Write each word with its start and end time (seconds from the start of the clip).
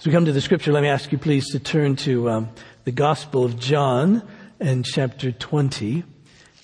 As 0.00 0.06
we 0.06 0.12
come 0.12 0.24
to 0.24 0.32
the 0.32 0.40
scripture, 0.40 0.72
let 0.72 0.82
me 0.82 0.88
ask 0.88 1.12
you 1.12 1.18
please 1.18 1.50
to 1.50 1.58
turn 1.58 1.94
to 1.96 2.30
um, 2.30 2.48
the 2.84 2.90
Gospel 2.90 3.44
of 3.44 3.58
John 3.58 4.26
and 4.58 4.82
chapter 4.82 5.30
20. 5.30 6.04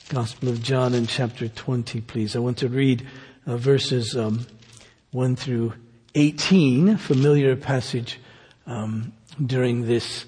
Gospel 0.09 0.49
of 0.49 0.63
John 0.63 0.95
and 0.95 1.07
chapter 1.07 1.47
20, 1.47 2.01
please. 2.01 2.35
I 2.35 2.39
want 2.39 2.57
to 2.57 2.69
read 2.69 3.07
uh, 3.47 3.59
verses 3.59 4.17
um, 4.17 4.47
1 5.11 5.37
through 5.37 5.75
18, 6.15 6.97
familiar 6.97 7.57
passage 7.57 8.19
um, 8.67 9.13
during 9.45 9.87
this 9.87 10.25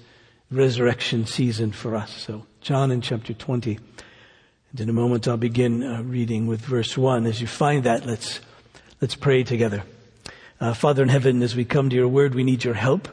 resurrection 0.51 1.25
season 1.25 1.71
for 1.71 1.95
us. 1.95 2.11
So, 2.11 2.45
John 2.61 2.91
in 2.91 3.01
chapter 3.01 3.33
20. 3.33 3.79
And 4.69 4.79
in 4.79 4.87
a 4.87 4.93
moment, 4.93 5.27
I'll 5.27 5.35
begin 5.35 5.81
uh, 5.81 6.03
reading 6.03 6.45
with 6.45 6.61
verse 6.61 6.95
1. 6.95 7.25
As 7.25 7.41
you 7.41 7.47
find 7.47 7.85
that, 7.85 8.05
let's, 8.05 8.39
let's 9.01 9.15
pray 9.15 9.43
together. 9.43 9.81
Uh, 10.61 10.73
Father 10.73 11.03
in 11.03 11.07
heaven, 11.07 11.41
as 11.41 11.55
we 11.55 11.63
come 11.63 11.89
to 11.89 11.95
your 11.95 12.09
word, 12.09 12.35
we 12.35 12.43
need 12.43 12.65
your 12.65 12.73
help, 12.73 13.07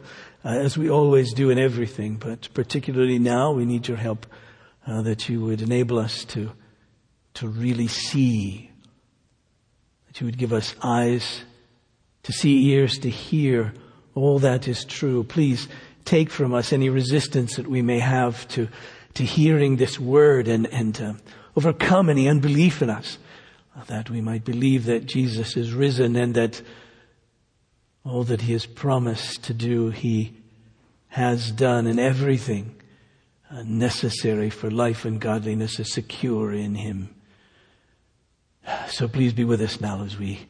uh, 0.44 0.48
as 0.48 0.76
we 0.76 0.90
always 0.90 1.32
do 1.32 1.48
in 1.48 1.60
everything, 1.60 2.16
but 2.16 2.48
particularly 2.54 3.20
now, 3.20 3.52
we 3.52 3.64
need 3.64 3.86
your 3.86 3.96
help 3.96 4.26
uh, 4.84 5.00
that 5.02 5.28
you 5.28 5.40
would 5.42 5.62
enable 5.62 5.96
us 5.96 6.24
to, 6.24 6.50
to 7.34 7.46
really 7.46 7.86
see, 7.86 8.68
that 10.08 10.20
you 10.20 10.26
would 10.26 10.38
give 10.38 10.52
us 10.52 10.74
eyes 10.82 11.42
to 12.24 12.32
see, 12.32 12.70
ears 12.70 12.98
to 12.98 13.10
hear 13.10 13.72
all 14.16 14.40
that 14.40 14.66
is 14.66 14.84
true. 14.84 15.22
Please 15.22 15.68
take 16.04 16.30
from 16.30 16.52
us 16.52 16.72
any 16.72 16.88
resistance 16.88 17.54
that 17.54 17.68
we 17.68 17.80
may 17.80 18.00
have 18.00 18.48
to, 18.48 18.66
to 19.14 19.22
hearing 19.22 19.76
this 19.76 20.00
word 20.00 20.48
and, 20.48 20.66
and 20.72 21.00
uh, 21.00 21.12
overcome 21.54 22.10
any 22.10 22.28
unbelief 22.28 22.82
in 22.82 22.90
us, 22.90 23.18
that 23.86 24.10
we 24.10 24.20
might 24.20 24.44
believe 24.44 24.86
that 24.86 25.06
Jesus 25.06 25.56
is 25.56 25.72
risen 25.72 26.16
and 26.16 26.34
that 26.34 26.60
all 28.06 28.24
that 28.24 28.42
he 28.42 28.52
has 28.52 28.66
promised 28.66 29.42
to 29.44 29.54
do, 29.54 29.90
he 29.90 30.36
has 31.08 31.50
done, 31.50 31.86
and 31.86 31.98
everything 31.98 32.76
uh, 33.50 33.62
necessary 33.64 34.50
for 34.50 34.70
life 34.70 35.04
and 35.04 35.20
godliness 35.20 35.80
is 35.80 35.92
secure 35.92 36.52
in 36.52 36.76
him. 36.76 37.14
So 38.88 39.08
please 39.08 39.32
be 39.32 39.44
with 39.44 39.60
us 39.60 39.80
now 39.80 40.02
as 40.04 40.18
we 40.18 40.48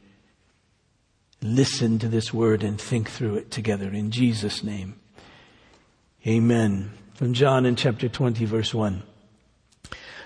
listen 1.42 1.98
to 1.98 2.08
this 2.08 2.32
word 2.32 2.62
and 2.62 2.80
think 2.80 3.10
through 3.10 3.36
it 3.36 3.50
together 3.50 3.90
in 3.90 4.10
Jesus' 4.10 4.62
name. 4.62 4.98
Amen. 6.26 6.92
From 7.14 7.34
John 7.34 7.66
in 7.66 7.76
chapter 7.76 8.08
20 8.08 8.44
verse 8.46 8.74
1. 8.74 9.02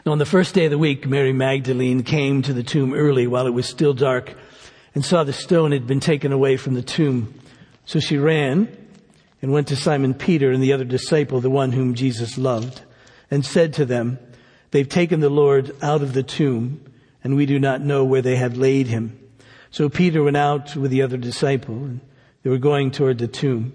Now 0.07 0.13
on 0.13 0.19
the 0.19 0.27
first 0.27 0.55
day 0.55 0.65
of 0.65 0.71
the 0.71 0.79
week, 0.79 1.07
Mary 1.07 1.33
Magdalene 1.33 2.03
came 2.03 2.43
to 2.43 2.53
the 2.53 2.63
tomb 2.63 2.95
early 2.95 3.27
while 3.27 3.47
it 3.47 3.51
was 3.51 3.69
still 3.69 3.93
dark 3.93 4.35
and 4.95 5.05
saw 5.05 5.25
the 5.25 5.33
stone 5.33 5.73
had 5.73 5.87
been 5.87 6.01
taken 6.01 6.33
away 6.33 6.57
from 6.57 6.75
the 6.75 6.83
tomb. 6.83 7.35
So 7.85 8.01
she 8.01 8.19
ran 8.19 8.69
and 9.43 9.53
went 9.53 9.69
to 9.69 9.77
Simon 9.77 10.15
Peter 10.15 10.51
and 10.51 10.63
the 10.63 10.73
other 10.73 10.85
disciple, 10.85 11.41
the 11.41 11.51
one 11.51 11.73
whom 11.73 11.95
Jesus 11.95 12.37
loved, 12.37 12.83
and 13.31 13.45
said 13.45 13.73
to 13.75 13.85
them, 13.85 14.19
They've 14.71 14.89
taken 14.89 15.21
the 15.21 15.31
Lord 15.31 15.75
out 15.83 16.03
of 16.03 16.13
the 16.13 16.23
tomb, 16.23 16.85
and 17.25 17.37
we 17.37 17.47
do 17.47 17.59
not 17.59 17.81
know 17.81 18.05
where 18.05 18.23
they 18.23 18.37
have 18.37 18.57
laid 18.57 18.87
him. 18.87 19.19
So 19.71 19.89
Peter 19.89 20.23
went 20.23 20.37
out 20.37 20.77
with 20.77 20.91
the 20.91 21.03
other 21.03 21.17
disciple, 21.17 21.75
and 21.75 22.01
they 22.43 22.51
were 22.51 22.59
going 22.59 22.91
toward 22.91 23.19
the 23.19 23.29
tomb. 23.29 23.73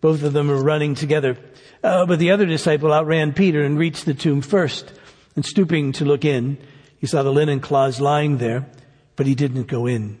Both 0.00 0.22
of 0.22 0.32
them 0.32 0.48
were 0.48 0.62
running 0.62 0.94
together. 0.94 1.36
Uh, 1.82 2.06
but 2.06 2.18
the 2.18 2.30
other 2.30 2.46
disciple 2.46 2.92
outran 2.92 3.32
Peter 3.32 3.62
and 3.62 3.78
reached 3.78 4.04
the 4.04 4.14
tomb 4.14 4.40
first. 4.40 4.92
And 5.34 5.44
stooping 5.44 5.92
to 5.92 6.04
look 6.04 6.24
in, 6.24 6.58
he 6.98 7.06
saw 7.06 7.22
the 7.22 7.32
linen 7.32 7.60
cloths 7.60 8.00
lying 8.00 8.38
there, 8.38 8.66
but 9.16 9.26
he 9.26 9.34
didn't 9.34 9.64
go 9.64 9.86
in. 9.86 10.20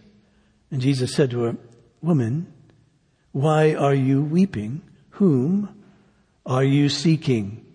And 0.71 0.81
Jesus 0.81 1.13
said 1.13 1.31
to 1.31 1.41
her, 1.43 1.57
Woman, 2.01 2.51
why 3.33 3.75
are 3.75 3.93
you 3.93 4.23
weeping? 4.23 4.81
Whom 5.11 5.69
are 6.45 6.63
you 6.63 6.89
seeking? 6.89 7.65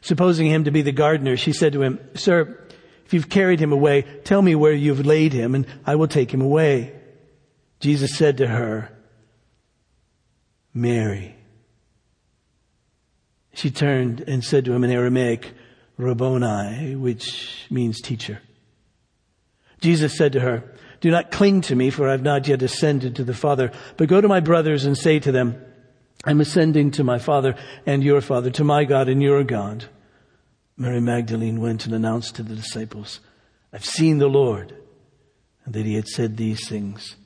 Supposing 0.00 0.48
him 0.48 0.64
to 0.64 0.70
be 0.70 0.82
the 0.82 0.92
gardener, 0.92 1.36
she 1.36 1.52
said 1.52 1.72
to 1.72 1.82
him, 1.82 2.00
Sir, 2.14 2.58
if 3.06 3.14
you've 3.14 3.28
carried 3.28 3.60
him 3.60 3.72
away, 3.72 4.02
tell 4.24 4.42
me 4.42 4.54
where 4.54 4.72
you've 4.72 5.06
laid 5.06 5.32
him 5.32 5.54
and 5.54 5.66
I 5.86 5.94
will 5.94 6.08
take 6.08 6.32
him 6.32 6.40
away. 6.40 6.92
Jesus 7.80 8.16
said 8.16 8.38
to 8.38 8.46
her, 8.46 8.90
Mary. 10.74 11.36
She 13.54 13.70
turned 13.70 14.22
and 14.26 14.42
said 14.42 14.64
to 14.64 14.72
him 14.72 14.82
in 14.82 14.90
Aramaic, 14.90 15.52
Rabboni, 15.98 16.96
which 16.96 17.66
means 17.70 18.00
teacher. 18.00 18.40
Jesus 19.82 20.16
said 20.16 20.32
to 20.32 20.40
her, 20.40 20.64
do 21.02 21.10
not 21.10 21.32
cling 21.32 21.62
to 21.62 21.74
me, 21.74 21.90
for 21.90 22.08
I 22.08 22.12
have 22.12 22.22
not 22.22 22.46
yet 22.46 22.62
ascended 22.62 23.16
to 23.16 23.24
the 23.24 23.34
Father, 23.34 23.72
but 23.96 24.08
go 24.08 24.20
to 24.20 24.28
my 24.28 24.38
brothers 24.38 24.84
and 24.84 24.96
say 24.96 25.18
to 25.18 25.32
them, 25.32 25.60
I'm 26.24 26.40
ascending 26.40 26.92
to 26.92 27.04
my 27.04 27.18
Father 27.18 27.56
and 27.84 28.04
your 28.04 28.20
Father, 28.20 28.50
to 28.52 28.62
my 28.62 28.84
God 28.84 29.08
and 29.08 29.20
your 29.20 29.42
God. 29.42 29.86
Mary 30.76 31.00
Magdalene 31.00 31.60
went 31.60 31.84
and 31.84 31.94
announced 31.94 32.36
to 32.36 32.44
the 32.44 32.54
disciples, 32.54 33.18
I've 33.72 33.84
seen 33.84 34.18
the 34.18 34.28
Lord, 34.28 34.76
and 35.64 35.74
that 35.74 35.84
he 35.84 35.96
had 35.96 36.06
said 36.06 36.36
these 36.36 36.68
things 36.68 37.16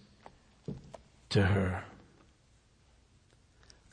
to 1.29 1.43
her. 1.43 1.85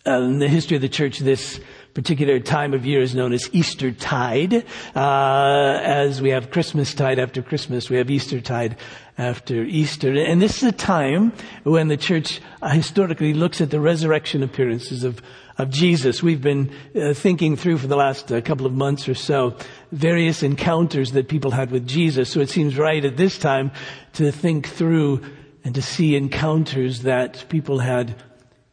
Uh, 0.07 0.21
in 0.21 0.39
the 0.39 0.47
history 0.47 0.77
of 0.77 0.81
the 0.81 0.87
church, 0.89 1.19
this 1.19 1.59
particular 1.93 2.39
time 2.39 2.73
of 2.73 2.85
year 2.85 3.01
is 3.01 3.13
known 3.13 3.33
as 3.33 3.49
Easter 3.53 3.91
Tide. 3.91 4.65
Uh, 4.95 5.79
as 5.83 6.21
we 6.21 6.29
have 6.29 6.49
Christmas 6.49 6.93
Tide 6.93 7.19
after 7.19 7.41
Christmas, 7.41 7.89
we 7.89 7.97
have 7.97 8.09
Easter 8.09 8.41
Tide 8.41 8.77
after 9.17 9.63
Easter. 9.63 10.11
And 10.11 10.41
this 10.41 10.57
is 10.57 10.69
a 10.69 10.71
time 10.71 11.33
when 11.63 11.87
the 11.87 11.97
church 11.97 12.41
historically 12.63 13.33
looks 13.33 13.61
at 13.61 13.69
the 13.69 13.79
resurrection 13.79 14.41
appearances 14.41 15.03
of, 15.03 15.21
of 15.59 15.69
Jesus. 15.69 16.23
We've 16.23 16.41
been 16.41 16.71
uh, 16.95 17.13
thinking 17.13 17.55
through 17.55 17.77
for 17.77 17.87
the 17.87 17.95
last 17.95 18.31
uh, 18.31 18.41
couple 18.41 18.65
of 18.65 18.73
months 18.73 19.07
or 19.07 19.13
so 19.13 19.55
various 19.91 20.41
encounters 20.41 21.11
that 21.11 21.27
people 21.27 21.51
had 21.51 21.69
with 21.69 21.87
Jesus. 21.87 22.31
So 22.31 22.39
it 22.39 22.49
seems 22.49 22.75
right 22.75 23.05
at 23.05 23.17
this 23.17 23.37
time 23.37 23.71
to 24.13 24.31
think 24.31 24.67
through 24.67 25.21
and 25.63 25.75
to 25.75 25.81
see 25.81 26.15
encounters 26.15 27.03
that 27.03 27.45
people 27.49 27.79
had 27.79 28.15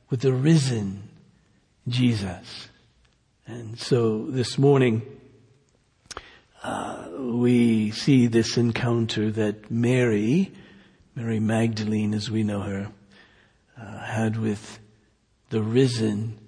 with 0.08 0.20
the 0.20 0.32
risen 0.32 1.02
Jesus. 1.86 2.69
And 3.50 3.80
so 3.80 4.26
this 4.26 4.58
morning, 4.58 5.02
uh, 6.62 7.08
we 7.18 7.90
see 7.90 8.28
this 8.28 8.56
encounter 8.56 9.32
that 9.32 9.72
Mary, 9.72 10.52
Mary 11.16 11.40
Magdalene 11.40 12.14
as 12.14 12.30
we 12.30 12.44
know 12.44 12.60
her, 12.60 12.92
uh, 13.76 13.98
had 13.98 14.36
with 14.36 14.78
the 15.48 15.60
risen 15.60 16.38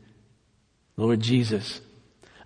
Lord 0.97 1.19
Jesus. 1.19 1.81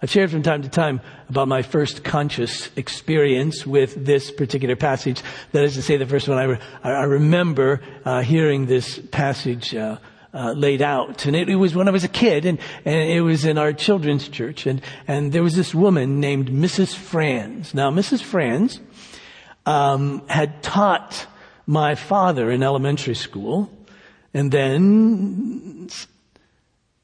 I've 0.01 0.11
shared 0.11 0.31
from 0.31 0.43
time 0.43 0.63
to 0.63 0.71
time 0.71 1.03
about 1.29 1.49
my 1.49 1.61
first 1.61 2.03
conscious 2.03 2.71
experience 2.77 3.67
with 3.67 4.07
this 4.07 4.31
particular 4.31 4.75
passage. 4.75 5.21
That 5.53 5.65
is 5.65 5.75
to 5.75 5.83
say, 5.83 5.99
the 5.99 6.07
first 6.07 6.29
one 6.29 6.39
I, 6.39 6.45
re- 6.45 6.61
I 6.83 7.03
remember 7.03 7.83
uh, 8.07 8.23
hearing 8.23 8.65
this 8.65 8.99
passage 9.11 9.75
uh, 9.75 9.99
uh, 10.37 10.53
laid 10.53 10.83
out. 10.83 11.25
And 11.25 11.35
it, 11.35 11.49
it, 11.49 11.57
was 11.57 11.75
when 11.75 11.89
I 11.89 11.91
was 11.91 12.05
a 12.05 12.09
kid, 12.09 12.45
and, 12.45 12.59
and 12.85 13.11
it 13.11 13.23
was 13.23 13.45
in 13.45 13.57
our 13.57 13.73
children's 13.73 14.29
church. 14.29 14.67
And, 14.67 14.83
and 15.09 15.33
there 15.33 15.43
was 15.43 15.57
this 15.57 15.75
woman 15.75 16.21
named 16.21 16.51
Mrs. 16.51 16.95
Franz. 16.95 17.73
Now, 17.73 17.91
Mrs. 17.91 18.23
Franz 18.23 18.81
um, 19.65 20.27
had 20.29 20.63
taught 20.63 21.27
my 21.67 21.95
father 21.95 22.51
in 22.51 22.63
elementary 22.63 23.15
school, 23.15 23.71
and 24.35 24.53
then 24.53 25.89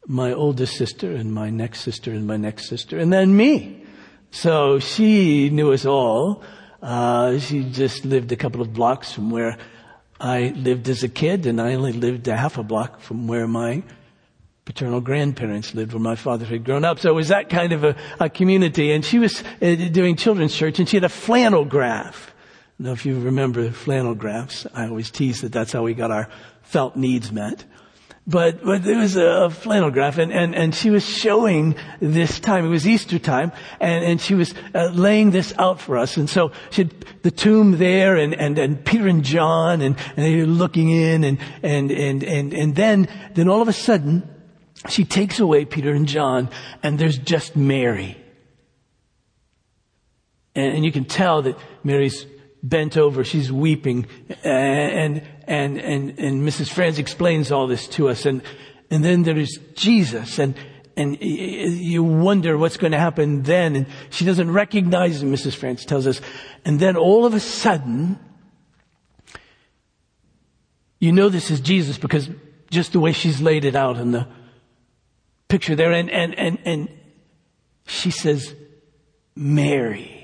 my 0.07 0.33
oldest 0.33 0.77
sister 0.77 1.13
and 1.13 1.33
my 1.33 1.49
next 1.49 1.81
sister 1.81 2.13
and 2.13 2.27
my 2.27 2.37
next 2.37 2.69
sister 2.69 2.99
and 2.99 3.13
then 3.13 3.37
me. 3.37 3.85
So 4.31 4.79
she 4.79 5.49
knew 5.51 5.73
us 5.73 5.87
all. 5.87 6.43
Uh, 6.83 7.39
she 7.39 7.63
just 7.65 8.05
lived 8.05 8.33
a 8.33 8.37
couple 8.37 8.61
of 8.61 8.73
blocks 8.73 9.13
from 9.13 9.31
where 9.31 9.57
I 10.23 10.55
lived 10.57 10.89
as 10.89 11.03
a 11.03 11.09
kid 11.09 11.47
and 11.47 11.61
I 11.61 11.75
only 11.75 11.93
lived 11.93 12.29
a 12.29 12.37
half 12.37 12.57
a 12.57 12.63
block 12.63 13.01
from 13.01 13.27
where 13.27 13.49
my 13.49 13.83
paternal 14.65 15.01
grandparents 15.01 15.75
lived 15.75 15.93
where 15.93 16.01
my 16.01 16.15
father 16.15 16.45
had 16.45 16.65
grown 16.65 16.85
up. 16.85 17.01
So 17.01 17.11
it 17.11 17.15
was 17.15 17.29
that 17.29 17.51
kind 17.51 17.73
of 17.73 17.83
a, 17.83 17.97
a 18.21 18.31
community. 18.31 18.93
And 18.93 19.05
she 19.05 19.19
was 19.19 19.43
uh, 19.61 19.75
doing 19.91 20.15
children's 20.15 20.55
church 20.55 20.79
and 20.79 20.89
she 20.89 20.97
had 20.97 21.03
a 21.03 21.09
flannel 21.09 21.65
graph. 21.65 22.33
Now, 22.79 22.93
if 22.93 23.05
you 23.05 23.19
remember 23.19 23.71
flannel 23.73 24.15
graphs, 24.15 24.65
I 24.73 24.87
always 24.87 25.11
tease 25.11 25.41
that 25.41 25.51
that's 25.51 25.73
how 25.73 25.83
we 25.83 25.93
got 25.93 26.13
our 26.13 26.29
felt 26.63 26.95
needs 26.95 27.33
met. 27.33 27.65
But, 28.25 28.65
but 28.65 28.85
there 28.85 28.99
was 28.99 29.17
a, 29.17 29.51
flannel 29.51 29.91
graph 29.91 30.19
and, 30.19 30.33
and, 30.33 30.55
and 30.55 30.73
she 30.73 30.91
was 30.91 31.05
showing 31.05 31.75
this 31.99 32.39
time. 32.39 32.65
It 32.65 32.69
was 32.69 32.87
Easter 32.87 33.19
time 33.19 33.51
and, 33.81 34.05
and 34.05 34.21
she 34.21 34.35
was 34.35 34.55
uh, 34.75 34.91
laying 34.93 35.33
this 35.33 35.53
out 35.59 35.81
for 35.81 35.99
us. 35.99 36.17
And 36.17 36.31
so 36.31 36.53
she 36.71 36.83
had 36.83 36.95
the 37.23 37.33
tomb 37.33 37.79
there 37.79 38.17
and, 38.17 38.33
and, 38.35 38.57
and 38.59 38.85
Peter 38.85 39.09
and 39.09 39.25
John 39.25 39.81
and, 39.81 39.97
and 40.17 40.25
they 40.25 40.37
were 40.37 40.47
looking 40.47 40.91
in 40.91 41.25
and, 41.25 41.39
and, 41.65 41.91
and, 41.91 42.23
and, 42.23 42.55
and 42.55 42.77
then, 42.77 43.09
then 43.35 43.49
all 43.49 43.61
of 43.61 43.67
a 43.67 43.73
sudden 43.73 44.29
she 44.89 45.05
takes 45.05 45.41
away 45.41 45.65
Peter 45.65 45.93
and 45.93 46.07
John 46.07 46.49
and 46.81 47.01
there's 47.01 47.19
just 47.19 47.57
Mary. 47.57 48.17
And, 50.55 50.77
and 50.77 50.85
you 50.85 50.93
can 50.93 51.07
tell 51.07 51.43
that 51.43 51.59
Mary's 51.83 52.25
bent 52.63 52.97
over, 52.97 53.25
she's 53.25 53.51
weeping, 53.51 54.07
and, 54.45 55.23
and, 55.47 55.79
and, 55.79 56.19
and 56.19 56.49
Mrs. 56.49 56.69
Franz 56.69 56.99
explains 56.99 57.51
all 57.51 57.67
this 57.67 57.89
to 57.89 58.09
us, 58.09 58.25
and, 58.25 58.43
and 58.91 59.05
then 59.05 59.25
there 59.25 59.37
is 59.37 59.59
Jesus, 59.75 60.39
and, 60.39 60.55
and 60.97 61.21
you 61.21 62.05
wonder 62.05 62.57
what's 62.57 62.77
going 62.77 62.93
to 62.93 62.99
happen 62.99 63.43
then, 63.43 63.75
and 63.75 63.87
she 64.11 64.25
doesn't 64.25 64.51
recognize 64.51 65.23
him, 65.23 65.33
Mrs. 65.33 65.57
Franz 65.57 65.85
tells 65.85 66.07
us, 66.07 66.21
and 66.65 66.79
then 66.79 66.97
all 66.97 67.27
of 67.27 67.35
a 67.35 67.41
sudden, 67.41 68.19
you 71.01 71.11
know 71.11 71.29
this 71.29 71.51
is 71.51 71.61
Jesus 71.61 71.99
because 71.99 72.31
just 72.71 72.93
the 72.93 73.01
way 73.01 73.13
she's 73.13 73.41
laid 73.41 73.65
it 73.65 73.75
out 73.75 73.97
in 73.97 74.13
the 74.13 74.29
picture 75.49 75.75
there, 75.75 75.93
and, 75.93 76.09
and, 76.09 76.39
and, 76.39 76.59
and 76.65 76.89
she 77.87 78.13
says, 78.13 78.55
Mary. 79.35 80.22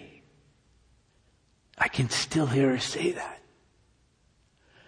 I 1.80 1.88
can 1.88 2.10
still 2.10 2.46
hear 2.46 2.70
her 2.70 2.78
say 2.78 3.12
that. 3.12 3.40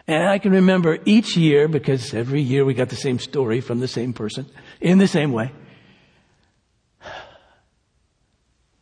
And 0.07 0.29
I 0.29 0.39
can 0.39 0.53
remember 0.53 0.99
each 1.05 1.37
year, 1.37 1.69
because 1.69 2.15
every 2.15 2.43
year 2.43 2.65
we 2.65 2.75
got 2.75 2.89
the 2.89 2.97
same 2.97 3.19
story 3.19 3.61
from 3.61 3.79
the 3.79 3.87
same 3.87 4.13
person 4.13 4.47
in 4.81 4.99
the 4.99 5.07
same 5.07 5.33
way. 5.33 5.53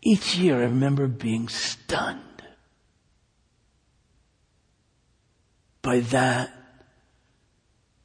Each 0.00 0.36
year 0.36 0.56
I 0.56 0.62
remember 0.62 1.06
being 1.06 1.48
stunned 1.48 2.42
by 5.82 6.00
that, 6.00 6.50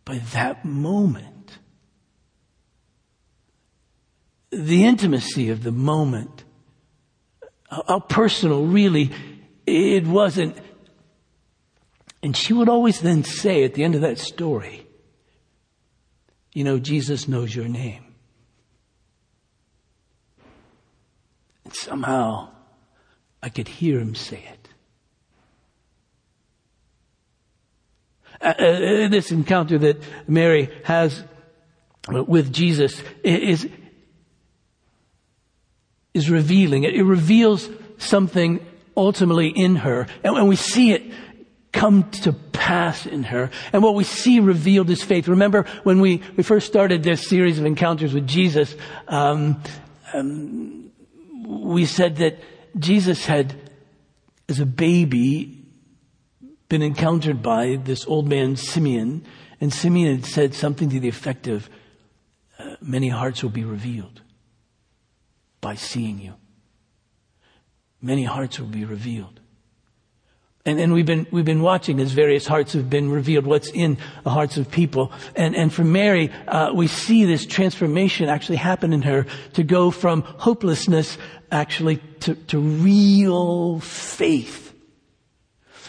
by 0.04 0.18
that 0.34 0.66
moment. 0.66 1.60
The 4.52 4.84
intimacy 4.84 5.50
of 5.50 5.64
the 5.64 5.72
moment. 5.72 6.44
How 7.70 8.00
personal 8.02 8.66
really 8.66 9.12
it 9.66 10.06
wasn't. 10.08 10.58
And 12.22 12.36
she 12.36 12.54
would 12.54 12.70
always 12.70 13.02
then 13.02 13.24
say 13.24 13.64
at 13.64 13.74
the 13.74 13.84
end 13.84 13.96
of 13.96 14.02
that 14.02 14.18
story, 14.18 14.88
you 16.54 16.64
know, 16.64 16.80
Jesus 16.80 17.28
knows 17.28 17.56
your 17.56 17.68
name. 17.68 18.04
And 21.66 21.74
somehow 21.74 22.50
I 23.42 23.50
could 23.50 23.68
hear 23.68 24.00
him 24.00 24.16
say 24.16 24.44
it. 24.52 24.70
Uh, 28.42 28.48
uh, 28.48 29.08
this 29.08 29.32
encounter 29.32 29.78
that 29.78 30.02
Mary 30.28 30.70
has 30.84 31.24
with 32.10 32.52
Jesus 32.52 33.02
is, 33.24 33.68
is 36.14 36.30
revealing. 36.30 36.84
It, 36.84 36.96
it 36.96 37.04
reveals 37.04 37.70
something 37.98 38.66
ultimately 38.96 39.50
in 39.50 39.78
her. 39.78 40.08
And 40.24 40.34
when 40.34 40.48
we 40.48 40.56
see 40.56 40.92
it 40.92 41.04
come 41.72 42.10
to 42.12 42.32
pass 42.34 43.06
in 43.06 43.24
her, 43.24 43.50
and 43.72 43.82
what 43.82 43.96
we 43.96 44.04
see 44.04 44.40
revealed 44.40 44.90
is 44.90 45.04
faith. 45.04 45.28
Remember 45.28 45.66
when 45.84 46.00
we, 46.00 46.22
we 46.38 46.44
first 46.44 46.68
started 46.68 47.04
this 47.04 47.28
series 47.28 47.60
of 47.60 47.66
encounters 47.66 48.14
with 48.14 48.28
Jesus, 48.28 48.76
um, 49.08 49.62
um, 50.14 50.92
we 51.46 51.86
said 51.86 52.18
that 52.18 52.38
Jesus 52.78 53.26
had, 53.26 53.56
as 54.48 54.60
a 54.60 54.66
baby, 54.66 55.66
been 56.70 56.82
encountered 56.82 57.42
by 57.42 57.80
this 57.84 58.06
old 58.08 58.28
man 58.28 58.56
Simeon, 58.56 59.26
and 59.60 59.74
Simeon 59.74 60.16
had 60.18 60.26
said 60.26 60.54
something 60.54 60.90
to 60.90 61.00
the 61.00 61.10
effect 61.10 61.48
of, 61.48 61.70
uh, 62.60 62.76
many 62.82 63.10
hearts 63.10 63.42
will 63.42 63.50
be 63.50 63.64
revealed 63.64 64.22
by 65.60 65.76
seeing 65.76 66.20
you 66.20 66.34
many 68.04 68.24
hearts 68.26 68.60
will 68.60 68.68
be 68.68 68.86
revealed. 68.86 69.40
And, 70.66 70.80
and 70.80 70.94
we've 70.94 71.06
been, 71.06 71.28
we've 71.32 71.44
been 71.44 71.62
watching 71.62 72.00
as 72.00 72.14
various 72.14 72.48
hearts 72.48 72.72
have 72.74 72.90
been 72.90 73.12
revealed, 73.12 73.46
what's 73.46 73.70
in 73.70 73.98
the 74.24 74.30
hearts 74.30 74.56
of 74.58 74.72
people. 74.72 75.12
And, 75.36 75.56
and 75.56 75.74
for 75.74 75.84
Mary, 75.84 76.32
uh, 76.48 76.72
we 76.74 76.88
see 76.88 77.26
this 77.26 77.46
transformation 77.46 78.30
actually 78.30 78.58
happen 78.58 78.94
in 78.94 79.02
her 79.02 79.26
to 79.54 79.64
go 79.64 79.92
from 79.92 80.22
hopelessness 80.22 81.18
actually 81.52 81.98
to, 82.22 82.36
to 82.36 82.60
real 82.60 83.80
faith. 83.80 84.64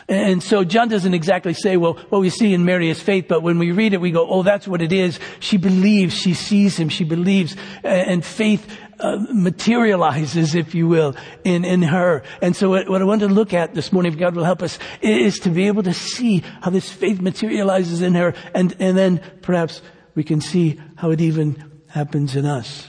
And 0.09 0.43
so 0.43 0.65
John 0.65 0.89
doesn't 0.89 1.15
exactly 1.15 1.55
say, 1.55 1.79
well, 1.79 1.95
what 2.11 2.21
we 2.21 2.29
see 2.29 2.53
in 2.53 2.65
Mary 2.67 2.91
is 2.91 3.01
faith, 3.01 3.27
but 3.27 3.43
when 3.43 3.59
we 3.59 3.73
read 3.73 3.95
it, 3.95 4.01
we 4.01 4.11
go, 4.11 4.29
oh, 4.29 4.43
that's 4.43 4.69
what 4.69 4.83
it 4.83 4.93
is. 4.93 5.19
She 5.41 5.57
believes, 5.57 6.15
she 6.15 6.35
sees 6.35 6.77
him, 6.77 6.91
she 6.91 7.05
believes, 7.05 7.57
and 7.83 8.23
faith 8.23 8.67
uh, 9.01 9.19
materializes, 9.33 10.55
if 10.55 10.75
you 10.75 10.87
will, 10.89 11.15
in, 11.45 11.65
in 11.65 11.83
her. 11.83 12.23
And 12.41 12.55
so 12.55 12.71
what, 12.71 12.89
what 12.89 13.01
I 13.03 13.05
want 13.05 13.21
to 13.21 13.29
look 13.29 13.53
at 13.53 13.75
this 13.75 13.93
morning, 13.93 14.13
if 14.13 14.19
God 14.19 14.35
will 14.35 14.45
help 14.45 14.63
us, 14.63 14.79
is 15.01 15.39
to 15.41 15.51
be 15.51 15.67
able 15.67 15.83
to 15.83 15.95
see 15.95 16.43
how 16.63 16.71
this 16.71 16.91
faith 16.91 17.21
materializes 17.21 18.03
in 18.03 18.15
her, 18.15 18.35
and, 18.55 18.75
and 18.79 18.97
then 18.97 19.21
perhaps 19.43 19.83
we 20.15 20.25
can 20.25 20.41
see 20.41 20.81
how 20.97 21.11
it 21.11 21.21
even 21.21 21.83
happens 21.89 22.37
in 22.37 22.47
us. 22.47 22.89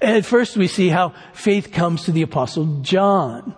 And 0.00 0.16
at 0.16 0.24
first 0.24 0.56
we 0.56 0.68
see 0.68 0.88
how 0.88 1.14
faith 1.32 1.72
comes 1.72 2.04
to 2.04 2.12
the 2.12 2.22
apostle 2.22 2.80
John. 2.82 3.54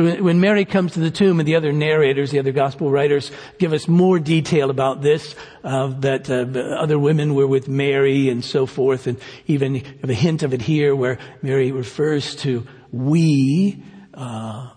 So 0.00 0.22
when 0.22 0.40
Mary 0.40 0.64
comes 0.64 0.92
to 0.94 1.00
the 1.00 1.10
tomb 1.10 1.40
and 1.40 1.46
the 1.46 1.56
other 1.56 1.72
narrators, 1.72 2.30
the 2.30 2.38
other 2.38 2.52
gospel 2.52 2.90
writers 2.90 3.30
give 3.58 3.74
us 3.74 3.86
more 3.86 4.18
detail 4.18 4.70
about 4.70 5.02
this, 5.02 5.34
uh, 5.62 5.88
that 5.98 6.30
uh, 6.30 6.58
other 6.80 6.98
women 6.98 7.34
were 7.34 7.46
with 7.46 7.68
Mary 7.68 8.30
and 8.30 8.42
so 8.42 8.64
forth, 8.64 9.06
and 9.06 9.20
even 9.46 9.74
have 9.74 10.08
a 10.08 10.14
hint 10.14 10.42
of 10.42 10.54
it 10.54 10.62
here 10.62 10.96
where 10.96 11.18
Mary 11.42 11.70
refers 11.70 12.34
to 12.36 12.66
we 12.90 13.84
uh, 14.14 14.70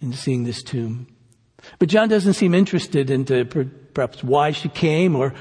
in 0.00 0.12
seeing 0.12 0.42
this 0.42 0.64
tomb. 0.64 1.06
But 1.78 1.88
John 1.88 2.08
doesn't 2.08 2.32
seem 2.32 2.52
interested 2.52 3.10
into 3.10 3.44
perhaps 3.44 4.24
why 4.24 4.50
she 4.50 4.68
came 4.68 5.14
or 5.14 5.34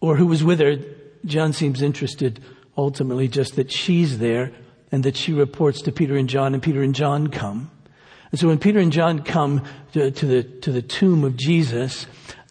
or 0.00 0.16
who 0.16 0.26
was 0.26 0.42
with 0.42 0.58
her. 0.58 0.78
John 1.26 1.52
seems 1.52 1.80
interested 1.80 2.42
ultimately 2.76 3.28
just 3.28 3.54
that 3.54 3.70
she's 3.70 4.18
there 4.18 4.50
and 4.90 5.04
that 5.04 5.16
she 5.16 5.32
reports 5.32 5.82
to 5.82 5.92
Peter 5.92 6.16
and 6.16 6.28
John, 6.28 6.54
and 6.54 6.62
Peter 6.62 6.82
and 6.82 6.92
John 6.92 7.28
come. 7.28 7.70
And 8.30 8.38
so 8.38 8.48
when 8.48 8.58
Peter 8.58 8.78
and 8.78 8.92
John 8.92 9.22
come 9.22 9.64
to, 9.92 10.10
to 10.10 10.26
the, 10.26 10.42
to 10.42 10.72
the 10.72 10.82
tomb 10.82 11.24
of 11.24 11.36
Jesus, 11.36 12.06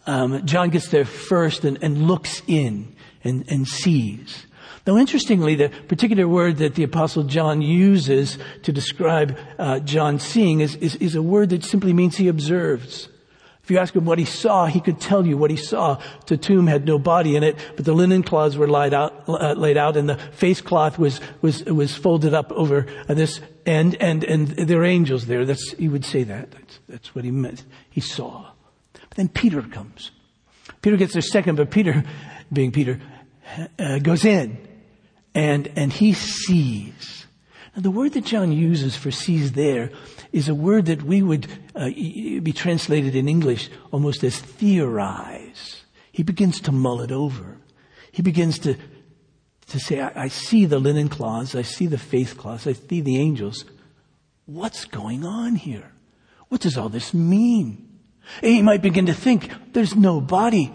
um, 0.06 0.44
John 0.46 0.70
gets 0.70 0.88
there 0.88 1.04
first 1.04 1.64
and, 1.64 1.82
and 1.82 2.06
looks 2.06 2.42
in 2.46 2.94
and, 3.24 3.44
and 3.48 3.66
sees. 3.66 4.46
Now, 4.86 4.96
interestingly, 4.96 5.54
the 5.54 5.68
particular 5.88 6.26
word 6.26 6.56
that 6.56 6.74
the 6.74 6.82
apostle 6.82 7.24
John 7.24 7.60
uses 7.60 8.38
to 8.62 8.72
describe 8.72 9.38
uh, 9.58 9.80
John 9.80 10.18
seeing 10.18 10.60
is, 10.60 10.74
is, 10.76 10.96
is, 10.96 11.14
a 11.14 11.22
word 11.22 11.50
that 11.50 11.64
simply 11.64 11.92
means 11.92 12.16
he 12.16 12.28
observes. 12.28 13.08
If 13.70 13.74
you 13.74 13.78
ask 13.78 13.94
him 13.94 14.04
what 14.04 14.18
he 14.18 14.24
saw, 14.24 14.66
he 14.66 14.80
could 14.80 15.00
tell 15.00 15.24
you 15.24 15.36
what 15.36 15.48
he 15.48 15.56
saw. 15.56 16.02
The 16.26 16.36
tomb 16.36 16.66
had 16.66 16.84
no 16.86 16.98
body 16.98 17.36
in 17.36 17.44
it, 17.44 17.56
but 17.76 17.84
the 17.84 17.92
linen 17.92 18.24
cloths 18.24 18.56
were 18.56 18.68
laid 18.68 18.92
out, 18.92 19.28
uh, 19.28 19.52
laid 19.52 19.76
out 19.76 19.96
and 19.96 20.08
the 20.08 20.16
face 20.16 20.60
cloth 20.60 20.98
was, 20.98 21.20
was, 21.40 21.62
was 21.66 21.94
folded 21.94 22.34
up 22.34 22.50
over 22.50 22.88
uh, 23.08 23.14
this 23.14 23.40
end, 23.64 23.94
and, 24.00 24.24
and 24.24 24.48
there 24.48 24.80
are 24.80 24.84
angels 24.84 25.26
there. 25.26 25.44
That's, 25.44 25.70
he 25.74 25.86
would 25.86 26.04
say 26.04 26.24
that. 26.24 26.50
That's, 26.50 26.78
that's 26.88 27.14
what 27.14 27.24
he 27.24 27.30
meant. 27.30 27.64
He 27.88 28.00
saw. 28.00 28.50
But 28.92 29.10
then 29.12 29.28
Peter 29.28 29.62
comes. 29.62 30.10
Peter 30.82 30.96
gets 30.96 31.12
there 31.12 31.22
second, 31.22 31.54
but 31.54 31.70
Peter, 31.70 32.02
being 32.52 32.72
Peter, 32.72 33.00
uh, 33.78 34.00
goes 34.00 34.24
in 34.24 34.58
and, 35.32 35.70
and 35.76 35.92
he 35.92 36.12
sees. 36.12 37.24
Now 37.74 37.82
the 37.82 37.90
word 37.90 38.12
that 38.14 38.24
John 38.24 38.52
uses 38.52 38.96
for 38.96 39.10
sees 39.10 39.52
there 39.52 39.90
is 40.32 40.48
a 40.48 40.54
word 40.54 40.86
that 40.86 41.02
we 41.02 41.22
would 41.22 41.46
uh, 41.74 41.86
be 41.86 42.52
translated 42.52 43.14
in 43.14 43.28
English 43.28 43.70
almost 43.92 44.24
as 44.24 44.38
theorize. 44.38 45.82
He 46.12 46.22
begins 46.22 46.60
to 46.62 46.72
mull 46.72 47.00
it 47.00 47.12
over. 47.12 47.58
he 48.12 48.22
begins 48.22 48.58
to, 48.60 48.76
to 49.68 49.78
say, 49.78 50.00
I, 50.00 50.24
I 50.24 50.28
see 50.28 50.66
the 50.66 50.78
linen 50.78 51.08
cloths, 51.08 51.54
I 51.54 51.62
see 51.62 51.86
the 51.86 51.98
faith 51.98 52.36
cloths, 52.36 52.66
I 52.66 52.72
see 52.72 53.00
the 53.00 53.18
angels. 53.18 53.64
What's 54.46 54.84
going 54.84 55.24
on 55.24 55.54
here? 55.54 55.92
What 56.48 56.60
does 56.60 56.76
all 56.76 56.88
this 56.88 57.14
mean? 57.14 57.88
And 58.42 58.52
he 58.52 58.62
might 58.62 58.82
begin 58.82 59.06
to 59.06 59.14
think, 59.14 59.52
there's 59.72 59.94
no 59.94 60.20
body. 60.20 60.72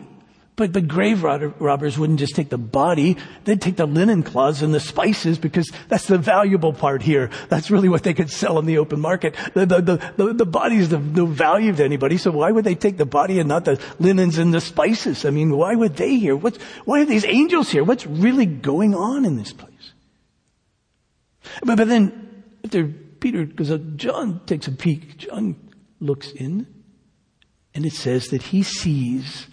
But, 0.58 0.72
but 0.72 0.88
grave 0.88 1.22
robbers 1.22 1.98
wouldn't 1.98 2.20
just 2.20 2.34
take 2.34 2.50
the 2.50 2.58
body, 2.58 3.18
they'd 3.44 3.62
take 3.62 3.76
the 3.76 3.86
linen 3.86 4.24
cloths 4.24 4.62
and 4.62 4.74
the 4.74 4.80
spices 4.80 5.38
because 5.38 5.70
that's 5.90 6.08
the 6.08 6.18
valuable 6.18 6.72
part 6.72 7.02
here. 7.02 7.30
That's 7.50 7.70
really 7.70 7.90
what 7.90 8.04
they 8.04 8.14
could 8.14 8.30
sell 8.30 8.58
in 8.58 8.66
the 8.66 8.78
open 8.78 9.02
market. 9.02 9.36
The, 9.54 9.66
the, 9.66 9.82
the, 9.82 10.14
the, 10.16 10.46
the 10.46 10.96
of 10.96 11.16
no 11.16 11.26
value 11.26 11.74
to 11.74 11.84
anybody, 11.84 12.18
so 12.18 12.32
why 12.32 12.52
would 12.52 12.64
they 12.64 12.76
take 12.76 12.98
the 12.98 13.06
body 13.06 13.40
and 13.40 13.50
not 13.50 13.66
the 13.66 13.82
linens 14.00 14.38
and 14.38 14.54
the 14.54 14.62
spices? 14.62 15.26
I 15.26 15.30
mean, 15.30 15.58
why 15.58 15.76
would 15.76 15.98
they 15.98 16.16
here? 16.18 16.38
What's, 16.38 16.58
why 16.86 17.02
are 17.02 17.06
these 17.06 17.26
angels 17.26 17.70
here? 17.70 17.84
What's 17.84 18.06
really 18.06 18.46
going 18.46 18.96
on 18.96 19.26
in 19.26 19.36
this 19.36 19.52
place? 19.52 19.92
But, 21.64 21.76
but 21.78 21.90
then, 21.90 22.44
after 22.64 22.88
Peter, 22.88 23.46
because 23.46 23.78
John 23.98 24.40
takes 24.46 24.68
a 24.68 24.72
peek, 24.72 25.18
John 25.18 25.58
looks 26.00 26.32
in, 26.32 26.66
and 27.74 27.86
it 27.86 27.94
says 27.94 28.28
that 28.30 28.42
he 28.42 28.64
sees 28.64 29.48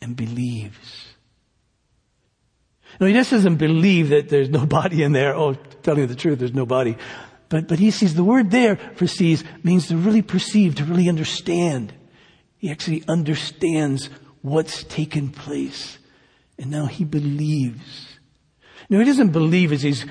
and 0.00 0.16
believes. 0.16 1.06
No, 3.00 3.06
he 3.06 3.12
just 3.12 3.30
doesn't 3.30 3.56
believe 3.56 4.08
that 4.10 4.28
there's 4.28 4.48
no 4.58 4.66
body 4.66 5.02
in 5.02 5.12
there. 5.12 5.34
Oh, 5.34 5.54
telling 5.82 6.00
you 6.00 6.06
the 6.06 6.14
truth, 6.14 6.38
there's 6.38 6.54
no 6.54 6.66
body. 6.66 6.96
But, 7.48 7.68
but 7.68 7.78
he 7.78 7.90
sees 7.90 8.14
the 8.14 8.24
word 8.24 8.50
there 8.50 8.76
for 8.76 9.06
sees 9.06 9.42
means 9.62 9.88
to 9.88 9.96
really 9.96 10.22
perceive, 10.22 10.76
to 10.76 10.84
really 10.84 11.08
understand. 11.08 11.92
He 12.58 12.70
actually 12.70 13.04
understands 13.08 14.10
what's 14.42 14.84
taken 14.84 15.30
place. 15.30 15.98
And 16.58 16.70
now 16.70 16.86
he 16.86 17.04
believes. 17.04 18.18
No, 18.90 18.98
he 18.98 19.04
doesn't 19.04 19.30
believe 19.30 19.72
as 19.72 19.82
he's 19.82 20.04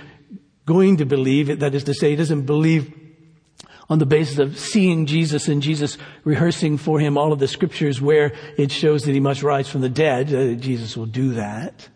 going 0.65 0.97
to 0.97 1.05
believe. 1.05 1.59
That 1.59 1.75
is 1.75 1.83
to 1.85 1.93
say, 1.93 2.11
he 2.11 2.15
doesn't 2.15 2.43
believe 2.43 2.93
on 3.89 3.99
the 3.99 4.05
basis 4.05 4.37
of 4.37 4.57
seeing 4.57 5.05
Jesus 5.05 5.47
and 5.47 5.61
Jesus 5.61 5.97
rehearsing 6.23 6.77
for 6.77 6.99
him 6.99 7.17
all 7.17 7.31
of 7.31 7.39
the 7.39 7.47
scriptures 7.47 8.01
where 8.01 8.33
it 8.57 8.71
shows 8.71 9.03
that 9.03 9.13
he 9.13 9.19
must 9.19 9.43
rise 9.43 9.69
from 9.69 9.81
the 9.81 9.89
dead. 9.89 10.33
Uh, 10.33 10.53
Jesus 10.55 10.97
will 10.97 11.05
do 11.05 11.33
that. 11.33 11.87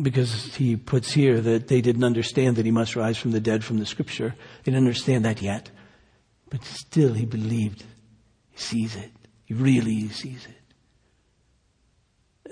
Because 0.00 0.54
he 0.56 0.76
puts 0.76 1.12
here 1.12 1.40
that 1.40 1.68
they 1.68 1.80
didn't 1.80 2.04
understand 2.04 2.56
that 2.56 2.64
he 2.64 2.72
must 2.72 2.96
rise 2.96 3.18
from 3.18 3.30
the 3.32 3.40
dead 3.40 3.62
from 3.62 3.78
the 3.78 3.86
scripture. 3.86 4.34
They 4.64 4.72
didn't 4.72 4.86
understand 4.86 5.24
that 5.24 5.42
yet. 5.42 5.70
But 6.48 6.64
still 6.64 7.14
he 7.14 7.26
believed. 7.26 7.84
He 8.50 8.58
sees 8.58 8.96
it. 8.96 9.10
He 9.44 9.54
really 9.54 10.08
sees 10.08 10.46
it. 10.46 10.56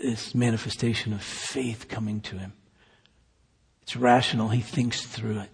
This 0.02 0.35
manifestation 0.35 1.12
of 1.12 1.23
faith 1.23 1.88
coming 1.88 2.21
to 2.23 2.38
him. 2.38 2.55
It's 3.83 3.97
rational. 3.97 4.49
He 4.49 4.61
thinks 4.61 5.05
through 5.05 5.40
it. 5.40 5.50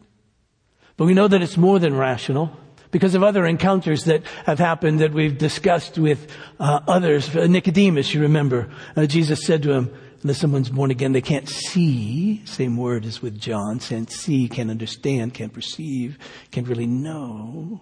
But 0.97 1.07
we 1.07 1.15
know 1.15 1.29
that 1.29 1.43
it's 1.43 1.57
more 1.57 1.79
than 1.79 1.95
rational 1.95 2.57
because 2.91 3.15
of 3.15 3.23
other 3.23 3.45
encounters 3.45 4.05
that 4.05 4.25
have 4.47 4.59
happened 4.59 5.01
that 5.01 5.13
we've 5.13 5.37
discussed 5.37 5.99
with 5.99 6.31
uh, 6.59 6.81
others. 6.89 7.35
Uh, 7.35 7.47
Nicodemus, 7.47 8.15
you 8.15 8.23
remember, 8.23 8.71
uh, 8.97 9.07
Jesus 9.07 9.45
said 9.45 9.63
to 9.65 9.73
him, 9.73 9.95
unless 10.23 10.39
someone's 10.39 10.71
born 10.71 10.91
again, 10.91 11.13
they 11.13 11.21
can't 11.21 11.49
see. 11.49 12.43
Same 12.47 12.77
word 12.77 13.05
as 13.05 13.21
with 13.21 13.39
John. 13.39 13.79
Can't 13.79 14.11
see, 14.11 14.49
can't 14.49 14.71
understand, 14.71 15.35
can't 15.35 15.53
perceive, 15.53 16.19
can't 16.51 16.67
really 16.67 16.87
know 16.87 17.81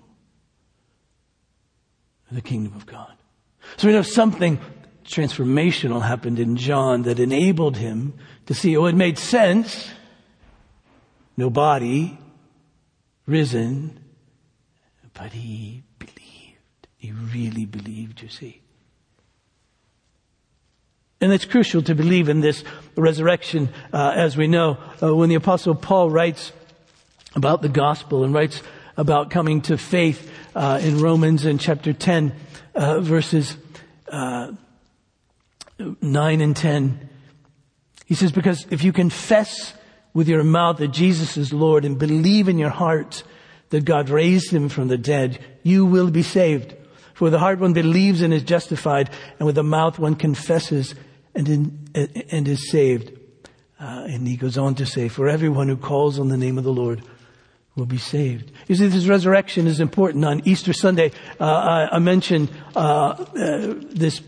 the 2.33 2.41
kingdom 2.41 2.75
of 2.75 2.85
God. 2.85 3.13
So 3.77 3.87
we 3.87 3.93
know 3.93 4.03
something 4.03 4.59
transformational 5.05 6.03
happened 6.03 6.39
in 6.39 6.57
John 6.57 7.03
that 7.03 7.21
enabled 7.21 7.77
him 7.77 8.15
to 8.47 8.55
see. 8.55 8.77
Oh, 8.77 8.87
it 8.87 8.95
made 8.95 9.19
sense. 9.19 9.91
No 11.37 11.51
body, 11.51 12.19
risen, 13.27 13.99
but 15.13 15.33
he 15.33 15.83
believed. 15.99 16.89
He 16.97 17.13
really 17.13 17.67
believed, 17.67 18.23
you 18.23 18.29
see. 18.29 18.61
And 21.21 21.33
it's 21.33 21.45
crucial 21.45 21.81
to 21.83 21.95
believe 21.95 22.29
in 22.29 22.41
this 22.41 22.65
resurrection, 22.97 23.71
uh, 23.93 24.13
as 24.15 24.37
we 24.37 24.47
know, 24.47 24.77
uh, 25.03 25.15
when 25.15 25.29
the 25.29 25.37
apostle 25.37 25.75
Paul 25.75 26.11
writes 26.11 26.53
about 27.35 27.63
the 27.63 27.69
gospel 27.69 28.25
and 28.25 28.35
writes 28.35 28.63
about 28.97 29.31
coming 29.31 29.63
to 29.63 29.79
faith 29.79 30.31
uh, 30.55 30.79
in 30.83 31.01
Romans 31.01 31.47
in 31.47 31.59
chapter 31.59 31.93
10, 31.93 32.35
uh, 32.75 33.01
verses 33.01 33.57
uh, 34.09 34.53
9 35.79 36.41
and 36.41 36.57
10. 36.57 37.09
He 38.07 38.15
says, 38.15 38.31
because 38.31 38.67
if 38.71 38.85
you 38.85 38.93
confess 38.93 39.73
with 40.15 40.29
your 40.29 40.45
mouth 40.45 40.79
that 40.79 40.93
Jesus 40.93 41.37
is 41.37 41.53
Lord 41.53 41.85
and 41.85 41.99
believe 41.99 42.49
in 42.49 42.59
your 42.59 42.71
heart 42.71 43.25
that 43.71 43.85
God 43.85 44.09
raised 44.09 44.53
him 44.53 44.69
from 44.69 44.89
the 44.89 44.97
dead, 44.97 45.45
you 45.65 45.85
will 45.85 46.11
be 46.11 46.23
saved. 46.23 46.75
For 47.15 47.31
the 47.31 47.39
heart 47.39 47.59
one 47.59 47.73
believes 47.73 48.23
and 48.23 48.33
is 48.33 48.45
justified, 48.45 49.11
and 49.39 49.47
with 49.47 49.57
the 49.57 49.63
mouth 49.63 49.99
one 49.99 50.15
confesses 50.15 50.95
and, 51.35 51.49
in, 51.49 52.27
and 52.31 52.47
is 52.47 52.71
saved. 52.71 53.11
Uh, 53.81 54.07
and 54.09 54.27
he 54.27 54.37
goes 54.37 54.57
on 54.57 54.77
to 54.77 54.87
say, 54.87 55.09
for 55.09 55.29
everyone 55.29 55.69
who 55.69 55.77
calls 55.77 56.19
on 56.19 56.29
the 56.29 56.37
name 56.37 56.59
of 56.59 56.65
the 56.65 56.73
Lord 56.73 57.03
will 57.75 57.87
be 57.87 57.99
saved. 57.99 58.53
You 58.69 58.77
see, 58.77 58.87
this 58.87 59.07
resurrection 59.07 59.67
is 59.67 59.81
important. 59.81 60.25
On 60.25 60.41
Easter 60.45 60.73
Sunday, 60.73 61.11
uh, 61.41 61.45
I, 61.45 61.97
I, 61.97 61.99
mentioned 61.99 62.51
uh, 62.77 62.79
uh 62.79 63.75
this 63.91 64.21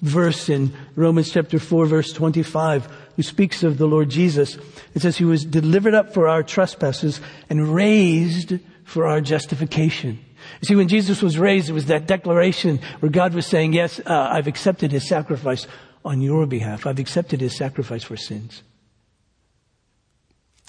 verse 0.00 0.48
in 0.48 0.72
Romans 0.94 1.30
chapter 1.30 1.58
4 1.58 1.86
verse 1.86 2.12
25 2.12 3.01
who 3.16 3.22
speaks 3.22 3.62
of 3.62 3.78
the 3.78 3.86
Lord 3.86 4.08
Jesus. 4.08 4.56
It 4.94 5.02
says 5.02 5.16
he 5.16 5.24
was 5.24 5.44
delivered 5.44 5.94
up 5.94 6.14
for 6.14 6.28
our 6.28 6.42
trespasses 6.42 7.20
and 7.50 7.74
raised 7.74 8.58
for 8.84 9.06
our 9.06 9.20
justification. 9.20 10.18
You 10.60 10.66
see, 10.66 10.76
when 10.76 10.88
Jesus 10.88 11.22
was 11.22 11.38
raised, 11.38 11.68
it 11.68 11.72
was 11.72 11.86
that 11.86 12.06
declaration 12.06 12.80
where 13.00 13.10
God 13.10 13.34
was 13.34 13.46
saying, 13.46 13.72
yes, 13.72 14.00
uh, 14.00 14.28
I've 14.30 14.46
accepted 14.46 14.92
his 14.92 15.08
sacrifice 15.08 15.66
on 16.04 16.20
your 16.20 16.46
behalf. 16.46 16.86
I've 16.86 16.98
accepted 16.98 17.40
his 17.40 17.56
sacrifice 17.56 18.02
for 18.02 18.16
sins. 18.16 18.62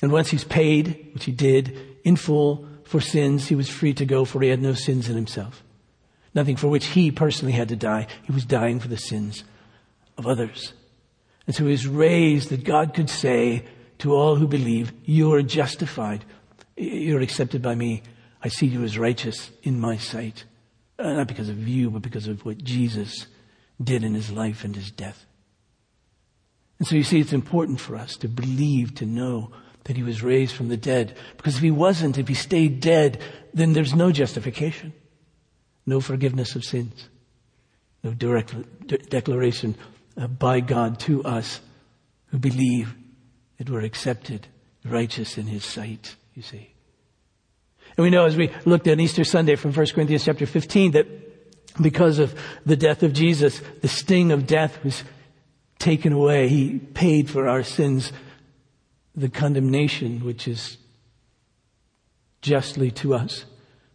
And 0.02 0.12
once 0.12 0.30
he's 0.30 0.44
paid, 0.44 1.12
which 1.14 1.26
he 1.26 1.32
did, 1.32 1.78
in 2.04 2.16
full 2.16 2.68
for 2.84 3.02
sins, 3.02 3.48
he 3.48 3.56
was 3.56 3.70
free 3.70 3.94
to 3.94 4.06
go 4.06 4.26
for 4.26 4.42
he 4.42 4.50
had 4.50 4.62
no 4.62 4.74
sins 4.74 5.10
in 5.10 5.16
himself. 5.16 5.64
Nothing 6.36 6.56
for 6.56 6.68
which 6.68 6.88
he 6.88 7.12
personally 7.12 7.54
had 7.54 7.70
to 7.70 7.76
die. 7.76 8.08
He 8.24 8.32
was 8.32 8.46
dying 8.46 8.80
for 8.80 8.88
the 8.88 8.98
sins 8.98 9.44
of 10.18 10.28
others. 10.28 10.74
And 11.46 11.56
so 11.56 11.66
was 11.66 11.88
raised 11.88 12.50
that 12.50 12.64
God 12.64 12.94
could 12.94 13.10
say 13.10 13.66
to 14.00 14.14
all 14.14 14.36
who 14.36 14.48
believe, 14.48 14.94
you 15.04 15.34
are 15.34 15.42
justified. 15.42 16.26
You're 16.76 17.22
accepted 17.22 17.62
by 17.62 17.76
me. 17.76 18.04
I 18.42 18.48
see 18.50 18.66
you 18.66 18.84
as 18.84 18.98
righteous 18.98 19.52
in 19.62 19.80
my 19.80 19.98
sight. 19.98 20.46
Uh, 20.98 21.14
not 21.14 21.28
because 21.28 21.50
of 21.50 21.68
you, 21.68 21.90
but 21.90 22.02
because 22.02 22.28
of 22.28 22.46
what 22.46 22.64
Jesus 22.64 23.28
did 23.82 24.04
in 24.04 24.14
his 24.14 24.32
life 24.32 24.64
and 24.64 24.76
his 24.76 24.92
death. 24.92 25.26
And 26.80 26.88
so 26.88 26.96
you 26.96 27.04
see, 27.04 27.20
it's 27.20 27.34
important 27.34 27.80
for 27.80 27.96
us 27.96 28.16
to 28.18 28.28
believe, 28.28 28.96
to 28.96 29.06
know 29.06 29.52
that 29.86 29.96
he 29.96 30.04
was 30.04 30.24
raised 30.24 30.56
from 30.56 30.70
the 30.70 30.78
dead. 30.78 31.16
Because 31.38 31.58
if 31.58 31.62
he 31.62 31.72
wasn't, 31.72 32.18
if 32.18 32.28
he 32.28 32.34
stayed 32.34 32.80
dead, 32.80 33.22
then 33.54 33.74
there's 33.74 33.94
no 33.94 34.12
justification, 34.12 34.94
no 35.86 36.00
forgiveness 36.00 36.56
of 36.56 36.64
sins, 36.64 37.10
no 38.04 38.14
direct 38.14 38.56
declaration 39.10 39.76
Uh, 40.16 40.28
by 40.28 40.60
God 40.60 41.00
to 41.00 41.24
us 41.24 41.60
who 42.28 42.38
believe 42.38 42.94
that 43.58 43.70
we're 43.70 43.82
accepted, 43.82 44.48
righteous 44.86 45.40
in 45.40 45.48
His 45.48 45.66
sight, 45.66 46.16
you 46.36 46.44
see. 46.44 46.74
And 47.98 48.04
we 48.04 48.12
know 48.12 48.26
as 48.26 48.38
we 48.38 48.52
looked 48.66 48.88
at 48.88 49.00
Easter 49.00 49.24
Sunday 49.24 49.56
from 49.56 49.74
1 49.74 49.88
Corinthians 49.88 50.26
chapter 50.26 50.46
15 50.46 50.92
that 50.92 51.08
because 51.82 52.20
of 52.20 52.36
the 52.66 52.76
death 52.76 53.02
of 53.02 53.14
Jesus, 53.14 53.60
the 53.82 53.88
sting 53.88 54.32
of 54.32 54.46
death 54.46 54.84
was 54.84 55.04
taken 55.80 56.14
away. 56.14 56.48
He 56.48 56.78
paid 56.78 57.30
for 57.30 57.48
our 57.48 57.64
sins 57.64 58.12
the 59.16 59.30
condemnation 59.30 60.24
which 60.24 60.48
is 60.48 60.78
justly 62.42 62.92
to 62.92 63.16
us 63.16 63.46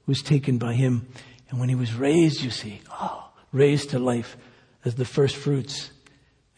was 0.07 0.23
taken 0.23 0.59
by 0.59 0.75
him. 0.75 1.07
And 1.51 1.61
when 1.61 1.69
he 1.69 1.75
was 1.77 1.95
raised, 1.95 2.43
you 2.43 2.51
see, 2.51 2.81
oh, 2.91 3.31
raised 3.53 3.91
to 3.91 3.99
life 3.99 4.37
as 4.85 4.97
the 4.97 5.05
first 5.05 5.37
fruits 5.37 5.93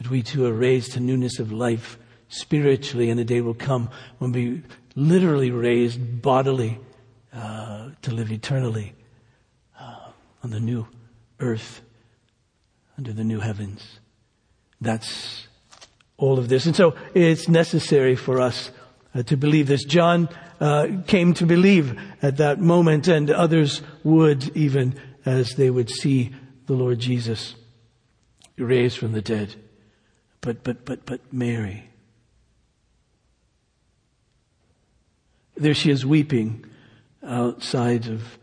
that 0.00 0.11
we 0.11 0.23
too 0.23 0.47
are 0.47 0.52
raised 0.52 0.92
to 0.92 1.00
newness 1.00 1.38
of 1.38 1.52
life 1.52 1.99
spiritually, 2.28 3.11
and 3.11 3.21
a 3.21 3.25
day 3.25 3.42
will 3.42 3.52
come 3.52 3.90
when 4.19 4.33
we 4.33 4.62
literally 4.97 5.50
raised 5.50 6.23
bodily 6.23 6.78
uh, 7.35 7.90
to 8.00 8.11
live 8.11 8.33
eternally 8.33 8.95
uh, 9.78 10.11
on 10.42 10.50
the 10.50 10.59
new 10.59 10.87
earth, 11.38 11.83
under 12.97 13.12
the 13.12 13.25
new 13.25 13.40
heavens. 13.40 14.00
That's 14.80 15.47
all 16.16 16.38
of 16.38 16.49
this. 16.49 16.64
And 16.64 16.75
so 16.75 16.95
it's 17.12 17.47
necessary 17.47 18.16
for 18.16 18.40
us 18.40 18.71
uh, 19.14 19.23
to 19.25 19.37
believe 19.37 19.66
this. 19.66 19.85
John 19.85 20.30
uh, 20.61 20.87
came 21.07 21.35
to 21.35 21.45
believe 21.45 22.00
at 22.23 22.38
that 22.38 22.59
moment, 22.59 23.07
and 23.07 23.30
others 23.30 23.83
would 24.02 24.57
even 24.57 24.99
as 25.26 25.57
they 25.57 25.69
would 25.69 25.90
see 25.90 26.35
the 26.66 26.73
Lord 26.73 27.00
Jesus 27.00 27.54
raised 28.57 28.97
from 28.97 29.12
the 29.12 29.21
dead. 29.21 29.57
But, 30.40 30.64
but, 30.64 30.85
but, 30.85 31.04
but 31.04 31.20
Mary. 31.32 31.90
There 35.56 35.75
she 35.75 35.90
is 35.90 36.06
weeping 36.06 36.64
outside 37.23 38.06
of 38.06 38.38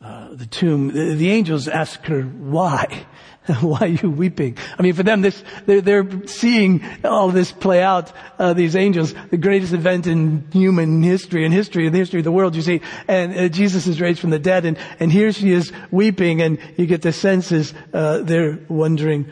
uh, 0.00 0.30
the 0.32 0.46
tomb. 0.46 0.88
The, 0.88 1.14
the, 1.14 1.30
angels 1.30 1.68
ask 1.68 2.02
her, 2.06 2.22
why? 2.22 3.06
why 3.60 3.78
are 3.80 3.86
you 3.86 4.10
weeping? 4.10 4.56
I 4.78 4.82
mean, 4.82 4.94
for 4.94 5.02
them, 5.02 5.20
this, 5.20 5.44
they're, 5.66 5.82
they're 5.82 6.26
seeing 6.26 6.82
all 7.04 7.28
this 7.28 7.52
play 7.52 7.82
out, 7.82 8.10
uh, 8.38 8.54
these 8.54 8.74
angels, 8.74 9.14
the 9.30 9.36
greatest 9.36 9.74
event 9.74 10.06
in 10.06 10.48
human 10.52 11.02
history, 11.02 11.44
in 11.44 11.52
history, 11.52 11.86
in 11.86 11.92
the 11.92 11.98
history 11.98 12.20
of 12.20 12.24
the 12.24 12.32
world, 12.32 12.56
you 12.56 12.62
see, 12.62 12.80
and 13.08 13.36
uh, 13.36 13.48
Jesus 13.48 13.86
is 13.86 14.00
raised 14.00 14.20
from 14.20 14.30
the 14.30 14.38
dead, 14.38 14.64
and, 14.64 14.78
and 14.98 15.12
here 15.12 15.32
she 15.32 15.52
is 15.52 15.70
weeping, 15.90 16.40
and 16.40 16.58
you 16.76 16.86
get 16.86 17.02
the 17.02 17.12
senses, 17.12 17.74
uh, 17.92 18.22
they're 18.22 18.58
wondering 18.68 19.30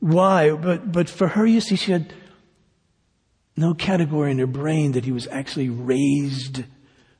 why, 0.00 0.52
but, 0.52 0.92
but 0.92 1.08
for 1.08 1.28
her, 1.28 1.46
you 1.46 1.60
see, 1.60 1.76
she 1.76 1.92
had 1.92 2.12
no 3.56 3.74
category 3.74 4.30
in 4.30 4.38
her 4.38 4.46
brain 4.46 4.92
that 4.92 5.04
he 5.04 5.12
was 5.12 5.26
actually 5.26 5.68
raised 5.68 6.64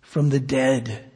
from 0.01 0.31
the 0.31 0.41
dead. 0.41 1.11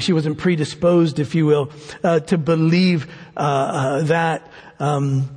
She 0.00 0.12
wasn't 0.12 0.38
predisposed, 0.38 1.20
if 1.20 1.34
you 1.34 1.46
will, 1.46 1.70
uh, 2.02 2.20
to 2.20 2.38
believe 2.38 3.06
uh, 3.36 3.40
uh, 3.40 4.02
that. 4.04 4.50
Um, 4.80 5.30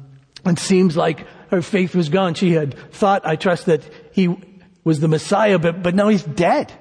it 0.45 0.57
seems 0.57 0.97
like 0.97 1.27
her 1.51 1.61
faith 1.61 1.93
was 1.93 2.09
gone. 2.09 2.33
She 2.33 2.53
had 2.53 2.73
thought, 2.91 3.25
I 3.25 3.35
trust 3.35 3.67
that 3.67 3.83
he 4.11 4.35
was 4.83 4.99
the 4.99 5.07
Messiah, 5.07 5.59
but, 5.59 5.83
but 5.83 5.93
now 5.93 6.07
he's 6.07 6.23
dead. 6.23 6.73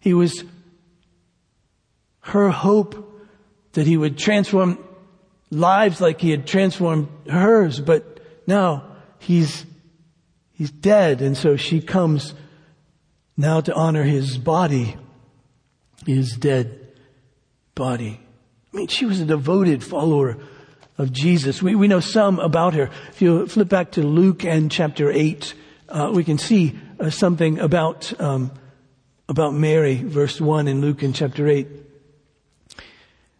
He 0.00 0.12
was 0.12 0.44
her 2.20 2.50
hope 2.50 3.22
that 3.72 3.86
he 3.86 3.96
would 3.96 4.18
transform 4.18 4.78
lives 5.50 6.00
like 6.00 6.20
he 6.20 6.30
had 6.30 6.46
transformed 6.46 7.08
hers, 7.30 7.80
but 7.80 8.20
now 8.46 8.84
he's, 9.18 9.64
he's 10.52 10.70
dead. 10.70 11.22
And 11.22 11.36
so 11.36 11.56
she 11.56 11.80
comes 11.80 12.34
now 13.36 13.60
to 13.60 13.74
honor 13.74 14.02
his 14.02 14.38
body 14.38 14.96
his 16.06 16.36
dead 16.36 16.92
body. 17.74 18.20
I 18.72 18.76
mean, 18.76 18.88
she 18.88 19.06
was 19.06 19.20
a 19.20 19.24
devoted 19.24 19.82
follower 19.82 20.38
of 20.98 21.12
Jesus. 21.12 21.62
We, 21.62 21.74
we 21.74 21.88
know 21.88 22.00
some 22.00 22.38
about 22.38 22.74
her. 22.74 22.90
If 23.10 23.22
you 23.22 23.46
flip 23.46 23.68
back 23.68 23.92
to 23.92 24.02
Luke 24.02 24.44
and 24.44 24.70
chapter 24.70 25.10
8, 25.10 25.54
uh, 25.88 26.12
we 26.14 26.24
can 26.24 26.38
see 26.38 26.78
uh, 26.98 27.10
something 27.10 27.58
about, 27.58 28.18
um, 28.20 28.52
about 29.28 29.54
Mary, 29.54 30.02
verse 30.02 30.40
1 30.40 30.68
in 30.68 30.80
Luke 30.80 31.02
and 31.02 31.14
chapter 31.14 31.48
8. 31.48 31.66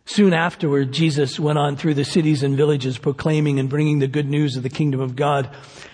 Soon 0.06 0.34
afterward, 0.34 0.92
Jesus 0.92 1.40
went 1.40 1.58
on 1.58 1.76
through 1.76 1.94
the 1.94 2.04
cities 2.04 2.42
and 2.42 2.56
villages 2.56 2.98
proclaiming 2.98 3.58
and 3.58 3.70
bringing 3.70 4.00
the 4.00 4.06
good 4.06 4.28
news 4.28 4.56
of 4.56 4.62
the 4.62 4.68
kingdom 4.68 5.00
of 5.00 5.16
God. 5.16 5.48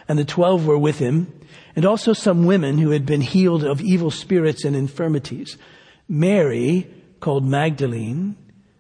And 0.09 0.19
the 0.19 0.25
twelve 0.25 0.67
were 0.67 0.79
with 0.79 0.99
him, 0.99 1.33
and 1.77 1.85
also 1.85 2.13
some 2.13 2.45
women 2.45 2.79
who 2.79 2.91
had 2.91 3.07
been 3.07 3.21
healed 3.21 3.63
of 3.63 3.81
evil 3.81 4.11
spirits 4.11 4.65
and 4.65 4.75
infirmities. 4.75 5.57
Mary, 6.09 6.93
called 7.21 7.45
Magdalene, 7.45 8.37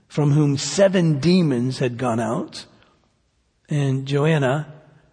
from 0.09 0.33
whom 0.33 0.57
seven 0.57 1.21
demons 1.21 1.79
had 1.79 1.97
gone 1.97 2.19
out, 2.19 2.67
and 3.69 4.07
Joanna, 4.07 4.73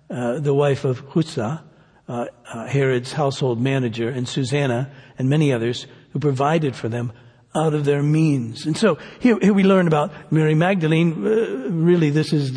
uh, 0.09 0.39
the 0.39 0.55
wife 0.55 0.83
of 0.83 1.07
Chuza, 1.09 1.62
uh, 2.07 2.25
uh, 2.51 2.65
Herod's 2.65 3.12
household 3.12 3.62
manager, 3.62 4.09
and 4.09 4.27
Susanna, 4.27 4.89
and 5.19 5.29
many 5.29 5.53
others 5.53 5.86
who 6.12 6.19
provided 6.19 6.75
for 6.75 6.89
them 6.89 7.12
out 7.55 7.73
of 7.73 7.85
their 7.85 8.03
means. 8.03 8.65
And 8.65 8.77
so 8.77 8.97
here, 9.19 9.37
here 9.41 9.53
we 9.53 9.63
learn 9.63 9.87
about 9.87 10.31
Mary 10.31 10.55
Magdalene. 10.55 11.25
Uh, 11.25 11.69
really, 11.69 12.09
this 12.09 12.33
is 12.33 12.51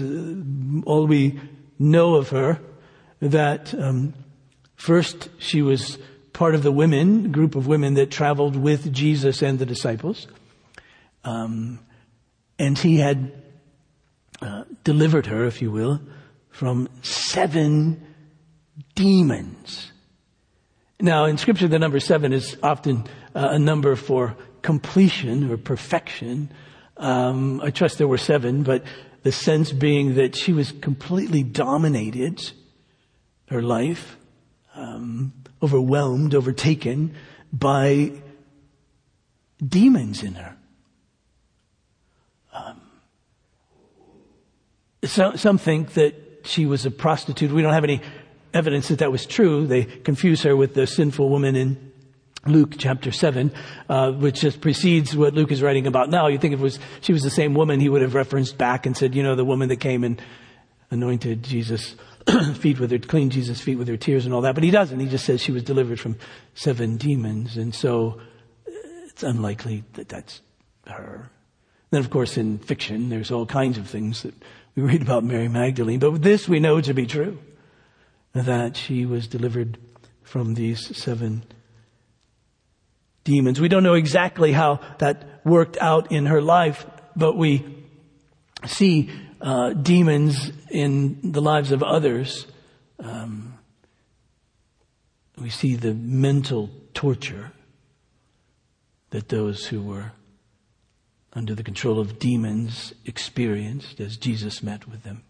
all 0.85 1.07
we 1.07 1.41
know 1.79 2.17
of 2.17 2.31
her. 2.31 2.61
That 3.21 3.75
um, 3.75 4.15
first 4.77 5.29
she 5.39 5.63
was 5.63 5.99
part 6.33 6.55
of 6.55 6.63
the 6.63 6.73
women, 6.73 7.33
group 7.33 7.55
of 7.55 7.67
women 7.67 7.95
that 7.95 8.11
traveled 8.11 8.57
with 8.57 8.93
Jesus 8.93 9.43
and 9.43 9.59
the 9.59 9.67
disciples. 9.67 10.27
Um, 11.25 11.81
and 12.59 12.79
he 12.79 12.97
had 12.97 13.33
uh, 14.41 14.65
delivered 14.85 15.27
her, 15.27 15.45
if 15.45 15.61
you 15.61 15.71
will, 15.71 16.01
from 16.51 16.89
seven 17.03 18.07
demons. 18.95 19.93
Now, 20.99 21.25
in 21.25 21.39
scripture, 21.39 21.69
the 21.69 21.79
number 21.79 22.01
seven 22.01 22.33
is 22.33 22.57
often 22.63 23.05
uh, 23.35 23.49
a 23.53 23.59
number 23.59 23.97
for 23.97 24.37
completion 24.63 25.51
or 25.51 25.57
perfection. 25.57 26.51
Um, 26.97 27.61
I 27.63 27.71
trust 27.71 27.99
there 27.99 28.09
were 28.09 28.19
seven, 28.19 28.63
but 28.63 28.85
the 29.23 29.33
sense 29.33 29.73
being 29.73 30.15
that 30.15 30.37
she 30.37 30.53
was 30.53 30.73
completely 30.73 31.43
dominated 31.43 32.53
her 33.49 33.63
life 33.63 34.17
um, 34.75 35.33
overwhelmed, 35.63 36.35
overtaken 36.35 37.15
by 37.53 38.13
demons 39.67 40.23
in 40.23 40.35
her. 40.35 40.57
Um, 42.53 42.81
so, 45.05 45.37
some 45.37 45.59
think 45.59 45.95
that 45.95 46.15
she 46.45 46.67
was 46.67 46.87
a 46.87 46.91
prostitute. 46.91 47.53
We 47.53 47.63
don't 47.63 47.75
have 47.75 47.85
any 47.85 48.01
evidence 48.55 48.89
that 48.89 49.01
that 49.01 49.13
was 49.13 49.27
true. 49.27 49.67
They 49.67 49.85
confuse 49.85 50.43
her 50.43 50.57
with 50.57 50.75
the 50.75 50.87
sinful 50.87 51.29
woman 51.29 51.57
in 51.57 51.90
Luke 52.47 52.75
chapter 52.79 53.13
7, 53.13 53.53
uh, 53.89 54.13
which 54.13 54.41
just 54.41 54.61
precedes 54.61 55.15
what 55.15 55.35
Luke 55.35 55.53
is 55.53 55.61
writing 55.61 55.87
about 55.87 56.09
now. 56.09 56.27
You 56.27 56.39
think 56.39 56.55
if 56.55 56.61
it 56.61 56.63
was, 56.63 56.79
she 57.03 57.13
was 57.13 57.23
the 57.23 57.31
same 57.31 57.55
woman, 57.55 57.81
he 57.81 57.89
would 57.89 58.01
have 58.01 58.15
referenced 58.15 58.57
back 58.57 58.87
and 58.87 58.97
said, 58.97 59.15
you 59.15 59.23
know, 59.23 59.35
the 59.35 59.45
woman 59.45 59.69
that 59.69 59.77
came 59.77 60.05
and 60.05 60.21
anointed 60.91 61.43
Jesus' 61.43 61.97
feet 62.55 62.81
with 62.81 62.91
her, 62.91 62.99
cleaned 62.99 63.33
Jesus' 63.33 63.61
feet 63.61 63.77
with 63.77 63.89
her 63.89 63.99
tears 63.99 64.25
and 64.25 64.35
all 64.35 64.41
that. 64.41 64.55
But 64.55 64.65
he 64.65 64.71
doesn't. 64.71 64.99
He 64.99 65.07
just 65.07 65.27
says 65.27 65.43
she 65.43 65.53
was 65.53 65.63
delivered 65.63 66.01
from 66.01 66.17
seven 66.55 66.97
demons. 66.97 67.59
And 67.59 67.75
so 67.75 68.21
it's 68.67 69.23
unlikely 69.23 69.85
that 69.95 70.09
that's 70.09 70.41
her. 70.87 71.31
Then, 71.91 72.01
of 72.01 72.09
course, 72.09 72.39
in 72.39 72.59
fiction, 72.59 73.11
there's 73.11 73.31
all 73.31 73.45
kinds 73.45 73.77
of 73.77 73.87
things 73.87 74.23
that 74.23 74.35
we 74.75 74.83
read 74.83 75.03
about 75.03 75.25
Mary 75.25 75.49
Magdalene. 75.49 75.99
But 75.99 76.23
this 76.23 76.49
we 76.49 76.59
know 76.59 76.81
to 76.81 76.95
be 76.95 77.07
true 77.07 77.39
that 78.33 78.77
she 78.77 79.05
was 79.05 79.27
delivered 79.27 79.77
from 80.23 80.55
these 80.55 80.97
seven 80.97 81.41
demons. 81.41 81.60
We 83.27 83.69
don't 83.69 83.83
know 83.83 83.95
exactly 83.95 84.53
how 84.53 84.81
that 84.99 85.41
worked 85.45 85.77
out 85.79 86.11
in 86.11 86.27
her 86.27 86.43
life, 86.43 86.87
but 87.15 87.37
we 87.37 87.65
see 88.67 89.11
uh, 89.41 89.73
demons 89.73 90.53
in 90.71 91.33
the 91.33 91.41
lives 91.41 91.73
of 91.73 91.83
others, 91.83 92.47
um, 92.99 93.59
we 95.39 95.49
see 95.49 95.75
the 95.75 95.95
mental 95.95 96.71
torture 96.93 97.53
that 99.11 99.29
those 99.29 99.67
who 99.67 99.83
were 99.83 100.13
under 101.33 101.55
the 101.55 101.63
control 101.63 101.99
of 101.99 102.19
demons 102.19 102.93
experienced 103.07 104.01
as 104.01 104.17
Jesus 104.17 104.63
met 104.63 104.87
with 104.89 105.03
them. 105.03 105.23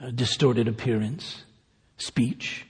A 0.00 0.12
distorted 0.12 0.68
appearance, 0.68 1.42
speech, 1.96 2.66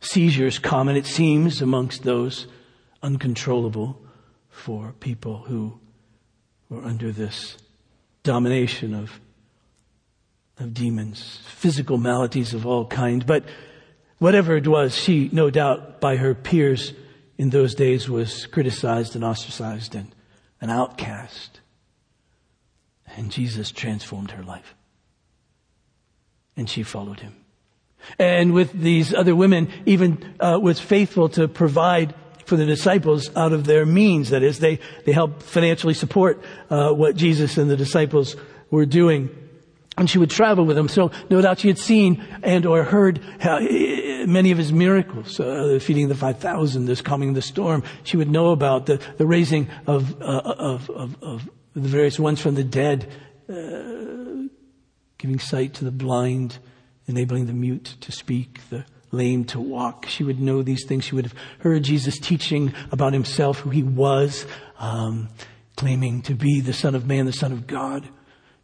seizures 0.00 0.58
common, 0.58 0.96
it 0.96 1.06
seems, 1.06 1.62
amongst 1.62 2.02
those 2.02 2.46
uncontrollable 3.02 4.00
for 4.48 4.94
people 5.00 5.38
who 5.38 5.78
were 6.68 6.82
under 6.82 7.12
this 7.12 7.56
domination 8.22 8.94
of, 8.94 9.20
of 10.58 10.74
demons, 10.74 11.40
physical 11.46 11.98
maladies 11.98 12.54
of 12.54 12.66
all 12.66 12.86
kinds. 12.86 13.24
But 13.24 13.44
whatever 14.18 14.56
it 14.56 14.66
was, 14.66 14.94
she, 14.94 15.30
no 15.32 15.50
doubt, 15.50 16.00
by 16.00 16.16
her 16.16 16.34
peers 16.34 16.92
in 17.38 17.50
those 17.50 17.74
days 17.74 18.08
was 18.08 18.46
criticized 18.46 19.14
and 19.14 19.24
ostracized 19.24 19.94
and 19.94 20.14
an 20.60 20.70
outcast. 20.70 21.60
And 23.16 23.30
Jesus 23.30 23.70
transformed 23.72 24.32
her 24.32 24.42
life. 24.42 24.74
And 26.56 26.68
she 26.68 26.82
followed 26.82 27.20
him. 27.20 27.39
And 28.18 28.52
with 28.52 28.72
these 28.72 29.14
other 29.14 29.34
women, 29.36 29.68
even 29.86 30.34
uh, 30.40 30.58
was 30.60 30.80
faithful 30.80 31.28
to 31.30 31.48
provide 31.48 32.14
for 32.44 32.56
the 32.56 32.66
disciples 32.66 33.34
out 33.36 33.52
of 33.52 33.64
their 33.64 33.86
means. 33.86 34.30
That 34.30 34.42
is, 34.42 34.58
they, 34.58 34.80
they 35.04 35.12
helped 35.12 35.42
financially 35.42 35.94
support 35.94 36.42
uh, 36.68 36.90
what 36.90 37.16
Jesus 37.16 37.56
and 37.56 37.70
the 37.70 37.76
disciples 37.76 38.36
were 38.70 38.86
doing. 38.86 39.30
And 39.96 40.08
she 40.08 40.18
would 40.18 40.30
travel 40.30 40.64
with 40.64 40.76
them. 40.76 40.88
So 40.88 41.10
no 41.28 41.40
doubt 41.40 41.60
she 41.60 41.68
had 41.68 41.78
seen 41.78 42.24
and 42.42 42.66
or 42.66 42.84
heard 42.84 43.20
how, 43.38 43.60
many 44.26 44.50
of 44.50 44.58
his 44.58 44.72
miracles, 44.72 45.38
uh, 45.40 45.78
feeding 45.80 46.08
the 46.08 46.14
5,000, 46.14 46.86
this 46.86 47.00
calming 47.00 47.34
the 47.34 47.42
storm. 47.42 47.82
She 48.02 48.16
would 48.16 48.30
know 48.30 48.50
about 48.50 48.86
the, 48.86 49.00
the 49.16 49.26
raising 49.26 49.68
of, 49.86 50.20
uh, 50.20 50.24
of, 50.24 50.90
of, 50.90 51.22
of, 51.22 51.50
the 51.74 51.88
various 51.88 52.18
ones 52.18 52.40
from 52.40 52.56
the 52.56 52.64
dead, 52.64 53.08
uh, 53.48 54.48
giving 55.18 55.38
sight 55.38 55.74
to 55.74 55.84
the 55.84 55.92
blind, 55.92 56.58
enabling 57.10 57.46
the 57.46 57.52
mute 57.52 57.96
to 58.00 58.12
speak, 58.12 58.60
the 58.70 58.84
lame 59.12 59.44
to 59.44 59.60
walk. 59.60 60.06
She 60.06 60.24
would 60.24 60.40
know 60.40 60.62
these 60.62 60.86
things. 60.86 61.04
She 61.04 61.14
would 61.14 61.26
have 61.26 61.34
heard 61.58 61.82
Jesus 61.82 62.18
teaching 62.18 62.72
about 62.90 63.12
himself, 63.12 63.58
who 63.58 63.70
he 63.70 63.82
was, 63.82 64.46
um, 64.78 65.28
claiming 65.76 66.22
to 66.22 66.34
be 66.34 66.60
the 66.60 66.72
Son 66.72 66.94
of 66.94 67.06
Man, 67.06 67.26
the 67.26 67.32
Son 67.32 67.52
of 67.52 67.66
God. 67.66 68.08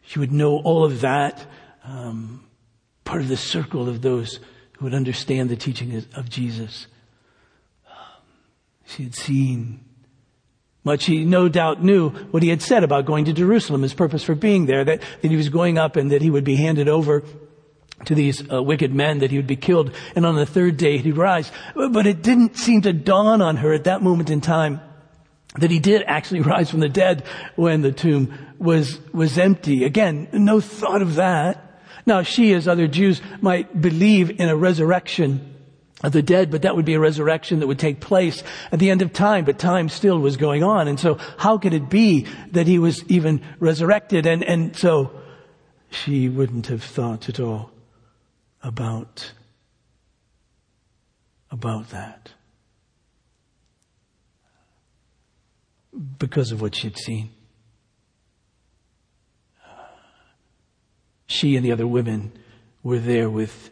She 0.02 0.18
would 0.18 0.32
know 0.32 0.59
all 0.59 0.85
of 0.85 1.00
that. 1.02 1.46
um, 1.87 2.42
part 3.04 3.22
of 3.22 3.28
the 3.28 3.37
circle 3.37 3.88
of 3.88 4.02
those 4.02 4.40
who 4.72 4.85
would 4.85 4.94
understand 4.94 5.48
the 5.48 5.56
teaching 5.56 6.04
of 6.14 6.28
Jesus. 6.28 6.87
She 8.85 9.04
had 9.04 9.14
seen 9.14 9.85
much. 10.85 11.06
He 11.06 11.24
no 11.24 11.48
doubt 11.48 11.82
knew 11.82 12.11
what 12.11 12.42
he 12.42 12.50
had 12.50 12.62
said 12.62 12.85
about 12.85 13.06
going 13.06 13.24
to 13.24 13.32
Jerusalem, 13.32 13.82
his 13.82 13.94
purpose 13.94 14.22
for 14.22 14.35
being 14.35 14.66
there, 14.66 14.85
that, 14.85 15.00
that 15.22 15.30
he 15.30 15.37
was 15.37 15.48
going 15.48 15.78
up 15.78 15.96
and 15.96 16.11
that 16.12 16.22
he 16.22 16.30
would 16.30 16.44
be 16.44 16.56
handed 16.56 16.88
over 16.88 17.24
to 18.04 18.14
these 18.14 18.42
uh, 18.52 18.62
wicked 18.62 18.94
men, 18.94 19.18
that 19.20 19.30
he 19.30 19.37
would 19.37 19.46
be 19.46 19.56
killed, 19.56 19.90
and 20.14 20.26
on 20.26 20.37
the 20.37 20.46
third 20.46 20.76
day 20.76 20.98
he'd 20.98 21.16
rise. 21.16 21.50
But 21.74 22.06
it 22.06 22.22
didn't 22.22 22.56
seem 22.56 22.82
to 22.82 22.92
dawn 22.92 23.40
on 23.40 23.56
her 23.56 23.72
at 23.72 23.85
that 23.85 24.02
moment 24.02 24.30
in 24.30 24.40
time 24.40 24.80
that 25.59 25.70
he 25.70 25.78
did 25.78 26.02
actually 26.06 26.40
rise 26.52 26.70
from 26.70 26.80
the 26.80 26.88
dead 26.88 27.24
when 27.56 27.82
the 27.82 27.92
tomb 27.92 28.32
was, 28.59 29.00
was 29.12 29.38
empty. 29.38 29.85
Again, 29.85 30.28
no 30.32 30.61
thought 30.61 31.02
of 31.02 31.16
that. 31.16 31.62
Now 32.04 32.22
she, 32.22 32.52
as 32.52 32.68
other 32.68 32.87
Jews, 32.87 33.20
might 33.40 33.80
believe 33.80 34.40
in 34.40 34.48
a 34.48 34.56
resurrection 34.56 35.54
of 36.04 36.12
the 36.12 36.22
dead, 36.22 36.50
but 36.50 36.62
that 36.62 36.76
would 36.76 36.85
be 36.85 36.94
a 36.94 37.00
resurrection 37.00 37.61
that 37.61 37.66
would 37.66 37.78
take 37.78 38.00
place 38.00 38.42
at 38.70 38.78
the 38.78 38.90
end 38.90 39.02
of 39.02 39.12
time, 39.12 39.44
but 39.44 39.59
time 39.59 39.88
still 39.88 40.18
was 40.18 40.37
going 40.37 40.62
on. 40.62 40.88
And 40.88 41.00
so 41.00 41.18
how 41.38 41.59
could 41.59 41.72
it 41.72 41.88
be 41.88 42.26
that 42.52 42.66
he 42.66 42.78
was 42.78 43.02
even 43.09 43.42
resurrected? 43.59 44.26
And, 44.26 44.44
and 44.44 44.76
so 44.76 45.11
she 45.90 46.28
wouldn't 46.28 46.66
have 46.66 46.82
thought 46.82 47.28
at 47.28 47.40
all 47.40 47.72
about, 48.66 49.33
about 51.52 51.90
that. 51.90 52.33
Because 56.18 56.50
of 56.50 56.61
what 56.61 56.74
she'd 56.74 56.98
seen. 56.98 57.31
She 61.29 61.57
and 61.57 61.64
the 61.64 61.72
other 61.72 61.87
women 61.87 62.33
were 62.83 62.98
there 62.98 63.31
with 63.31 63.70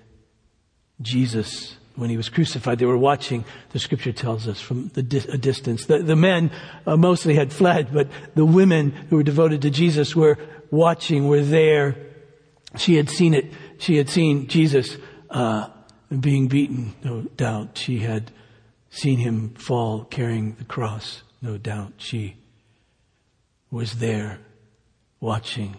Jesus 1.02 1.76
when 1.96 2.08
he 2.08 2.16
was 2.16 2.28
crucified. 2.28 2.78
They 2.78 2.86
were 2.86 2.96
watching, 2.96 3.44
the 3.70 3.78
scripture 3.80 4.12
tells 4.12 4.46
us, 4.46 4.60
from 4.60 4.88
the 4.94 5.02
di- 5.02 5.28
a 5.28 5.38
distance. 5.38 5.86
The, 5.86 5.98
the 5.98 6.16
men 6.16 6.52
uh, 6.86 6.96
mostly 6.96 7.34
had 7.34 7.52
fled, 7.52 7.92
but 7.92 8.08
the 8.34 8.44
women 8.44 8.90
who 8.90 9.16
were 9.16 9.22
devoted 9.22 9.62
to 9.62 9.70
Jesus 9.70 10.14
were 10.14 10.38
watching, 10.70 11.26
were 11.26 11.42
there. 11.42 11.96
She 12.76 12.96
had 12.96 13.08
seen 13.08 13.34
it. 13.34 13.52
She 13.84 13.98
had 13.98 14.08
seen 14.08 14.46
Jesus 14.46 14.96
uh, 15.28 15.68
being 16.18 16.48
beaten, 16.48 16.94
no 17.04 17.20
doubt. 17.20 17.76
She 17.76 17.98
had 17.98 18.30
seen 18.88 19.18
him 19.18 19.50
fall 19.56 20.06
carrying 20.06 20.54
the 20.54 20.64
cross, 20.64 21.22
no 21.42 21.58
doubt. 21.58 21.92
She 21.98 22.38
was 23.70 23.98
there, 23.98 24.38
watching, 25.20 25.76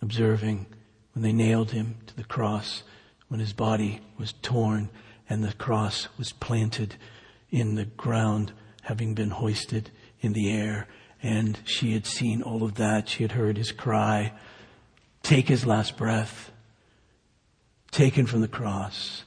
observing 0.00 0.66
when 1.12 1.24
they 1.24 1.32
nailed 1.32 1.72
him 1.72 1.96
to 2.06 2.16
the 2.16 2.22
cross, 2.22 2.84
when 3.26 3.40
his 3.40 3.52
body 3.52 4.00
was 4.16 4.32
torn 4.42 4.88
and 5.28 5.42
the 5.42 5.52
cross 5.54 6.06
was 6.16 6.30
planted 6.30 6.94
in 7.50 7.74
the 7.74 7.86
ground, 7.86 8.52
having 8.82 9.12
been 9.12 9.30
hoisted 9.30 9.90
in 10.20 10.34
the 10.34 10.52
air. 10.52 10.86
And 11.20 11.58
she 11.64 11.94
had 11.94 12.06
seen 12.06 12.42
all 12.42 12.62
of 12.62 12.76
that. 12.76 13.08
She 13.08 13.24
had 13.24 13.32
heard 13.32 13.56
his 13.56 13.72
cry, 13.72 14.34
take 15.24 15.48
his 15.48 15.66
last 15.66 15.96
breath, 15.96 16.52
taken 17.90 18.26
from 18.26 18.40
the 18.40 18.48
cross. 18.48 19.24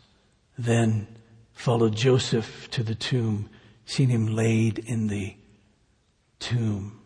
Then 0.58 1.08
followed 1.54 1.96
Joseph 1.96 2.70
to 2.72 2.84
the 2.84 2.96
tomb, 2.96 3.50
seen 3.86 4.10
him 4.10 4.28
laid 4.28 4.80
in 4.80 5.08
the 5.08 5.36
tomb, 6.40 7.00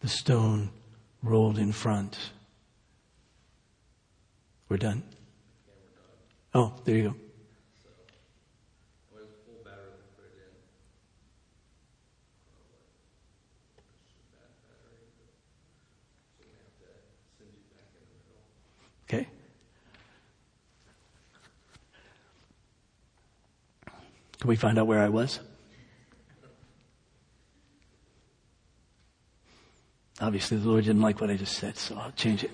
the 0.00 0.08
stone 0.08 0.70
rolled 1.22 1.58
in 1.58 1.72
front. 1.72 2.30
We're 4.68 4.76
done. 4.76 5.02
Oh, 6.54 6.74
there 6.84 6.96
you 6.96 7.02
go. 7.04 7.14
Okay? 19.10 19.26
Can 24.40 24.48
we 24.48 24.56
find 24.56 24.78
out 24.78 24.86
where 24.86 25.00
I 25.00 25.08
was? 25.08 25.40
Obviously, 30.20 30.56
the 30.56 30.68
Lord 30.68 30.84
didn't 30.84 31.02
like 31.02 31.20
what 31.20 31.30
I 31.30 31.36
just 31.36 31.56
said, 31.56 31.76
so 31.76 31.96
I'll 31.96 32.12
change 32.12 32.44
it. 32.44 32.50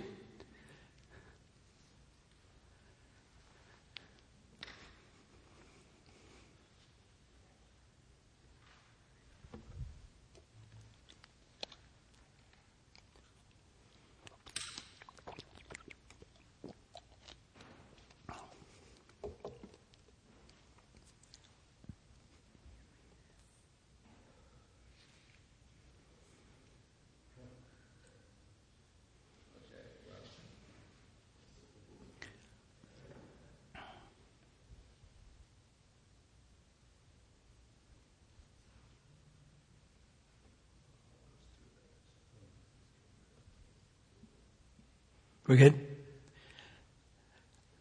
We're 45.46 45.56
good? 45.56 45.94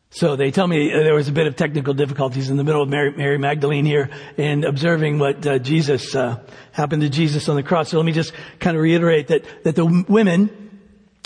So 0.10 0.36
they 0.36 0.52
tell 0.52 0.67
me 0.67 0.89
there 0.89 1.15
was 1.15 1.30
a 1.30 1.32
bit 1.32 1.47
of 1.47 1.56
technical 1.56 1.93
difficulties 1.93 2.49
in 2.49 2.58
the 2.58 2.63
middle 2.65 2.84
of 2.84 2.89
Mary, 2.89 3.12
Mary 3.12 3.38
Magdalene 3.38 3.86
here 3.86 4.10
and 4.38 4.65
observing 4.65 5.17
what 5.17 5.47
uh, 5.47 5.60
Jesus 5.60 6.13
uh, 6.13 6.39
happened 6.73 7.04
to 7.04 7.10
Jesus 7.10 7.47
on 7.47 7.56
the 7.56 7.63
cross. 7.63 7.89
So 7.89 7.97
let 7.97 8.06
me 8.06 8.12
just 8.12 8.34
kind 8.60 8.76
of 8.76 8.84
reiterate 8.84 9.30
that 9.30 9.45
that 9.63 9.76
the 9.78 10.06
women, 10.10 10.82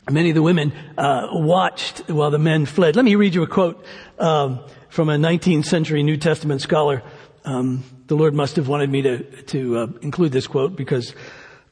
many 0.10 0.30
of 0.30 0.36
the 0.36 0.44
women, 0.44 0.74
uh, 0.96 1.28
watched 1.32 2.08
while 2.08 2.30
the 2.30 2.38
men 2.38 2.68
fled. 2.68 2.96
Let 2.96 3.04
me 3.04 3.16
read 3.16 3.34
you 3.34 3.42
a 3.42 3.48
quote 3.48 3.84
um, 4.20 4.64
from 4.90 5.10
a 5.10 5.18
19th 5.18 5.66
century 5.66 6.04
New 6.04 6.18
Testament 6.18 6.62
scholar. 6.62 7.02
Um, 7.46 7.84
the 8.06 8.16
Lord 8.16 8.36
must 8.36 8.58
have 8.58 8.68
wanted 8.68 8.92
me 8.92 9.02
to 9.02 9.42
to 9.46 9.78
uh, 9.80 9.88
include 10.02 10.32
this 10.32 10.46
quote 10.46 10.76
because 10.76 11.16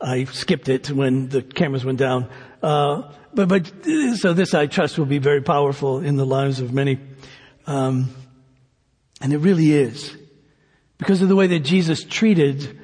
I 0.01 0.25
skipped 0.25 0.69
it 0.69 0.89
when 0.89 1.29
the 1.29 1.43
cameras 1.43 1.85
went 1.85 1.99
down. 1.99 2.29
Uh, 2.65 3.11
but, 3.31 3.47
but, 3.47 3.71
so 4.15 4.33
this 4.33 4.55
I 4.55 4.65
trust 4.65 4.97
will 4.97 5.05
be 5.05 5.19
very 5.19 5.41
powerful 5.43 5.99
in 5.99 6.15
the 6.15 6.25
lives 6.25 6.59
of 6.61 6.73
many. 6.73 6.97
Um, 7.67 8.09
and 9.21 9.31
it 9.31 9.37
really 9.37 9.71
is. 9.71 10.17
Because 10.97 11.21
of 11.21 11.29
the 11.29 11.35
way 11.35 11.45
that 11.45 11.59
Jesus 11.59 12.03
treated 12.03 12.79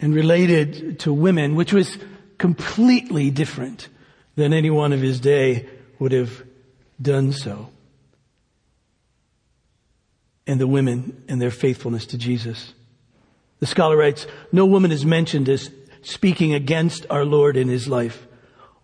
and 0.00 0.12
related 0.12 0.98
to 1.00 1.12
women, 1.12 1.54
which 1.54 1.72
was 1.72 1.98
completely 2.36 3.30
different 3.30 3.88
than 4.34 4.52
anyone 4.52 4.92
of 4.92 5.00
his 5.00 5.20
day 5.20 5.68
would 6.00 6.10
have 6.10 6.42
done 7.00 7.30
so. 7.30 7.68
And 10.48 10.60
the 10.60 10.66
women 10.66 11.22
and 11.28 11.40
their 11.40 11.52
faithfulness 11.52 12.06
to 12.06 12.18
Jesus. 12.18 12.74
The 13.60 13.66
scholar 13.66 13.96
writes, 13.96 14.26
no 14.50 14.66
woman 14.66 14.90
is 14.90 15.06
mentioned 15.06 15.48
as 15.48 15.70
speaking 16.02 16.54
against 16.54 17.06
our 17.08 17.24
Lord 17.24 17.56
in 17.56 17.68
his 17.68 17.86
life 17.86 18.26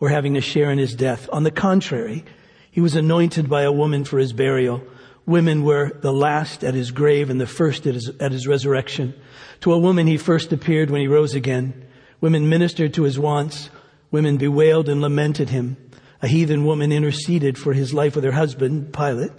or 0.01 0.09
having 0.09 0.37
a 0.37 0.41
share 0.41 0.71
in 0.71 0.79
his 0.79 0.95
death. 0.95 1.29
On 1.33 1.43
the 1.43 1.51
contrary, 1.51 2.25
he 2.71 2.81
was 2.81 2.95
anointed 2.95 3.49
by 3.49 3.63
a 3.63 3.73
woman 3.73 4.05
for 4.05 4.19
his 4.19 4.33
burial. 4.33 4.83
Women 5.27 5.65
were 5.65 5.91
the 6.01 6.13
last 6.13 6.65
at 6.65 6.75
his 6.75 6.91
grave 6.91 7.31
and 7.31 7.41
the 7.41 7.47
first 7.47 7.87
at 7.87 7.95
his, 7.95 8.09
at 8.21 8.33
his 8.33 8.47
resurrection. 8.47 9.15
To 9.61 9.73
a 9.73 9.79
woman 9.79 10.07
he 10.07 10.17
first 10.17 10.53
appeared 10.53 10.91
when 10.91 11.01
he 11.01 11.09
rose 11.09 11.35
again. 11.35 11.87
Women 12.21 12.49
ministered 12.49 12.95
to 12.95 13.03
his 13.03 13.19
wants. 13.19 13.71
Women 14.11 14.37
bewailed 14.37 14.89
and 14.89 15.01
lamented 15.01 15.51
him. 15.51 15.77
A 16.23 16.29
heathen 16.29 16.65
woman 16.65 16.93
interceded 16.93 17.59
for 17.59 17.73
his 17.73 17.93
life 17.93 18.15
with 18.15 18.25
her 18.25 18.33
husband, 18.33 18.93
Pilate. 18.93 19.33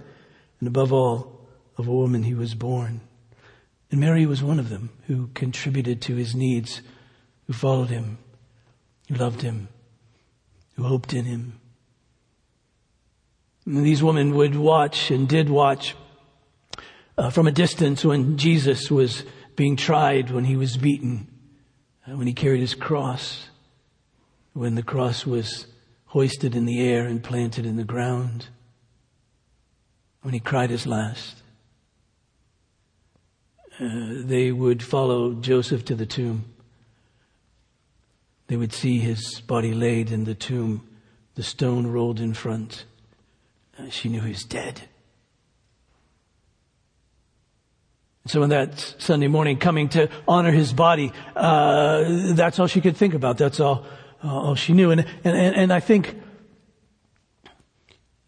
And 0.60 0.68
above 0.68 0.92
all, 0.92 1.40
of 1.76 1.88
a 1.88 1.92
woman 1.92 2.22
he 2.22 2.34
was 2.34 2.54
born. 2.54 3.00
And 3.90 4.00
Mary 4.00 4.26
was 4.26 4.42
one 4.42 4.60
of 4.60 4.68
them 4.68 4.90
who 5.06 5.28
contributed 5.34 6.00
to 6.02 6.14
his 6.14 6.34
needs 6.34 6.82
who 7.46 7.52
followed 7.52 7.88
him, 7.88 8.18
who 9.08 9.16
loved 9.16 9.42
him, 9.42 9.68
who 10.80 10.88
hoped 10.88 11.12
in 11.12 11.26
him. 11.26 11.60
And 13.66 13.84
these 13.84 14.02
women 14.02 14.34
would 14.34 14.56
watch 14.56 15.10
and 15.10 15.28
did 15.28 15.50
watch 15.50 15.94
uh, 17.18 17.30
from 17.30 17.46
a 17.46 17.52
distance 17.52 18.04
when 18.04 18.38
Jesus 18.38 18.90
was 18.90 19.24
being 19.56 19.76
tried, 19.76 20.30
when 20.30 20.44
he 20.44 20.56
was 20.56 20.76
beaten, 20.78 21.28
uh, 22.06 22.16
when 22.16 22.26
he 22.26 22.32
carried 22.32 22.60
his 22.60 22.74
cross, 22.74 23.48
when 24.54 24.74
the 24.74 24.82
cross 24.82 25.26
was 25.26 25.66
hoisted 26.06 26.56
in 26.56 26.64
the 26.64 26.80
air 26.80 27.06
and 27.06 27.22
planted 27.22 27.66
in 27.66 27.76
the 27.76 27.84
ground. 27.84 28.46
when 30.22 30.34
he 30.34 30.40
cried 30.40 30.70
his 30.70 30.86
last. 30.86 31.42
Uh, 33.78 34.20
they 34.24 34.52
would 34.52 34.82
follow 34.82 35.32
Joseph 35.32 35.84
to 35.86 35.94
the 35.94 36.04
tomb. 36.04 36.44
They 38.50 38.56
would 38.56 38.72
see 38.72 38.98
his 38.98 39.40
body 39.42 39.72
laid 39.72 40.10
in 40.10 40.24
the 40.24 40.34
tomb, 40.34 40.84
the 41.36 41.42
stone 41.44 41.86
rolled 41.86 42.18
in 42.18 42.34
front. 42.34 42.84
She 43.90 44.08
knew 44.08 44.20
he 44.22 44.30
was 44.30 44.42
dead. 44.42 44.88
So 48.26 48.42
on 48.42 48.48
that 48.48 48.96
Sunday 48.98 49.28
morning, 49.28 49.56
coming 49.56 49.88
to 49.90 50.10
honor 50.26 50.50
his 50.50 50.72
body, 50.72 51.12
uh, 51.36 52.32
that's 52.34 52.58
all 52.58 52.66
she 52.66 52.80
could 52.80 52.96
think 52.96 53.14
about. 53.14 53.38
That's 53.38 53.60
all, 53.60 53.86
all 54.20 54.56
she 54.56 54.72
knew. 54.72 54.90
And, 54.90 55.06
and, 55.22 55.54
and 55.54 55.72
I 55.72 55.78
think 55.78 56.20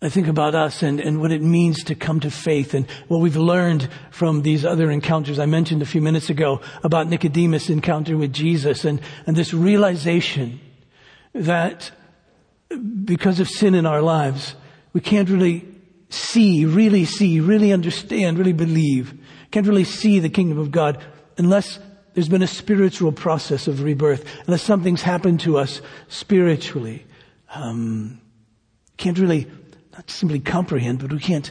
I 0.05 0.09
think 0.09 0.27
about 0.27 0.57
us 0.57 0.83
and, 0.83 0.99
and 0.99 1.21
what 1.21 1.31
it 1.31 1.43
means 1.43 1.85
to 1.85 1.95
come 1.95 2.19
to 2.21 2.31
faith 2.31 2.75
and 2.75 2.91
what 3.07 3.19
we've 3.19 3.37
learned 3.37 3.89
from 4.11 4.43
these 4.43 4.65
other 4.65 4.91
encounters 4.91 5.39
I 5.39 5.47
mentioned 5.47 5.81
a 5.81 5.87
few 5.87 6.01
minutes 6.01 6.29
ago 6.29 6.61
about 6.83 7.09
Nicodemus' 7.09 7.71
encounter 7.71 8.17
with 8.17 8.33
Jesus 8.33 8.85
and, 8.85 9.01
and 9.29 9.37
this 9.37 9.55
realization 9.55 10.59
that 11.35 11.93
because 13.05 13.39
of 13.39 13.49
sin 13.49 13.77
in 13.77 13.87
our 13.87 14.03
lives, 14.03 14.57
we 14.93 15.01
can't 15.01 15.31
really 15.31 15.65
see, 16.09 16.65
really 16.65 17.05
see, 17.05 17.39
really 17.39 17.73
understand, 17.73 18.39
really 18.39 18.53
believe, 18.53 19.15
can't 19.53 19.69
really 19.69 19.85
see 19.85 20.19
the 20.19 20.29
kingdom 20.29 20.59
of 20.59 20.73
God 20.73 21.01
unless 21.39 21.79
there's 22.15 22.29
been 22.29 22.43
a 22.43 22.49
spiritual 22.49 23.13
process 23.13 23.69
of 23.69 23.83
rebirth, 23.85 24.25
unless 24.47 24.63
something's 24.63 25.03
happened 25.03 25.39
to 25.41 25.59
us 25.59 25.81
spiritually. 26.09 27.07
Um, 27.55 28.21
can't 28.97 29.19
really 29.19 29.47
not 29.93 30.11
simply 30.11 30.41
comprehend, 30.41 31.01
but 31.01 31.13
we 31.13 31.19
can't 31.19 31.51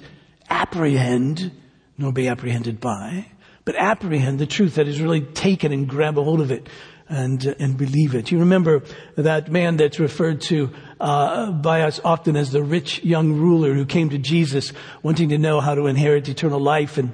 apprehend, 0.49 1.51
nor 1.97 2.11
be 2.11 2.27
apprehended 2.27 2.79
by, 2.79 3.27
but 3.65 3.75
apprehend 3.75 4.39
the 4.39 4.47
truth 4.47 4.75
that 4.75 4.87
is 4.87 4.99
really 4.99 5.21
taken 5.21 5.71
and 5.71 5.87
grab 5.87 6.17
a 6.17 6.23
hold 6.23 6.41
of 6.41 6.51
it 6.51 6.67
and 7.07 7.45
uh, 7.45 7.53
and 7.59 7.77
believe 7.77 8.15
it. 8.15 8.31
You 8.31 8.39
remember 8.39 8.83
that 9.15 9.51
man 9.51 9.77
that's 9.77 9.99
referred 9.99 10.41
to 10.41 10.71
uh, 10.99 11.51
by 11.51 11.81
us 11.81 11.99
often 12.03 12.35
as 12.35 12.51
the 12.51 12.63
rich 12.63 13.03
young 13.03 13.33
ruler 13.33 13.73
who 13.73 13.85
came 13.85 14.09
to 14.09 14.17
Jesus 14.17 14.73
wanting 15.03 15.29
to 15.29 15.37
know 15.37 15.59
how 15.59 15.75
to 15.75 15.87
inherit 15.87 16.27
eternal 16.29 16.59
life, 16.59 16.97
and 16.97 17.13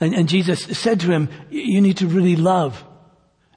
and, 0.00 0.14
and 0.14 0.28
Jesus 0.28 0.62
said 0.78 1.00
to 1.00 1.10
him, 1.10 1.28
"You 1.50 1.80
need 1.80 1.98
to 1.98 2.06
really 2.06 2.36
love. 2.36 2.82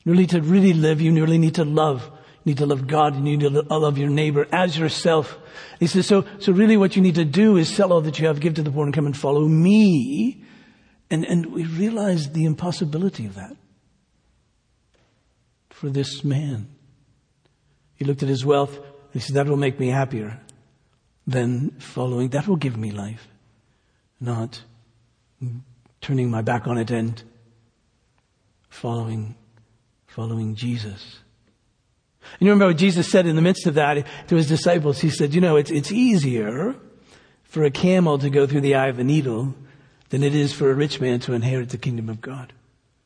You 0.03 0.13
need 0.13 0.31
to 0.31 0.41
really 0.41 0.73
live. 0.73 1.01
You 1.01 1.13
really 1.13 1.37
need 1.37 1.55
to 1.55 1.65
love." 1.65 2.09
You 2.43 2.51
need 2.51 2.57
to 2.57 2.65
love 2.65 2.87
God. 2.87 3.15
You 3.15 3.21
need 3.21 3.39
to 3.41 3.49
love 3.49 3.97
your 3.97 4.09
neighbor 4.09 4.47
as 4.51 4.77
yourself. 4.77 5.37
He 5.79 5.87
says, 5.87 6.07
so, 6.07 6.25
so 6.39 6.51
really 6.51 6.77
what 6.77 6.95
you 6.95 7.01
need 7.01 7.15
to 7.15 7.25
do 7.25 7.57
is 7.57 7.69
sell 7.69 7.93
all 7.93 8.01
that 8.01 8.19
you 8.19 8.27
have, 8.27 8.39
give 8.39 8.55
to 8.55 8.63
the 8.63 8.71
poor 8.71 8.85
and 8.85 8.93
come 8.93 9.05
and 9.05 9.15
follow 9.15 9.47
me. 9.47 10.43
And, 11.09 11.25
and 11.25 11.47
we 11.47 11.65
realize 11.65 12.31
the 12.31 12.45
impossibility 12.45 13.25
of 13.25 13.35
that 13.35 13.55
for 15.69 15.89
this 15.89 16.23
man. 16.23 16.67
He 17.95 18.05
looked 18.05 18.23
at 18.23 18.29
his 18.29 18.45
wealth. 18.45 18.79
He 19.13 19.19
said, 19.19 19.35
that 19.35 19.47
will 19.47 19.57
make 19.57 19.79
me 19.79 19.89
happier 19.89 20.39
than 21.27 21.71
following. 21.79 22.29
That 22.29 22.47
will 22.47 22.55
give 22.55 22.77
me 22.77 22.91
life. 22.91 23.27
Not 24.19 24.61
turning 25.99 26.31
my 26.31 26.41
back 26.41 26.67
on 26.67 26.77
it 26.77 26.89
and 26.89 27.21
following, 28.69 29.35
following 30.07 30.55
Jesus. 30.55 31.19
You 32.39 32.47
remember 32.47 32.67
what 32.67 32.77
Jesus 32.77 33.09
said 33.09 33.25
in 33.25 33.35
the 33.35 33.41
midst 33.41 33.67
of 33.67 33.75
that 33.75 34.05
to 34.27 34.35
his 34.35 34.47
disciples? 34.47 34.99
He 34.99 35.09
said, 35.09 35.33
you 35.33 35.41
know, 35.41 35.55
it's, 35.55 35.71
it's 35.71 35.91
easier 35.91 36.75
for 37.43 37.63
a 37.63 37.71
camel 37.71 38.17
to 38.19 38.29
go 38.29 38.47
through 38.47 38.61
the 38.61 38.75
eye 38.75 38.87
of 38.87 38.99
a 38.99 39.03
needle 39.03 39.53
than 40.09 40.23
it 40.23 40.35
is 40.35 40.53
for 40.53 40.71
a 40.71 40.73
rich 40.73 41.01
man 41.01 41.19
to 41.21 41.33
inherit 41.33 41.69
the 41.69 41.77
kingdom 41.77 42.09
of 42.09 42.21
God, 42.21 42.53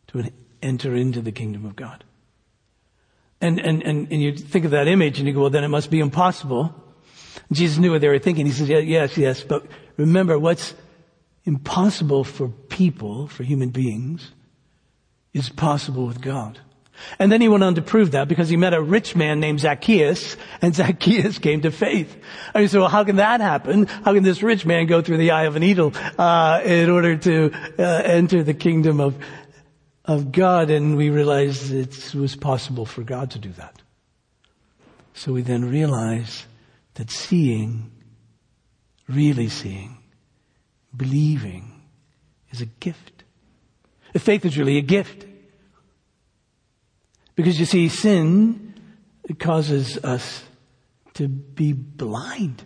to 0.08 0.32
enter 0.62 0.96
into 0.96 1.22
the 1.22 1.32
kingdom 1.32 1.66
of 1.66 1.76
God. 1.76 2.04
And, 3.42 3.60
and, 3.60 3.84
and, 3.84 4.12
and 4.12 4.22
you 4.22 4.36
think 4.36 4.66
of 4.66 4.72
that 4.72 4.88
image 4.88 5.20
and 5.20 5.28
you 5.28 5.34
go, 5.34 5.42
well, 5.42 5.50
then 5.50 5.64
it 5.64 5.70
must 5.70 5.92
be 5.92 6.00
impossible. 6.00 6.74
Jesus 7.52 7.78
knew 7.78 7.92
what 7.92 8.02
they 8.02 8.08
were 8.08 8.20
thinking. 8.20 8.46
He 8.46 8.52
said, 8.52 8.88
yes, 8.88 9.18
yes, 9.18 9.44
but 9.44 9.66
remember 9.98 10.40
what's 10.40 10.74
impossible 11.44 12.24
for 12.24 12.48
people, 12.48 13.28
for 13.28 13.44
human 13.44 13.70
beings, 13.70 14.32
is 15.34 15.50
possible 15.50 16.08
with 16.08 16.22
God. 16.22 16.60
And 17.20 17.32
then 17.32 17.42
he 17.42 17.48
went 17.48 17.64
on 17.64 17.76
to 17.76 17.82
prove 17.82 18.12
that 18.12 18.28
because 18.28 18.50
he 18.50 18.58
met 18.58 18.74
a 18.74 18.82
rich 18.82 19.16
man 19.16 19.40
named 19.40 19.60
Zacchaeus 19.60 20.38
and 20.62 20.76
Zacchaeus 20.82 21.40
came 21.40 21.62
to 21.62 21.72
faith. 21.72 22.16
And 22.54 22.62
he 22.62 22.68
said, 22.68 22.80
well, 22.80 22.90
how 22.90 23.04
can 23.04 23.18
that 23.18 23.42
happen? 23.42 23.86
How 23.86 24.14
can 24.14 24.24
this 24.24 24.42
rich 24.42 24.66
man 24.66 24.88
go 24.88 25.02
through 25.02 25.18
the 25.18 25.32
eye 25.32 25.44
of 25.44 25.56
a 25.56 25.60
needle, 25.60 25.94
uh, 26.18 26.62
in 26.64 26.90
order 26.90 27.18
to 27.18 27.52
uh, 27.78 27.84
enter 27.84 28.44
the 28.44 28.54
kingdom 28.54 29.00
of, 29.00 29.16
of 30.04 30.32
God? 30.32 30.70
And 30.70 30.98
we 30.98 31.10
realized 31.10 31.72
it 31.72 32.14
was 32.16 32.36
possible 32.36 32.86
for 32.86 33.04
God 33.04 33.32
to 33.32 33.40
do 33.40 33.52
that. 33.54 33.82
So 35.14 35.32
we 35.32 35.42
then 35.42 35.70
realize 35.70 36.46
that 36.96 37.10
seeing, 37.10 37.92
really 39.08 39.48
seeing, 39.48 39.98
believing 40.96 41.82
is 42.52 42.62
a 42.62 42.66
gift. 42.66 43.24
Faith 44.18 44.46
is 44.46 44.58
really 44.58 44.78
a 44.78 44.82
gift. 44.82 45.26
Because 47.36 47.60
you 47.60 47.66
see, 47.66 47.90
sin 47.90 48.74
causes 49.40 49.98
us 50.04 50.44
to 51.16 51.28
be 51.28 51.74
blind 51.74 52.64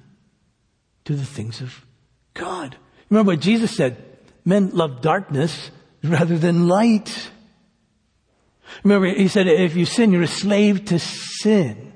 to 1.06 1.16
the 1.16 1.26
things 1.26 1.62
of 1.62 1.86
God. 2.34 2.78
Remember 3.10 3.32
what 3.32 3.40
Jesus 3.40 3.76
said, 3.76 3.98
men 4.46 4.70
love 4.72 5.02
darkness 5.02 5.72
rather 6.04 6.38
than 6.38 6.68
light. 6.68 7.32
Remember, 8.84 9.08
he 9.08 9.28
said, 9.28 9.48
if 9.48 9.76
you 9.76 9.86
sin, 9.86 10.12
you're 10.12 10.22
a 10.22 10.28
slave 10.28 10.86
to 10.86 11.00
sin. 11.00 11.94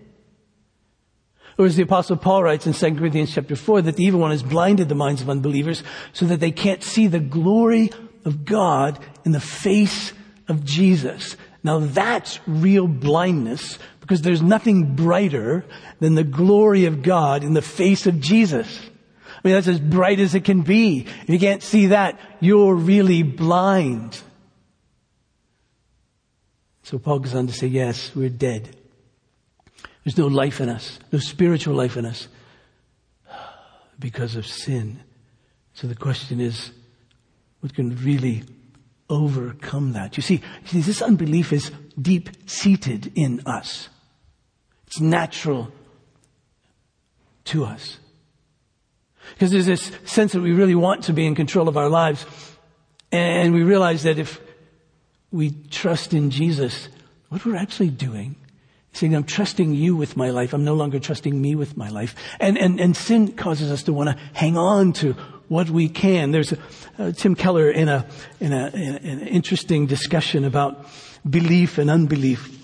Or 1.57 1.65
as 1.65 1.75
the 1.75 1.83
apostle 1.83 2.17
Paul 2.17 2.43
writes 2.43 2.65
in 2.65 2.73
2 2.73 2.95
Corinthians 2.95 3.33
chapter 3.33 3.55
4, 3.55 3.83
that 3.83 3.95
the 3.95 4.03
evil 4.03 4.19
one 4.19 4.31
has 4.31 4.41
blinded 4.41 4.89
the 4.89 4.95
minds 4.95 5.21
of 5.21 5.29
unbelievers 5.29 5.83
so 6.11 6.25
that 6.25 6.39
they 6.39 6.51
can't 6.51 6.83
see 6.83 7.05
the 7.05 7.19
glory 7.19 7.91
of 8.25 8.45
God 8.45 8.97
in 9.23 9.31
the 9.31 9.39
face 9.39 10.13
of 10.47 10.63
Jesus. 10.63 11.37
Now 11.63 11.79
that's 11.79 12.39
real 12.45 12.87
blindness 12.87 13.79
because 14.01 14.21
there's 14.21 14.41
nothing 14.41 14.95
brighter 14.95 15.65
than 15.99 16.15
the 16.15 16.23
glory 16.23 16.85
of 16.85 17.01
God 17.01 17.43
in 17.43 17.53
the 17.53 17.61
face 17.61 18.05
of 18.05 18.19
Jesus. 18.19 18.81
I 19.27 19.47
mean, 19.47 19.55
that's 19.55 19.67
as 19.67 19.79
bright 19.79 20.19
as 20.19 20.35
it 20.35 20.43
can 20.43 20.61
be. 20.61 21.07
If 21.21 21.29
you 21.29 21.39
can't 21.39 21.63
see 21.63 21.87
that, 21.87 22.19
you're 22.39 22.75
really 22.75 23.23
blind. 23.23 24.21
So 26.83 26.99
Paul 26.99 27.19
goes 27.19 27.33
on 27.33 27.47
to 27.47 27.53
say, 27.53 27.67
yes, 27.67 28.13
we're 28.13 28.29
dead. 28.29 28.75
There's 30.03 30.17
no 30.17 30.27
life 30.27 30.59
in 30.59 30.67
us, 30.67 30.99
no 31.11 31.19
spiritual 31.19 31.75
life 31.75 31.95
in 31.95 32.05
us 32.05 32.27
because 33.97 34.35
of 34.35 34.45
sin. 34.45 34.99
So 35.73 35.87
the 35.87 35.95
question 35.95 36.41
is, 36.41 36.71
what 37.61 37.73
can 37.73 37.95
really 38.03 38.43
overcome 39.09 39.93
that. 39.93 40.17
You 40.17 40.23
see, 40.23 40.41
see 40.65 40.81
this 40.81 41.01
unbelief 41.01 41.53
is 41.53 41.71
deep 42.01 42.29
seated 42.45 43.11
in 43.15 43.41
us. 43.45 43.89
It's 44.87 44.99
natural 44.99 45.71
to 47.45 47.65
us. 47.65 47.97
Because 49.33 49.51
there's 49.51 49.65
this 49.65 49.91
sense 50.05 50.33
that 50.33 50.41
we 50.41 50.51
really 50.51 50.75
want 50.75 51.05
to 51.05 51.13
be 51.13 51.25
in 51.25 51.35
control 51.35 51.67
of 51.67 51.77
our 51.77 51.89
lives. 51.89 52.25
And 53.11 53.53
we 53.53 53.63
realize 53.63 54.03
that 54.03 54.19
if 54.19 54.39
we 55.31 55.51
trust 55.69 56.13
in 56.13 56.29
Jesus, 56.29 56.89
what 57.29 57.45
we're 57.45 57.55
actually 57.55 57.89
doing 57.89 58.35
is 58.91 58.99
saying, 58.99 59.15
I'm 59.15 59.23
trusting 59.23 59.73
you 59.73 59.95
with 59.95 60.15
my 60.17 60.29
life. 60.29 60.53
I'm 60.53 60.63
no 60.63 60.75
longer 60.75 60.99
trusting 60.99 61.39
me 61.39 61.55
with 61.55 61.77
my 61.77 61.89
life. 61.89 62.15
And, 62.39 62.57
and, 62.57 62.79
and 62.79 62.95
sin 62.95 63.33
causes 63.33 63.71
us 63.71 63.83
to 63.83 63.93
want 63.93 64.09
to 64.09 64.17
hang 64.33 64.57
on 64.57 64.93
to 64.93 65.15
what 65.47 65.69
we 65.69 65.89
can. 65.89 66.31
There's 66.31 66.53
uh, 66.97 67.11
Tim 67.11 67.35
Keller 67.35 67.69
in 67.69 67.89
a, 67.89 68.07
in 68.39 68.53
a, 68.53 68.67
in 68.69 68.95
an 69.05 69.27
interesting 69.27 69.85
discussion 69.85 70.45
about 70.45 70.85
belief 71.29 71.77
and 71.77 71.89
unbelief. 71.89 72.59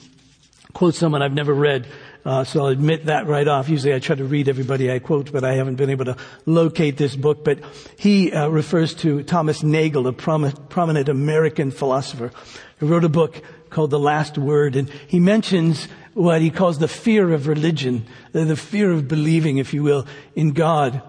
Quote 0.74 0.96
someone 0.96 1.22
I've 1.22 1.34
never 1.34 1.54
read, 1.54 1.88
uh, 2.26 2.44
so 2.44 2.62
I'll 2.62 2.68
admit 2.68 3.06
that 3.06 3.28
right 3.28 3.48
off. 3.48 3.70
Usually 3.70 3.94
I 3.94 4.00
try 4.00 4.16
to 4.16 4.24
read 4.24 4.48
everybody 4.50 4.92
I 4.92 5.00
quote, 5.00 5.32
but 5.32 5.44
I 5.44 5.54
haven't 5.54 5.76
been 5.76 5.90
able 5.90 6.06
to 6.06 6.18
locate 6.46 6.98
this 6.98 7.16
book. 7.16 7.44
But 7.44 7.60
he 7.98 8.32
uh, 8.32 8.50
refers 8.50 8.94
to 8.96 9.24
Thomas 9.24 9.64
Nagel, 9.64 10.08
a 10.08 10.14
prom- 10.14 10.52
prominent 10.70 11.10
American 11.10 11.72
philosopher, 11.72 12.32
who 12.78 12.88
wrote 12.88 13.04
a 13.04 13.10
book 13.10 13.42
called 13.70 13.92
The 13.92 14.00
Last 14.00 14.38
Word, 14.38 14.76
and 14.76 14.90
he 15.08 15.20
mentions 15.20 15.88
what 16.14 16.42
he 16.42 16.50
calls 16.50 16.80
the 16.80 16.88
fear 16.88 17.34
of 17.34 17.48
religion, 17.48 18.06
the 18.32 18.56
fear 18.56 18.92
of 18.92 19.08
believing, 19.08 19.58
if 19.58 19.74
you 19.74 19.84
will, 19.84 20.06
in 20.36 20.52
God. 20.52 21.02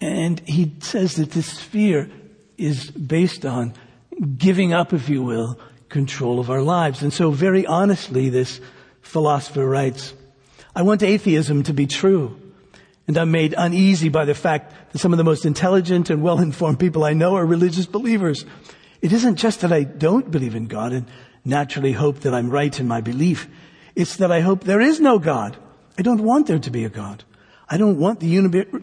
And 0.00 0.40
he 0.40 0.74
says 0.80 1.16
that 1.16 1.30
this 1.30 1.58
fear 1.58 2.10
is 2.58 2.90
based 2.90 3.44
on 3.46 3.74
giving 4.36 4.72
up, 4.72 4.92
if 4.92 5.08
you 5.08 5.22
will, 5.22 5.58
control 5.88 6.40
of 6.40 6.50
our 6.50 6.62
lives. 6.62 7.02
And 7.02 7.12
so 7.12 7.30
very 7.30 7.66
honestly, 7.66 8.28
this 8.28 8.60
philosopher 9.02 9.66
writes, 9.66 10.14
I 10.74 10.82
want 10.82 11.02
atheism 11.02 11.62
to 11.64 11.72
be 11.72 11.86
true. 11.86 12.38
And 13.06 13.16
I'm 13.16 13.30
made 13.30 13.54
uneasy 13.56 14.08
by 14.08 14.24
the 14.24 14.34
fact 14.34 14.92
that 14.92 14.98
some 14.98 15.12
of 15.12 15.16
the 15.16 15.24
most 15.24 15.46
intelligent 15.46 16.10
and 16.10 16.22
well-informed 16.22 16.80
people 16.80 17.04
I 17.04 17.12
know 17.12 17.36
are 17.36 17.46
religious 17.46 17.86
believers. 17.86 18.44
It 19.00 19.12
isn't 19.12 19.36
just 19.36 19.60
that 19.60 19.72
I 19.72 19.84
don't 19.84 20.30
believe 20.30 20.56
in 20.56 20.66
God 20.66 20.92
and 20.92 21.06
naturally 21.44 21.92
hope 21.92 22.20
that 22.20 22.34
I'm 22.34 22.50
right 22.50 22.78
in 22.78 22.88
my 22.88 23.00
belief. 23.00 23.48
It's 23.94 24.16
that 24.16 24.32
I 24.32 24.40
hope 24.40 24.64
there 24.64 24.80
is 24.80 25.00
no 25.00 25.18
God. 25.18 25.56
I 25.96 26.02
don't 26.02 26.24
want 26.24 26.48
there 26.48 26.58
to 26.58 26.70
be 26.70 26.84
a 26.84 26.90
God. 26.90 27.22
I 27.68 27.76
don't 27.76 27.98
want 27.98 28.20
the 28.20 28.28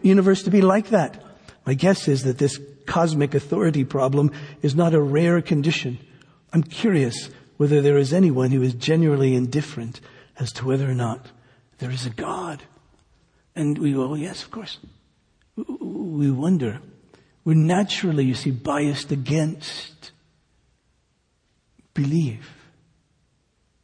universe 0.02 0.42
to 0.42 0.50
be 0.50 0.60
like 0.60 0.88
that. 0.88 1.22
My 1.66 1.74
guess 1.74 2.08
is 2.08 2.24
that 2.24 2.38
this 2.38 2.60
cosmic 2.86 3.34
authority 3.34 3.84
problem 3.84 4.30
is 4.60 4.74
not 4.74 4.94
a 4.94 5.00
rare 5.00 5.40
condition. 5.40 5.98
I'm 6.52 6.62
curious 6.62 7.30
whether 7.56 7.80
there 7.80 7.96
is 7.96 8.12
anyone 8.12 8.50
who 8.50 8.62
is 8.62 8.74
genuinely 8.74 9.34
indifferent 9.34 10.00
as 10.38 10.52
to 10.52 10.66
whether 10.66 10.88
or 10.88 10.94
not 10.94 11.30
there 11.78 11.90
is 11.90 12.04
a 12.04 12.10
God. 12.10 12.62
And 13.56 13.78
we 13.78 13.92
go, 13.92 14.10
oh, 14.10 14.14
yes, 14.14 14.42
of 14.42 14.50
course. 14.50 14.78
We 15.56 16.30
wonder. 16.30 16.80
We're 17.44 17.54
naturally, 17.54 18.24
you 18.24 18.34
see, 18.34 18.50
biased 18.50 19.12
against 19.12 20.10
belief. 21.94 22.68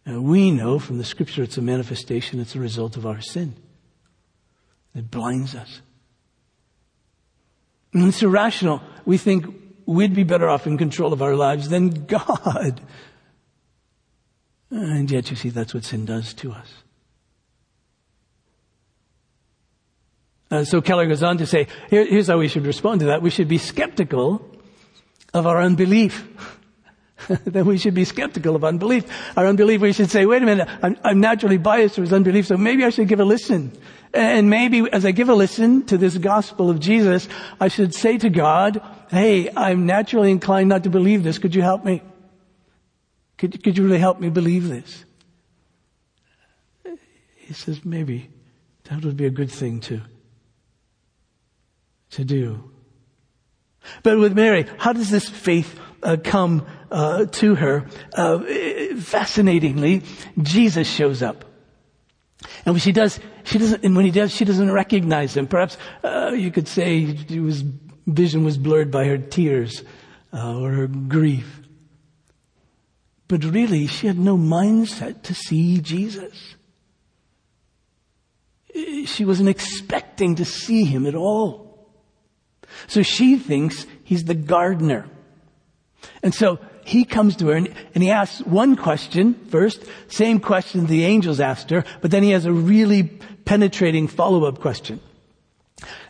Now, 0.05 0.21
we 0.21 0.51
know 0.51 0.79
from 0.79 0.99
the 0.99 1.05
scripture 1.05 1.43
it's 1.43 1.57
a 1.57 1.63
manifestation, 1.63 2.41
it's 2.41 2.57
a 2.57 2.61
result 2.61 2.97
of 2.97 3.07
our 3.07 3.21
sin. 3.21 3.55
It 4.95 5.11
blinds 5.11 5.55
us. 5.55 5.83
And 7.93 8.09
it's 8.09 8.23
irrational. 8.23 8.83
We 9.05 9.19
think 9.19 9.47
we'd 9.87 10.15
be 10.15 10.25
better 10.25 10.49
off 10.49 10.67
in 10.67 10.79
control 10.79 11.13
of 11.13 11.23
our 11.23 11.35
lives 11.35 11.69
than 11.69 12.07
God. 12.07 12.81
And 14.71 15.11
yet, 15.11 15.31
you 15.31 15.37
see, 15.37 15.51
that's 15.51 15.75
what 15.75 15.85
sin 15.85 16.05
does 16.05 16.33
to 16.35 16.53
us. 16.53 16.69
Uh, 20.51 20.65
so 20.65 20.81
Keller 20.81 21.07
goes 21.07 21.23
on 21.23 21.39
to 21.39 21.47
say, 21.47 21.69
here, 21.91 22.05
here's 22.05 22.27
how 22.27 22.39
we 22.39 22.49
should 22.49 22.67
respond 22.67 23.01
to 23.01 23.07
that. 23.07 23.23
We 23.23 23.31
should 23.31 23.49
be 23.49 23.59
skeptical 23.59 24.45
of 25.33 25.47
our 25.47 25.61
unbelief. 25.61 26.27
that 27.47 27.65
we 27.65 27.79
should 27.79 27.95
be 27.95 28.05
skeptical 28.05 28.57
of 28.57 28.65
unbelief. 28.65 29.05
Our 29.37 29.47
unbelief, 29.47 29.81
we 29.81 29.93
should 29.93 30.11
say, 30.11 30.27
wait 30.27 30.43
a 30.43 30.47
minute, 30.47 30.69
I'm, 30.83 30.97
I'm 31.05 31.21
naturally 31.21 31.59
biased 31.59 31.97
towards 31.97 32.13
unbelief, 32.13 32.47
so 32.47 32.57
maybe 32.57 32.85
I 32.85 32.91
should 32.91 33.09
give 33.09 33.21
a 33.21 33.25
listen. 33.25 33.73
And 34.13 34.51
maybe 34.51 34.91
as 34.93 35.05
I 35.05 35.13
give 35.13 35.29
a 35.29 35.35
listen 35.35 35.87
to 35.87 35.99
this 35.99 36.19
gospel 36.19 36.71
of 36.71 36.81
Jesus, 36.81 37.29
I 37.61 37.69
should 37.69 37.95
say 37.95 38.19
to 38.19 38.31
God, 38.31 38.83
hey, 39.11 39.51
I'm 39.57 39.87
naturally 39.87 40.31
inclined 40.31 40.69
not 40.69 40.85
to 40.85 40.91
believe 40.91 41.23
this. 41.23 41.39
Could 41.39 41.55
you 41.55 41.63
help 41.63 41.85
me? 41.85 42.03
Could, 43.39 43.63
could 43.63 43.79
you 43.79 43.85
really 43.85 43.99
help 43.99 44.21
me 44.21 44.29
believe 44.29 44.69
this? 44.69 45.05
He 47.37 47.55
says, 47.55 47.85
maybe 47.85 48.31
that 48.85 49.05
would 49.05 49.17
be 49.17 49.27
a 49.27 49.31
good 49.31 49.51
thing 49.51 49.81
to, 49.81 50.01
to 52.11 52.25
do. 52.25 52.71
But 54.03 54.19
with 54.19 54.35
Mary, 54.35 54.67
how 54.79 54.93
does 54.93 55.11
this 55.11 55.29
faith 55.29 55.79
uh, 56.03 56.17
come 56.23 56.67
uh, 56.91 57.27
to 57.27 57.55
her? 57.55 57.87
Uh, 58.13 58.39
fascinatingly, 58.99 60.03
Jesus 60.41 60.89
shows 60.89 61.23
up. 61.23 61.45
And 62.65 62.75
when 62.75 62.81
she 62.81 62.93
does, 62.93 63.21
she 63.45 63.59
doesn't, 63.59 63.85
and 63.85 63.95
when 63.95 64.05
he 64.05 64.11
does, 64.11 64.35
she 64.35 64.45
doesn't 64.45 64.71
recognize 64.71 65.37
him. 65.37 65.47
Perhaps, 65.47 65.77
uh, 66.03 66.33
you 66.35 66.51
could 66.51 66.69
say 66.69 67.05
his 67.05 67.65
vision 68.07 68.45
was 68.45 68.57
blurred 68.59 68.91
by 68.91 69.05
her 69.05 69.19
tears, 69.19 69.83
uh, 70.33 70.59
or 70.59 70.71
her 70.71 70.87
grief. 70.87 71.61
But 73.29 73.45
really, 73.45 73.87
she 73.87 74.07
had 74.07 74.19
no 74.19 74.37
mindset 74.37 75.23
to 75.23 75.35
see 75.35 75.79
Jesus. 75.81 76.57
She 79.07 79.25
wasn't 79.25 79.49
expecting 79.49 80.37
to 80.37 80.45
see 80.45 80.85
him 80.85 81.07
at 81.07 81.15
all. 81.15 81.93
So 82.87 83.03
she 83.03 83.37
thinks 83.37 83.87
he's 84.05 84.25
the 84.25 84.35
gardener. 84.35 85.07
And 86.23 86.35
so 86.35 86.59
he 86.91 87.05
comes 87.05 87.37
to 87.37 87.47
her 87.47 87.55
and, 87.55 87.73
and, 87.95 88.03
he 88.03 88.11
asks 88.11 88.41
one 88.41 88.75
question 88.75 89.35
first, 89.49 89.85
same 90.09 90.41
question 90.41 90.87
the 90.87 91.05
angels 91.05 91.39
asked 91.39 91.71
her, 91.71 91.85
but 92.01 92.11
then 92.11 92.25
he 92.25 92.31
has 92.31 92.47
a 92.47 92.53
really 92.53 93.05
penetrating 93.45 94.09
follow-up 94.09 94.59
question. 94.59 94.99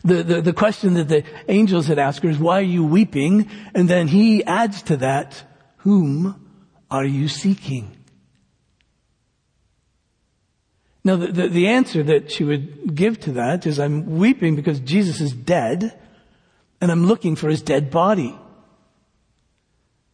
The, 0.05 0.23
the, 0.23 0.41
the 0.41 0.53
question 0.55 0.95
that 0.95 1.09
the 1.09 1.23
angels 1.49 1.87
had 1.87 1.99
asked 1.99 2.23
her 2.23 2.31
is, 2.31 2.39
why 2.39 2.61
are 2.61 2.73
you 2.77 2.83
weeping? 2.83 3.51
And 3.75 3.91
then 3.91 4.09
he 4.09 4.43
adds 4.43 4.81
to 4.85 4.97
that, 4.97 5.43
whom 5.79 6.49
are 6.91 7.05
you 7.05 7.29
seeking? 7.29 7.95
Now 11.05 11.17
the, 11.17 11.27
the, 11.27 11.49
the 11.49 11.69
answer 11.69 12.03
that 12.05 12.31
she 12.31 12.45
would 12.45 12.95
give 12.95 13.21
to 13.21 13.33
that 13.33 13.67
is, 13.67 13.79
I'm 13.79 14.17
weeping 14.17 14.57
because 14.57 14.81
Jesus 14.81 15.21
is 15.21 15.35
dead 15.35 15.95
and 16.81 16.91
I'm 16.91 17.05
looking 17.05 17.37
for 17.37 17.51
his 17.51 17.61
dead 17.61 17.91
body. 17.91 18.35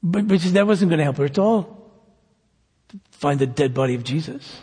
But, 0.02 0.28
but 0.28 0.40
that 0.40 0.66
wasn't 0.66 0.90
going 0.90 0.98
to 0.98 1.04
help 1.04 1.16
her 1.16 1.24
at 1.24 1.38
all. 1.38 1.90
Find 3.10 3.38
the 3.38 3.46
dead 3.46 3.74
body 3.74 3.94
of 3.94 4.04
Jesus. 4.04 4.60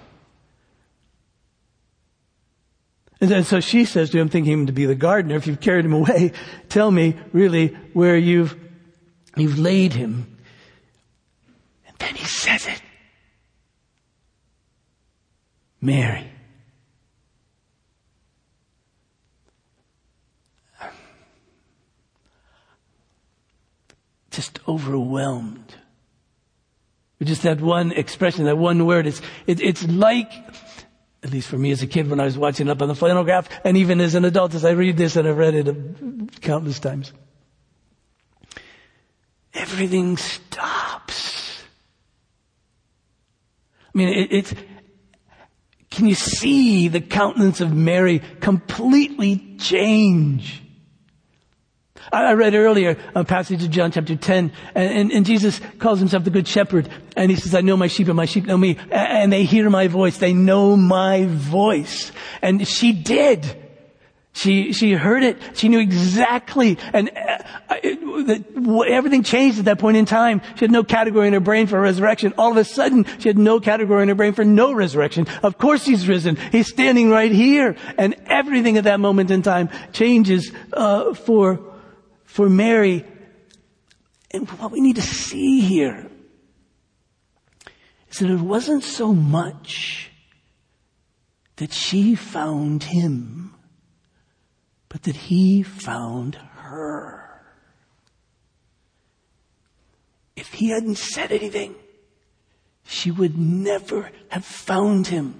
And 3.19 3.31
then, 3.31 3.43
so 3.45 3.59
she 3.59 3.85
says 3.85 4.09
to 4.09 4.19
him, 4.19 4.27
thinking 4.27 4.51
him 4.51 4.65
to 4.65 4.73
be 4.73 4.85
the 4.85 4.95
gardener, 4.95 5.35
if 5.35 5.47
you've 5.47 5.61
carried 5.61 5.85
him 5.85 5.93
away, 5.93 6.33
tell 6.69 6.91
me 6.91 7.15
really 7.31 7.67
where 7.93 8.17
you've, 8.17 8.55
you've 9.37 9.57
laid 9.57 9.93
him. 9.93 10.37
And 11.87 11.97
then 11.99 12.15
he 12.15 12.25
says 12.25 12.67
it. 12.67 12.81
Mary. 15.79 16.32
Just 24.33 24.59
overwhelmed. 24.67 25.75
Just 27.21 27.43
that 27.43 27.61
one 27.61 27.91
expression, 27.93 28.45
that 28.45 28.57
one 28.57 28.85
word, 28.85 29.07
it's, 29.07 29.21
it, 29.47 29.61
it's 29.61 29.87
like, 29.87 30.31
at 31.23 31.31
least 31.31 31.47
for 31.47 31.57
me 31.57 31.71
as 31.71 31.81
a 31.81 31.87
kid 31.87 32.09
when 32.09 32.19
I 32.19 32.25
was 32.25 32.37
watching 32.37 32.69
up 32.69 32.81
on 32.81 32.89
the 32.89 32.95
flannel 32.95 33.23
graph, 33.23 33.47
and 33.63 33.77
even 33.77 34.01
as 34.01 34.15
an 34.15 34.25
adult 34.25 34.53
as 34.55 34.65
I 34.65 34.71
read 34.71 34.97
this 34.97 35.15
and 35.15 35.27
I've 35.27 35.37
read 35.37 35.55
it 35.55 36.41
countless 36.41 36.79
times. 36.79 37.13
Everything 39.53 40.17
stops. 40.17 41.63
I 43.93 43.97
mean, 43.97 44.09
it, 44.09 44.33
it's, 44.33 44.53
can 45.91 46.07
you 46.07 46.15
see 46.15 46.87
the 46.87 47.01
countenance 47.01 47.61
of 47.61 47.71
Mary 47.71 48.21
completely 48.41 49.55
change? 49.59 50.62
I 52.11 52.33
read 52.33 52.55
earlier 52.55 52.97
a 53.15 53.23
passage 53.23 53.63
of 53.63 53.69
John 53.69 53.91
chapter 53.91 54.15
10, 54.15 54.51
and, 54.75 54.93
and, 54.93 55.11
and, 55.11 55.25
Jesus 55.25 55.59
calls 55.79 55.99
himself 55.99 56.23
the 56.23 56.29
good 56.29 56.47
shepherd, 56.47 56.89
and 57.15 57.31
he 57.31 57.37
says, 57.37 57.55
I 57.55 57.61
know 57.61 57.77
my 57.77 57.87
sheep 57.87 58.07
and 58.07 58.17
my 58.17 58.25
sheep 58.25 58.45
know 58.45 58.57
me, 58.57 58.77
and 58.91 59.31
they 59.31 59.45
hear 59.45 59.69
my 59.69 59.87
voice, 59.87 60.17
they 60.17 60.33
know 60.33 60.75
my 60.75 61.25
voice. 61.25 62.11
And 62.41 62.67
she 62.67 62.91
did. 62.91 63.59
She, 64.35 64.73
she 64.73 64.93
heard 64.93 65.23
it. 65.23 65.37
She 65.53 65.69
knew 65.69 65.79
exactly, 65.79 66.79
and 66.91 67.09
uh, 67.09 67.75
it, 67.83 68.43
everything 68.89 69.21
changed 69.21 69.59
at 69.59 69.65
that 69.65 69.77
point 69.77 69.95
in 69.95 70.05
time. 70.05 70.41
She 70.55 70.61
had 70.61 70.71
no 70.71 70.83
category 70.83 71.27
in 71.27 71.33
her 71.33 71.39
brain 71.39 71.67
for 71.67 71.79
resurrection. 71.79 72.33
All 72.35 72.49
of 72.49 72.57
a 72.57 72.63
sudden, 72.63 73.05
she 73.19 73.29
had 73.29 73.37
no 73.37 73.59
category 73.59 74.01
in 74.01 74.09
her 74.09 74.15
brain 74.15 74.33
for 74.33 74.43
no 74.43 74.73
resurrection. 74.73 75.27
Of 75.43 75.59
course 75.59 75.85
he's 75.85 76.07
risen. 76.07 76.37
He's 76.51 76.67
standing 76.67 77.11
right 77.11 77.31
here. 77.31 77.75
And 77.95 78.15
everything 78.25 78.77
at 78.77 78.85
that 78.85 78.99
moment 78.99 79.29
in 79.29 79.43
time 79.43 79.69
changes, 79.91 80.51
uh, 80.73 81.13
for 81.13 81.72
for 82.33 82.49
Mary. 82.49 83.05
And 84.31 84.49
what 84.49 84.71
we 84.71 84.81
need 84.81 84.95
to 84.95 85.03
see 85.03 85.61
here 85.61 86.09
is 88.09 88.17
that 88.17 88.31
it 88.31 88.39
wasn't 88.39 88.83
so 88.83 89.13
much 89.13 90.09
that 91.57 91.71
she 91.71 92.15
found 92.15 92.85
him, 92.85 93.53
but 94.89 95.03
that 95.03 95.15
he 95.15 95.61
found 95.61 96.33
her. 96.55 97.39
If 100.35 100.53
he 100.53 100.69
hadn't 100.69 100.97
said 100.97 101.31
anything, 101.31 101.75
she 102.83 103.11
would 103.11 103.37
never 103.37 104.09
have 104.29 104.43
found 104.43 105.05
him. 105.05 105.39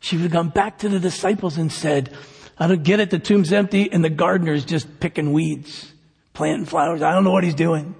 She 0.00 0.16
would 0.16 0.22
have 0.22 0.32
gone 0.32 0.48
back 0.48 0.78
to 0.78 0.88
the 0.88 1.00
disciples 1.00 1.58
and 1.58 1.70
said, 1.70 2.16
I 2.56 2.66
don't 2.66 2.82
get 2.82 2.98
it, 2.98 3.10
the 3.10 3.18
tomb's 3.18 3.52
empty 3.52 3.92
and 3.92 4.02
the 4.02 4.08
gardener's 4.08 4.64
just 4.64 5.00
picking 5.00 5.34
weeds 5.34 5.92
planting 6.38 6.66
flowers. 6.66 7.02
I 7.02 7.12
don't 7.12 7.24
know 7.24 7.32
what 7.32 7.42
he's 7.42 7.56
doing. 7.56 7.96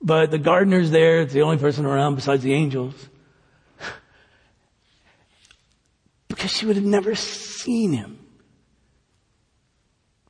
But 0.00 0.30
the 0.30 0.38
gardener's 0.38 0.90
there. 0.90 1.20
It's 1.20 1.34
the 1.34 1.42
only 1.42 1.58
person 1.58 1.84
around 1.84 2.14
besides 2.14 2.42
the 2.42 2.54
angels. 2.54 2.94
because 6.28 6.50
she 6.50 6.64
would 6.64 6.76
have 6.76 6.86
never 6.86 7.14
seen 7.14 7.92
him. 7.92 8.18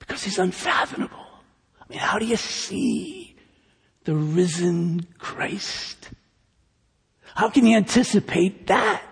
Because 0.01 0.25
he's 0.25 0.41
unfathomable. 0.41 1.25
I 1.81 1.85
mean, 1.89 2.01
how 2.01 2.19
do 2.19 2.27
you 2.27 2.37
see 2.37 3.37
the 4.03 4.17
risen 4.17 5.07
Christ? 5.19 6.11
How 7.37 7.49
can 7.49 7.65
you 7.65 7.77
anticipate 7.77 8.67
that? 8.67 9.05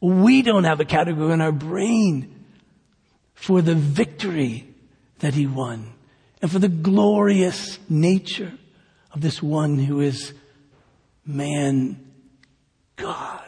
We 0.00 0.42
don't 0.42 0.62
have 0.62 0.78
a 0.78 0.84
category 0.84 1.32
in 1.32 1.40
our 1.40 1.50
brain 1.50 2.44
for 3.34 3.60
the 3.60 3.74
victory 3.74 4.68
that 5.18 5.34
he 5.34 5.48
won 5.48 5.94
and 6.40 6.50
for 6.50 6.58
the 6.58 6.68
glorious 6.68 7.78
nature 7.88 8.52
of 9.12 9.20
this 9.20 9.42
one 9.42 9.78
who 9.78 10.00
is 10.00 10.32
man 11.24 12.12
God, 12.96 13.42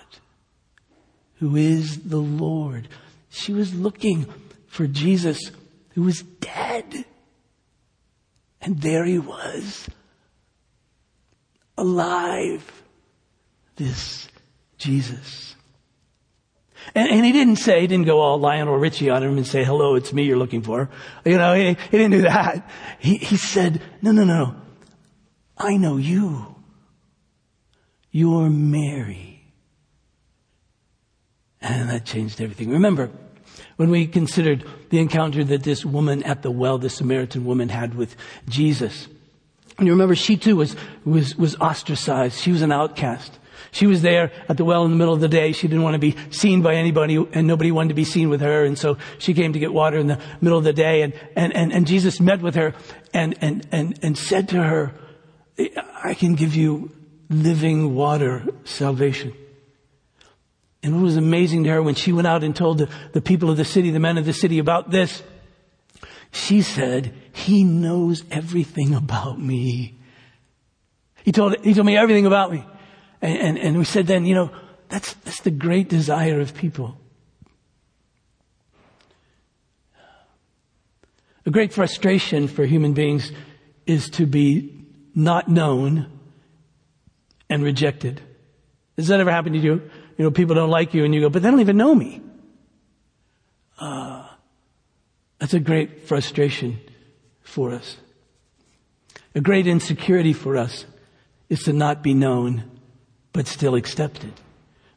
who 1.39 1.57
is 1.57 2.03
the 2.03 2.19
Lord. 2.19 2.89
She 3.29 3.53
was 3.53 3.75
looking 3.75 4.27
for 4.67 4.87
Jesus 4.87 5.39
who 5.91 6.03
was 6.03 6.23
dead. 6.23 7.05
And 8.61 8.81
there 8.81 9.05
he 9.05 9.19
was, 9.19 9.89
alive, 11.79 12.83
this 13.77 14.29
Jesus. 14.77 15.57
And, 16.95 17.09
and, 17.11 17.25
he 17.25 17.33
didn't 17.33 17.57
say, 17.57 17.83
he 17.83 17.87
didn't 17.87 18.07
go 18.07 18.21
all 18.21 18.39
Lionel 18.39 18.77
Richie 18.77 19.11
on 19.11 19.23
him 19.23 19.37
and 19.37 19.47
say, 19.47 19.65
hello, 19.65 19.95
it's 19.95 20.13
me 20.13 20.25
you're 20.25 20.39
looking 20.39 20.63
for. 20.63 20.89
You 21.25 21.39
know, 21.39 21.55
he, 21.55 21.77
he 21.91 21.99
didn't 21.99 22.13
do 22.13 22.23
that. 22.23 22.69
He, 22.99 23.17
he 23.17 23.37
said, 23.37 23.81
no, 24.03 24.13
no, 24.13 24.25
no. 24.25 24.57
I 25.57 25.77
know 25.77 25.99
you. 25.99 26.57
You're 28.11 28.51
Mary. 28.51 29.53
And 31.61 31.91
that 31.91 32.07
changed 32.07 32.41
everything. 32.41 32.71
Remember, 32.71 33.11
when 33.77 33.91
we 33.91 34.07
considered 34.07 34.65
the 34.89 34.99
encounter 34.99 35.45
that 35.45 35.63
this 35.63 35.85
woman 35.85 36.23
at 36.25 36.43
the 36.43 36.51
well, 36.51 36.79
the 36.79 36.91
Samaritan 36.91 37.45
woman 37.45 37.69
had 37.69 37.95
with 37.95 38.17
Jesus. 38.49 39.07
And 39.79 39.87
you 39.87 39.93
remember 39.93 40.15
she 40.15 40.37
too 40.37 40.57
was, 40.57 40.77
was, 41.05 41.37
was 41.37 41.57
ostracized. 41.57 42.39
She 42.39 42.53
was 42.53 42.63
an 42.63 42.73
outcast. 42.73 43.39
She 43.71 43.87
was 43.87 44.03
there 44.03 44.33
at 44.49 44.57
the 44.57 44.65
well 44.65 44.85
in 44.85 44.91
the 44.91 44.97
middle 44.97 45.15
of 45.15 45.21
the 45.21 45.29
day. 45.29 45.53
She 45.53 45.69
didn't 45.69 45.83
want 45.83 45.95
to 45.95 45.99
be 45.99 46.17
seen 46.31 46.63
by 46.63 46.75
anybody 46.75 47.17
and 47.33 47.47
nobody 47.47 47.71
wanted 47.71 47.89
to 47.89 47.95
be 47.95 48.05
seen 48.05 48.29
with 48.29 48.41
her. 48.41 48.65
And 48.65 48.79
so 48.79 48.99
she 49.19 49.35
came 49.35 49.53
to 49.53 49.59
get 49.59 49.73
water 49.73 49.99
in 49.99 50.07
the 50.07 50.21
middle 50.41 50.59
of 50.59 50.65
the 50.65 50.73
day 50.73 51.03
and, 51.03 51.15
and, 51.37 51.55
and, 51.55 51.73
and 51.73 51.87
Jesus 51.87 52.21
met 52.21 52.43
with 52.43 52.55
her 52.55 52.75
and, 53.13 53.37
and, 53.41 53.67
and, 53.73 53.99
and 54.03 54.19
said 54.19 54.49
to 54.51 54.63
her, 54.63 54.95
I 56.03 56.15
can 56.15 56.35
give 56.35 56.55
you 56.55 56.91
living 57.29 57.95
water 57.95 58.45
salvation. 58.65 59.33
And 60.83 60.95
what 60.95 61.03
was 61.03 61.17
amazing 61.17 61.65
to 61.65 61.71
her 61.71 61.83
when 61.83 61.95
she 61.95 62.13
went 62.13 62.27
out 62.27 62.43
and 62.43 62.57
told 62.57 62.79
the, 62.79 62.89
the 63.13 63.21
people 63.21 63.51
of 63.51 63.57
the 63.57 63.65
city, 63.65 63.91
the 63.91 64.01
men 64.01 64.17
of 64.17 64.25
the 64.25 64.33
city 64.33 64.59
about 64.59 64.91
this, 64.91 65.23
she 66.33 66.63
said, 66.63 67.13
he 67.33 67.65
knows 67.65 68.25
everything 68.31 68.95
about 68.95 69.39
me. 69.39 69.99
He 71.25 71.33
told, 71.33 71.63
he 71.63 71.75
told 71.75 71.87
me 71.87 71.97
everything 71.97 72.27
about 72.27 72.51
me. 72.51 72.65
And, 73.23 73.39
and, 73.39 73.59
and 73.59 73.79
we 73.79 73.85
said 73.85 74.07
then, 74.07 74.25
you 74.25 74.35
know, 74.35 74.51
that's, 74.89 75.15
that's 75.15 75.41
the 75.41 75.51
great 75.51 75.89
desire 75.89 76.41
of 76.41 76.55
people. 76.55 76.99
A 81.47 81.51
great 81.51 81.73
frustration 81.73 82.49
for 82.49 82.67
human 82.67 82.93
beings 82.93 83.33
is 83.87 84.11
to 84.11 84.27
be 84.27 84.85
not 85.15 85.49
known 85.49 86.07
and 87.49 87.63
rejected. 87.63 88.21
Has 88.97 89.09
that 89.09 89.21
ever 89.21 89.31
happened 89.31 89.55
to 89.55 89.61
you? 89.61 89.91
You 90.19 90.25
know, 90.25 90.31
people 90.31 90.55
don't 90.55 90.71
like 90.71 90.93
you 90.93 91.05
and 91.05 91.15
you 91.15 91.21
go, 91.23 91.31
but 91.31 91.43
they 91.43 91.51
don't 91.51 91.61
even 91.61 91.77
know 91.77 91.95
me. 91.95 92.21
Uh, 93.79 94.27
that's 95.39 95.55
a 95.55 95.61
great 95.61 96.07
frustration 96.07 96.79
for 97.41 97.73
us. 97.73 97.97
A 99.35 99.41
great 99.41 99.67
insecurity 99.67 100.33
for 100.35 100.57
us 100.57 100.85
is 101.49 101.63
to 101.63 101.73
not 101.73 102.03
be 102.03 102.13
known 102.13 102.71
but 103.33 103.47
still 103.47 103.75
accepted. 103.75 104.33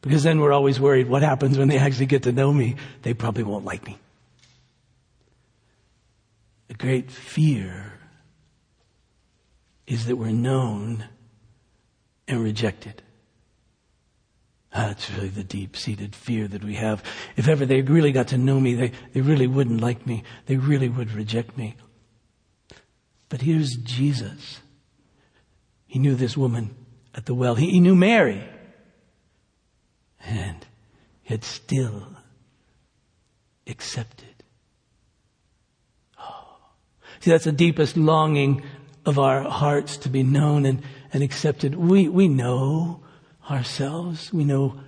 Because 0.02 0.24
then 0.24 0.40
we're 0.40 0.52
always 0.52 0.80
worried 0.80 1.08
what 1.08 1.22
happens 1.24 1.58
when 1.58 1.70
they 1.70 1.78
actually 1.78 2.08
get 2.08 2.24
to 2.24 2.32
know 2.32 2.52
me? 2.52 2.76
They 3.04 3.14
probably 3.14 3.44
won't 3.44 3.66
like 3.66 3.86
me. 3.86 3.98
A 6.70 6.74
great 6.74 7.10
fear 7.10 7.94
is 9.88 10.06
that 10.08 10.16
we're 10.16 10.32
known 10.32 11.06
and 12.28 12.44
rejected. 12.44 13.02
Ah, 14.74 14.88
that's 14.88 15.10
really 15.12 15.30
the 15.30 15.44
deep 15.44 15.78
seated 15.78 16.16
fear 16.16 16.48
that 16.48 16.64
we 16.64 16.76
have. 16.76 17.04
If 17.36 17.48
ever 17.48 17.66
they 17.66 17.82
really 17.82 18.12
got 18.12 18.30
to 18.30 18.38
know 18.38 18.60
me, 18.60 18.74
they, 18.74 18.92
they 19.14 19.22
really 19.22 19.46
wouldn't 19.46 19.82
like 19.82 20.08
me. 20.08 20.24
They 20.48 20.58
really 20.58 20.90
would 20.90 21.12
reject 21.12 21.58
me. 21.58 21.76
But 23.30 23.42
here's 23.42 23.76
Jesus. 23.76 24.62
He 25.86 26.00
knew 26.00 26.16
this 26.16 26.36
woman 26.36 26.76
at 27.14 27.26
the 27.26 27.34
well. 27.34 27.56
He, 27.56 27.72
he 27.72 27.80
knew 27.80 27.96
Mary. 27.96 28.44
And 30.26 30.66
yet 31.26 31.44
still 31.44 32.08
accepted. 33.68 34.44
Oh. 36.20 36.58
See, 37.20 37.32
that's 37.32 37.46
the 37.46 37.52
deepest 37.52 37.98
longing 37.98 38.64
of 39.06 39.20
our 39.20 39.42
hearts 39.42 39.98
to 39.98 40.10
be 40.10 40.24
known 40.24 40.66
and, 40.66 40.82
and 41.12 41.24
accepted. 41.24 41.76
We, 41.76 42.08
we 42.08 42.28
know 42.28 43.02
ourselves. 43.50 44.32
We 44.32 44.44
know 44.44 44.80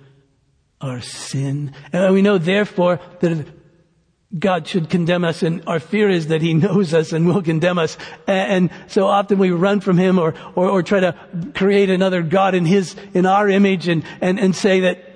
our 0.80 1.00
sin. 1.00 1.72
And 1.92 2.14
we 2.14 2.22
know 2.22 2.38
therefore 2.38 3.00
that 3.20 3.46
God 4.38 4.66
should 4.66 4.90
condemn 4.90 5.24
us 5.24 5.42
and 5.42 5.62
our 5.66 5.80
fear 5.80 6.08
is 6.08 6.28
that 6.28 6.42
He 6.42 6.54
knows 6.54 6.92
us 6.92 7.12
and 7.12 7.26
will 7.26 7.42
condemn 7.42 7.78
us. 7.78 7.96
And 8.26 8.70
so 8.88 9.06
often 9.06 9.38
we 9.38 9.50
run 9.50 9.80
from 9.80 9.98
Him 9.98 10.18
or, 10.18 10.34
or, 10.54 10.68
or 10.68 10.82
try 10.82 11.00
to 11.00 11.14
create 11.54 11.90
another 11.90 12.22
God 12.22 12.54
in 12.54 12.66
His, 12.66 12.96
in 13.14 13.26
our 13.26 13.48
image 13.48 13.88
and, 13.88 14.04
and, 14.20 14.38
and 14.38 14.54
say 14.54 14.80
that 14.80 15.12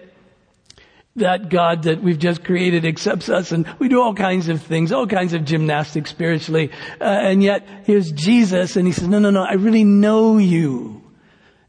that 1.16 1.48
God 1.48 1.82
that 1.82 2.00
we've 2.02 2.20
just 2.20 2.44
created 2.44 2.86
accepts 2.86 3.28
us 3.28 3.50
and 3.50 3.66
we 3.78 3.88
do 3.88 4.00
all 4.00 4.14
kinds 4.14 4.48
of 4.48 4.62
things, 4.62 4.92
all 4.92 5.08
kinds 5.08 5.32
of 5.34 5.44
gymnastics 5.44 6.08
spiritually. 6.08 6.70
Uh, 7.00 7.04
and 7.04 7.42
yet 7.42 7.66
here's 7.84 8.12
Jesus 8.12 8.76
and 8.76 8.86
He 8.86 8.92
says, 8.92 9.08
no, 9.08 9.18
no, 9.18 9.30
no, 9.30 9.42
I 9.42 9.54
really 9.54 9.84
know 9.84 10.38
you 10.38 11.02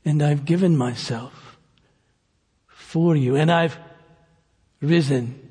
and 0.06 0.22
I've 0.22 0.46
given 0.46 0.78
myself 0.78 1.58
for 2.68 3.16
you 3.16 3.36
and 3.36 3.52
I've 3.52 3.78
risen 4.80 5.51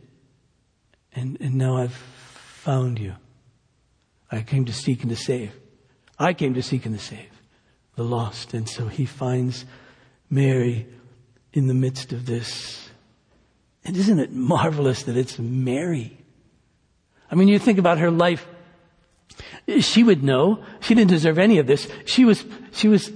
and, 1.14 1.36
and 1.40 1.54
now 1.54 1.76
I've 1.76 1.92
found 1.92 2.98
you. 2.98 3.14
I 4.30 4.42
came 4.42 4.64
to 4.66 4.72
seek 4.72 5.02
and 5.02 5.10
to 5.10 5.16
save. 5.16 5.52
I 6.18 6.34
came 6.34 6.54
to 6.54 6.62
seek 6.62 6.86
and 6.86 6.96
to 6.96 7.04
save 7.04 7.30
the 7.96 8.04
lost. 8.04 8.54
And 8.54 8.68
so 8.68 8.86
he 8.86 9.04
finds 9.04 9.64
Mary 10.28 10.86
in 11.52 11.66
the 11.66 11.74
midst 11.74 12.12
of 12.12 12.26
this. 12.26 12.88
And 13.84 13.96
isn't 13.96 14.18
it 14.18 14.32
marvelous 14.32 15.04
that 15.04 15.16
it's 15.16 15.38
Mary? 15.38 16.16
I 17.30 17.34
mean, 17.34 17.48
you 17.48 17.58
think 17.58 17.78
about 17.78 17.98
her 17.98 18.10
life. 18.10 18.46
She 19.80 20.02
would 20.02 20.22
know. 20.22 20.64
She 20.80 20.94
didn't 20.94 21.10
deserve 21.10 21.38
any 21.38 21.58
of 21.58 21.66
this. 21.66 21.88
She 22.04 22.24
was, 22.24 22.44
she 22.72 22.88
was 22.88 23.10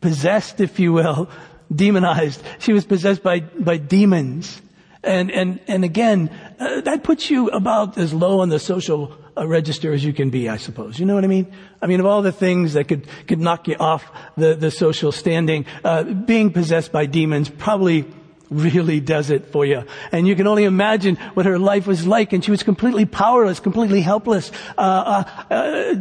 possessed, 0.00 0.60
if 0.60 0.80
you 0.80 0.92
will, 0.92 1.28
demonized. 1.74 2.42
She 2.58 2.72
was 2.72 2.84
possessed 2.84 3.22
by, 3.22 3.40
by 3.40 3.76
demons. 3.76 4.60
And, 5.02 5.30
and, 5.30 5.60
and 5.66 5.84
again, 5.84 6.30
uh, 6.58 6.82
that 6.82 7.04
puts 7.04 7.30
you 7.30 7.48
about 7.48 7.96
as 7.96 8.12
low 8.12 8.40
on 8.40 8.50
the 8.50 8.58
social 8.58 9.16
uh, 9.36 9.46
register 9.46 9.92
as 9.92 10.04
you 10.04 10.12
can 10.12 10.28
be, 10.28 10.48
I 10.48 10.58
suppose. 10.58 10.98
You 10.98 11.06
know 11.06 11.14
what 11.14 11.24
I 11.24 11.28
mean? 11.28 11.50
I 11.80 11.86
mean, 11.86 12.00
of 12.00 12.06
all 12.06 12.20
the 12.20 12.32
things 12.32 12.74
that 12.74 12.84
could, 12.84 13.06
could 13.26 13.40
knock 13.40 13.66
you 13.66 13.76
off 13.76 14.10
the, 14.36 14.54
the 14.54 14.70
social 14.70 15.12
standing, 15.12 15.64
uh, 15.84 16.02
being 16.02 16.52
possessed 16.52 16.92
by 16.92 17.06
demons 17.06 17.48
probably 17.48 18.06
really 18.50 19.00
does 19.00 19.30
it 19.30 19.46
for 19.46 19.64
you. 19.64 19.84
And 20.12 20.26
you 20.28 20.36
can 20.36 20.46
only 20.46 20.64
imagine 20.64 21.16
what 21.34 21.46
her 21.46 21.58
life 21.58 21.86
was 21.86 22.06
like, 22.06 22.32
and 22.32 22.44
she 22.44 22.50
was 22.50 22.62
completely 22.62 23.06
powerless, 23.06 23.60
completely 23.60 24.02
helpless. 24.02 24.50
Uh, 24.76 25.24
uh, 25.50 25.54
uh 25.54 25.94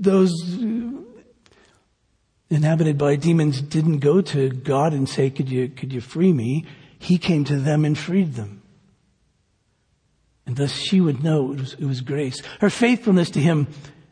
those 0.00 0.32
inhabited 2.50 2.98
by 2.98 3.16
demons 3.16 3.60
didn't 3.60 3.98
go 3.98 4.20
to 4.20 4.50
God 4.50 4.92
and 4.92 5.08
say, 5.08 5.30
could 5.30 5.48
you, 5.48 5.68
could 5.68 5.92
you 5.92 6.00
free 6.00 6.32
me? 6.32 6.66
He 6.98 7.18
came 7.18 7.44
to 7.44 7.56
them 7.56 7.84
and 7.84 7.96
freed 7.96 8.34
them. 8.34 8.62
And 10.46 10.56
thus 10.56 10.72
she 10.72 11.00
would 11.00 11.22
know 11.22 11.52
it 11.52 11.60
was, 11.60 11.74
it 11.74 11.84
was 11.84 12.00
grace. 12.00 12.40
Her 12.60 12.70
faithfulness 12.70 13.30
to 13.30 13.40
him 13.40 13.68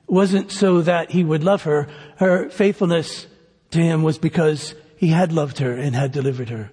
wasn't 0.07 0.53
so 0.53 0.83
that 0.83 1.11
he 1.11 1.25
would 1.25 1.43
love 1.43 1.63
her. 1.63 1.89
Her 2.17 2.51
faithfulness 2.51 3.27
to 3.71 3.79
him 3.79 4.03
was 4.03 4.19
because 4.19 4.75
he 4.97 5.09
had 5.09 5.33
loved 5.33 5.59
her 5.59 5.73
and 5.73 5.97
had 5.97 6.13
delivered 6.13 6.51
her. 6.51 6.71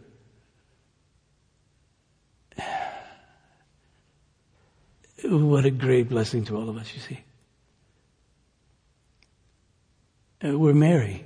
What 5.25 5.63
a 5.63 5.71
great 5.71 6.09
blessing 6.09 6.43
to 6.45 6.57
all 6.57 6.69
of 6.69 6.75
us, 6.75 6.93
you 6.93 6.99
see. 6.99 7.23
Uh, 10.45 10.59
we're 10.59 10.73
Mary. 10.73 11.23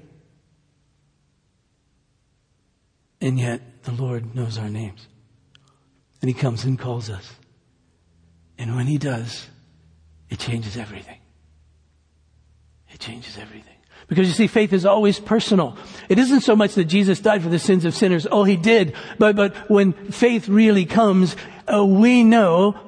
And 3.20 3.40
yet 3.40 3.84
the 3.84 3.92
Lord 3.92 4.36
knows 4.36 4.58
our 4.58 4.70
names. 4.70 5.08
And 6.22 6.30
He 6.30 6.34
comes 6.34 6.64
and 6.66 6.78
calls 6.78 7.10
us. 7.10 7.34
And 8.58 8.76
when 8.76 8.88
He 8.88 8.98
does, 8.98 9.48
it 10.30 10.40
changes 10.40 10.78
everything. 10.78 11.20
It 12.90 13.00
changes 13.00 13.38
everything. 13.38 13.74
Because 14.08 14.28
you 14.28 14.34
see, 14.34 14.48
faith 14.48 14.74
is 14.74 14.86
always 14.86 15.20
personal. 15.20 15.78
It 16.08 16.18
isn't 16.18 16.42
so 16.42 16.56
much 16.56 16.76
that 16.76 16.86
Jesus 16.86 17.20
died 17.20 17.44
for 17.44 17.50
the 17.50 17.60
sins 17.60 17.84
of 17.86 17.94
sinners. 17.94 18.26
Oh, 18.32 18.44
He 18.44 18.56
did. 18.56 18.96
But, 19.20 19.36
but 19.36 19.70
when 19.70 19.94
faith 19.94 20.48
really 20.48 20.86
comes, 20.86 21.36
uh, 21.68 21.86
we 21.86 22.24
know 22.24 22.80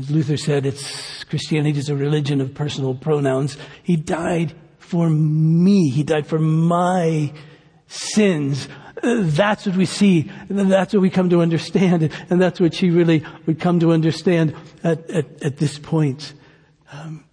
As 0.00 0.10
Luther 0.10 0.38
said, 0.38 0.64
it's 0.64 1.24
Christianity 1.24 1.78
is 1.78 1.90
a 1.90 1.94
religion 1.94 2.40
of 2.40 2.54
personal 2.54 2.94
pronouns. 2.94 3.58
He 3.82 3.96
died 3.96 4.54
for 4.78 5.10
me. 5.10 5.90
He 5.90 6.04
died 6.04 6.26
for 6.26 6.38
my 6.38 7.34
sins. 7.86 8.66
That's 9.02 9.66
what 9.66 9.76
we 9.76 9.86
see. 9.86 10.30
That's 10.48 10.92
what 10.92 11.00
we 11.00 11.10
come 11.10 11.30
to 11.30 11.40
understand. 11.40 12.10
And 12.28 12.40
that's 12.40 12.60
what 12.60 12.74
she 12.74 12.90
really 12.90 13.24
would 13.46 13.60
come 13.60 13.80
to 13.80 13.92
understand 13.92 14.54
at, 14.84 15.08
at, 15.10 15.42
at 15.42 15.56
this 15.58 15.78
point. 15.78 16.34
Um, 16.92 17.24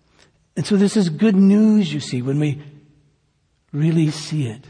and 0.56 0.66
so 0.66 0.76
this 0.76 0.98
is 0.98 1.10
good 1.10 1.36
news, 1.36 1.94
you 1.94 2.00
see, 2.00 2.22
when 2.22 2.40
we 2.40 2.62
really 3.72 4.12
see 4.12 4.48
it. 4.48 4.64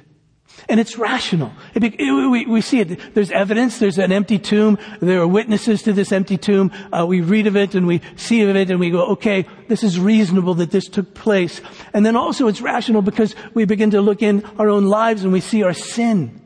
And 0.70 0.80
it's 0.80 0.98
rational. 0.98 1.54
It, 1.76 1.84
it, 1.84 2.30
we, 2.30 2.46
we, 2.46 2.62
see 2.62 2.80
it. 2.80 3.14
There's 3.14 3.32
evidence. 3.32 3.80
There's 3.80 4.00
an 4.00 4.12
empty 4.12 4.40
tomb. 4.40 4.78
There 5.00 5.22
are 5.22 5.28
witnesses 5.28 5.84
to 5.84 5.94
this 5.94 6.12
empty 6.12 6.38
tomb. 6.38 6.72
Uh, 6.92 7.06
we 7.06 7.22
read 7.22 7.48
of 7.48 7.56
it 7.56 7.76
and 7.76 7.86
we 7.86 8.02
see 8.16 8.42
of 8.42 8.56
it 8.56 8.70
and 8.70 8.80
we 8.80 8.90
go, 8.90 9.06
okay, 9.12 9.46
this 9.68 9.84
is 9.84 10.00
reasonable 10.00 10.56
that 10.56 10.72
this 10.72 10.90
took 10.90 11.14
place. 11.14 11.62
And 11.94 12.06
then 12.06 12.16
also 12.16 12.48
it's 12.48 12.60
rational 12.60 13.02
because 13.02 13.36
we 13.54 13.66
begin 13.66 13.92
to 13.92 14.02
look 14.02 14.22
in 14.22 14.44
our 14.58 14.68
own 14.68 14.86
lives 14.86 15.24
and 15.24 15.32
we 15.32 15.42
see 15.42 15.64
our 15.64 15.74
sin. 15.74 16.42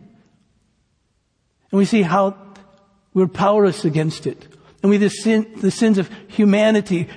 And 1.71 1.77
we 1.77 1.85
see 1.85 2.01
how 2.01 2.35
we're 3.13 3.27
powerless 3.27 3.85
against 3.85 4.27
it. 4.27 4.47
And 4.81 4.89
we 4.89 4.97
the 4.97 5.09
sin, 5.09 5.53
the 5.57 5.71
sins 5.71 5.97
of 5.97 6.09
humanity, 6.27 7.07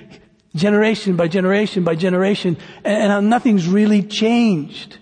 generation 0.55 1.15
by 1.15 1.27
generation 1.27 1.83
by 1.83 1.95
generation, 1.95 2.57
and, 2.83 3.03
and 3.03 3.11
how 3.11 3.19
nothing's 3.19 3.67
really 3.67 4.01
changed. 4.01 4.97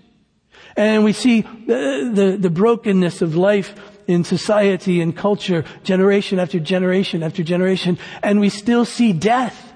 And 0.76 1.04
we 1.04 1.12
see 1.12 1.42
the, 1.42 2.10
the, 2.12 2.36
the 2.40 2.50
brokenness 2.50 3.22
of 3.22 3.36
life 3.36 3.74
in 4.06 4.24
society 4.24 5.00
and 5.00 5.16
culture, 5.16 5.64
generation 5.82 6.38
after 6.38 6.58
generation 6.58 7.22
after 7.22 7.42
generation, 7.42 7.98
and 8.22 8.40
we 8.40 8.48
still 8.48 8.84
see 8.84 9.12
death. 9.12 9.72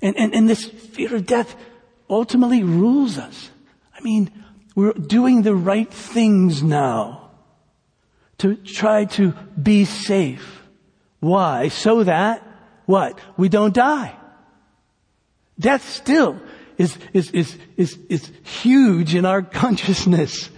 And, 0.00 0.16
and, 0.16 0.34
and 0.34 0.48
this 0.48 0.64
fear 0.64 1.14
of 1.14 1.26
death 1.26 1.56
ultimately 2.08 2.62
rules 2.62 3.18
us. 3.18 3.50
I 3.94 4.00
mean, 4.02 4.30
we're 4.74 4.92
doing 4.92 5.42
the 5.42 5.54
right 5.54 5.92
things 5.92 6.62
now 6.62 7.23
to 8.44 8.56
try 8.56 9.06
to 9.06 9.32
be 9.60 9.86
safe. 9.86 10.62
Why? 11.20 11.68
So 11.68 12.04
that, 12.04 12.46
what? 12.84 13.18
We 13.38 13.48
don't 13.48 13.72
die. 13.72 14.14
Death 15.58 15.88
still 15.88 16.38
is, 16.76 16.98
is, 17.14 17.30
is, 17.30 17.56
is, 17.78 17.98
is 18.10 18.30
huge 18.42 19.14
in 19.14 19.24
our 19.24 19.40
consciousness. 19.62 20.50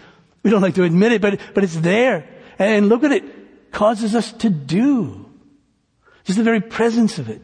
We 0.43 0.51
don't 0.51 0.63
like 0.63 0.75
to 0.75 0.83
admit 0.83 1.13
it, 1.13 1.23
but, 1.23 1.39
but 1.55 1.63
it's 1.63 1.77
there. 1.77 2.29
And 2.59 2.89
look 2.89 3.03
what 3.03 3.13
it 3.13 3.71
causes 3.71 4.17
us 4.17 4.33
to 4.33 4.51
do. 4.51 5.31
Just 6.25 6.39
the 6.39 6.43
very 6.43 6.61
presence 6.61 7.21
of 7.21 7.31
it. 7.31 7.43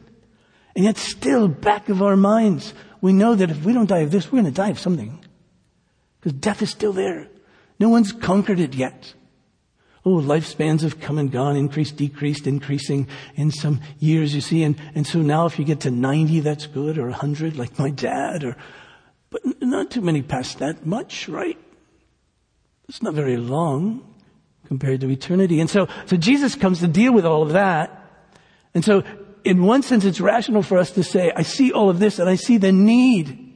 And 0.75 0.85
yet 0.85 0.97
still 0.97 1.47
back 1.47 1.89
of 1.89 2.03
our 2.03 2.17
minds, 2.17 2.75
we 3.01 3.13
know 3.13 3.37
that 3.37 3.49
if 3.49 3.65
we 3.65 3.73
don't 3.73 3.89
die 3.89 4.01
of 4.01 4.11
this, 4.11 4.27
we're 4.27 4.41
going 4.43 4.53
to 4.53 4.61
die 4.61 4.71
of 4.71 4.81
something. 4.81 5.25
Because 6.19 6.33
death 6.33 6.63
is 6.63 6.71
still 6.71 6.93
there. 6.93 7.29
No 7.79 7.91
one's 7.91 8.11
conquered 8.11 8.59
it 8.59 8.75
yet. 8.75 9.15
Oh, 10.05 10.17
lifespans 10.17 10.81
have 10.81 11.01
come 11.01 11.19
and 11.19 11.31
gone, 11.31 11.57
increased, 11.57 11.97
decreased, 11.97 12.49
increasing 12.49 13.07
in 13.37 13.53
some 13.53 13.81
years, 14.01 14.35
you 14.35 14.41
see. 14.41 14.65
And, 14.65 14.77
and 14.97 15.07
so 15.07 15.21
now 15.21 15.47
if 15.47 15.59
you 15.59 15.65
get 15.65 15.81
to 15.81 15.93
90, 15.93 16.41
that's 16.41 16.67
good, 16.67 16.99
or 16.99 17.09
100, 17.09 17.57
like 17.57 17.79
my 17.79 17.91
dad, 17.91 18.43
or, 18.43 18.57
but 19.31 19.43
not 19.61 19.93
too 19.93 20.01
many 20.01 20.23
past 20.23 20.59
that 20.59 20.85
much, 20.85 21.29
right? 21.29 21.59
It's 22.89 23.01
not 23.01 23.15
very 23.15 23.37
long 23.37 24.05
compared 24.67 25.01
to 25.03 25.11
eternity. 25.11 25.61
And 25.61 25.71
so, 25.71 25.87
so 26.07 26.17
Jesus 26.17 26.57
comes 26.57 26.81
to 26.81 26.89
deal 26.89 27.13
with 27.13 27.25
all 27.25 27.43
of 27.43 27.53
that. 27.53 28.11
And 28.75 28.85
so, 28.85 29.05
in 29.45 29.63
one 29.65 29.83
sense, 29.83 30.05
it's 30.05 30.21
rational 30.21 30.63
for 30.63 30.79
us 30.79 30.91
to 30.93 31.03
say, 31.03 31.33
I 31.35 31.43
see 31.43 31.73
all 31.73 31.91
of 31.91 31.99
this 31.99 32.19
and 32.19 32.29
I 32.29 32.35
see 32.35 32.57
the 32.57 32.73
need. 32.73 33.55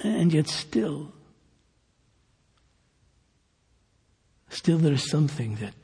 And 0.00 0.32
yet 0.32 0.48
still, 0.48 1.12
still 4.56 4.78
there 4.78 4.92
is 4.92 5.08
something 5.08 5.56
that 5.56 5.74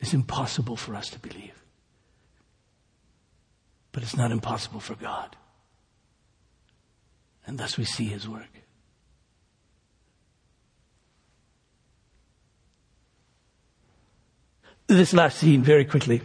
is 0.00 0.14
impossible 0.14 0.76
for 0.76 0.94
us 0.94 1.10
to 1.10 1.18
believe. 1.18 1.62
But 3.92 4.02
it's 4.02 4.16
not 4.16 4.32
impossible 4.32 4.80
for 4.80 4.94
God. 4.94 5.36
And 7.46 7.58
thus 7.58 7.76
we 7.76 7.84
see 7.84 8.06
his 8.06 8.28
work. 8.28 8.48
This 14.86 15.12
last 15.12 15.38
scene, 15.38 15.62
very 15.62 15.84
quickly 15.84 16.22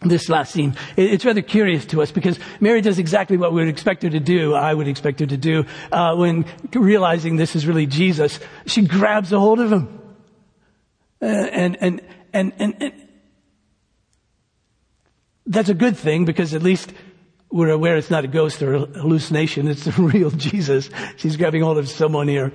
this 0.00 0.28
last 0.28 0.52
scene. 0.52 0.74
It's 0.96 1.24
rather 1.24 1.42
curious 1.42 1.84
to 1.86 2.02
us 2.02 2.10
because 2.10 2.38
Mary 2.58 2.80
does 2.80 2.98
exactly 2.98 3.36
what 3.36 3.52
we 3.52 3.60
would 3.60 3.68
expect 3.68 4.02
her 4.02 4.10
to 4.10 4.20
do, 4.20 4.54
I 4.54 4.72
would 4.72 4.88
expect 4.88 5.20
her 5.20 5.26
to 5.26 5.36
do, 5.36 5.66
uh, 5.92 6.14
when 6.16 6.46
realizing 6.72 7.36
this 7.36 7.54
is 7.54 7.66
really 7.66 7.86
Jesus. 7.86 8.40
She 8.66 8.82
grabs 8.82 9.32
a 9.32 9.38
hold 9.38 9.60
of 9.60 9.72
him. 9.72 10.00
Uh, 11.22 11.26
and, 11.26 11.76
and, 11.80 12.00
and, 12.32 12.52
and, 12.58 12.74
and 12.80 12.92
that's 15.46 15.68
a 15.68 15.74
good 15.74 15.96
thing 15.96 16.24
because 16.24 16.54
at 16.54 16.62
least 16.62 16.92
we're 17.50 17.68
aware 17.68 17.96
it's 17.96 18.10
not 18.10 18.24
a 18.24 18.28
ghost 18.28 18.62
or 18.62 18.74
a 18.74 18.78
hallucination, 18.86 19.68
it's 19.68 19.84
the 19.84 19.92
real 19.98 20.30
Jesus. 20.30 20.88
She's 21.16 21.36
grabbing 21.36 21.62
hold 21.62 21.76
of 21.76 21.88
someone 21.88 22.28
here. 22.28 22.52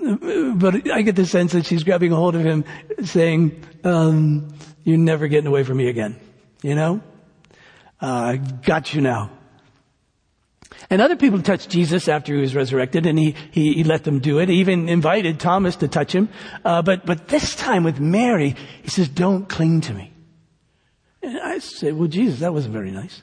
But 0.00 0.90
I 0.90 1.02
get 1.02 1.16
the 1.16 1.26
sense 1.26 1.52
that 1.52 1.66
she's 1.66 1.84
grabbing 1.84 2.12
a 2.12 2.16
hold 2.16 2.34
of 2.34 2.44
him 2.44 2.64
saying, 3.04 3.62
um, 3.84 4.48
you're 4.84 4.98
never 4.98 5.28
getting 5.28 5.46
away 5.46 5.62
from 5.62 5.78
me 5.78 5.88
again. 5.88 6.18
You 6.66 6.74
know? 6.74 7.00
Uh, 8.00 8.34
got 8.34 8.92
you 8.92 9.00
now. 9.00 9.30
And 10.90 11.00
other 11.00 11.14
people 11.14 11.40
touched 11.40 11.70
Jesus 11.70 12.08
after 12.08 12.34
he 12.34 12.40
was 12.40 12.56
resurrected, 12.56 13.06
and 13.06 13.16
he, 13.16 13.36
he, 13.52 13.74
he 13.74 13.84
let 13.84 14.02
them 14.02 14.18
do 14.18 14.40
it. 14.40 14.48
He 14.48 14.56
even 14.56 14.88
invited 14.88 15.38
Thomas 15.38 15.76
to 15.76 15.86
touch 15.86 16.12
him. 16.12 16.28
Uh, 16.64 16.82
but, 16.82 17.06
but 17.06 17.28
this 17.28 17.54
time 17.54 17.84
with 17.84 18.00
Mary, 18.00 18.56
he 18.82 18.90
says, 18.90 19.08
don't 19.08 19.48
cling 19.48 19.80
to 19.82 19.94
me. 19.94 20.12
And 21.22 21.38
I 21.38 21.60
said, 21.60 21.94
well, 21.94 22.08
Jesus, 22.08 22.40
that 22.40 22.52
wasn't 22.52 22.74
very 22.74 22.90
nice. 22.90 23.22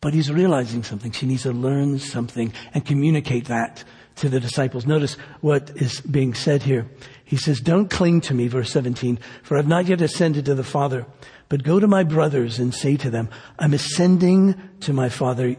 But 0.00 0.14
he's 0.14 0.32
realizing 0.32 0.82
something. 0.84 1.12
She 1.12 1.26
needs 1.26 1.42
to 1.42 1.52
learn 1.52 1.98
something 1.98 2.54
and 2.72 2.86
communicate 2.86 3.44
that 3.48 3.84
to 4.16 4.28
the 4.28 4.40
disciples. 4.40 4.86
Notice 4.86 5.14
what 5.40 5.70
is 5.76 6.00
being 6.00 6.32
said 6.34 6.62
here. 6.62 6.86
He 7.24 7.36
says, 7.36 7.60
don't 7.60 7.90
cling 7.90 8.20
to 8.22 8.34
me, 8.34 8.48
verse 8.48 8.70
17, 8.70 9.18
for 9.42 9.56
I've 9.56 9.68
not 9.68 9.86
yet 9.86 10.00
ascended 10.00 10.44
to 10.46 10.54
the 10.54 10.64
Father. 10.64 11.06
But 11.48 11.62
go 11.62 11.78
to 11.78 11.86
my 11.86 12.02
brothers 12.02 12.58
and 12.58 12.74
say 12.74 12.96
to 12.96 13.10
them, 13.10 13.28
I'm 13.58 13.74
ascending 13.74 14.54
to 14.80 14.92
my 14.92 15.08
Father 15.08 15.56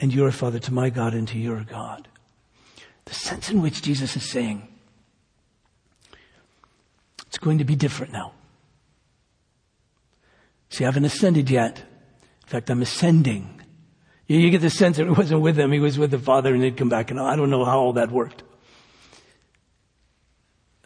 and 0.00 0.12
your 0.12 0.30
Father, 0.30 0.58
to 0.60 0.72
my 0.72 0.90
God 0.90 1.14
and 1.14 1.28
to 1.28 1.38
your 1.38 1.64
God. 1.64 2.08
The 3.04 3.14
sense 3.14 3.50
in 3.50 3.60
which 3.60 3.82
Jesus 3.82 4.16
is 4.16 4.28
saying, 4.28 4.68
it's 7.26 7.38
going 7.38 7.58
to 7.58 7.64
be 7.64 7.76
different 7.76 8.12
now. 8.12 8.32
See, 10.70 10.84
I 10.84 10.88
haven't 10.88 11.04
ascended 11.04 11.50
yet. 11.50 11.78
In 11.78 12.48
fact, 12.48 12.70
I'm 12.70 12.82
ascending. 12.82 13.60
You, 14.26 14.50
get 14.50 14.62
the 14.62 14.70
sense 14.70 14.96
that 14.96 15.04
he 15.04 15.10
wasn't 15.10 15.42
with 15.42 15.56
them, 15.56 15.70
he 15.72 15.80
was 15.80 15.98
with 15.98 16.10
the 16.10 16.18
Father 16.18 16.54
and 16.54 16.62
he'd 16.62 16.76
come 16.76 16.88
back 16.88 17.10
and 17.10 17.20
I 17.20 17.36
don't 17.36 17.50
know 17.50 17.64
how 17.64 17.78
all 17.78 17.92
that 17.94 18.10
worked. 18.10 18.42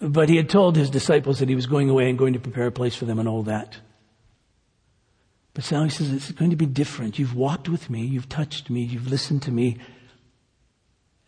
But 0.00 0.28
he 0.28 0.36
had 0.36 0.48
told 0.48 0.76
his 0.76 0.90
disciples 0.90 1.38
that 1.38 1.48
he 1.48 1.54
was 1.54 1.66
going 1.66 1.90
away 1.90 2.08
and 2.08 2.18
going 2.18 2.32
to 2.34 2.40
prepare 2.40 2.66
a 2.66 2.72
place 2.72 2.94
for 2.94 3.04
them 3.04 3.18
and 3.18 3.28
all 3.28 3.42
that. 3.44 3.76
But 5.58 5.72
now 5.72 5.82
he 5.82 5.90
says, 5.90 6.12
it's 6.12 6.30
going 6.30 6.52
to 6.52 6.56
be 6.56 6.66
different. 6.66 7.18
You've 7.18 7.34
walked 7.34 7.68
with 7.68 7.90
me. 7.90 8.06
You've 8.06 8.28
touched 8.28 8.70
me. 8.70 8.82
You've 8.82 9.08
listened 9.08 9.42
to 9.42 9.50
me. 9.50 9.78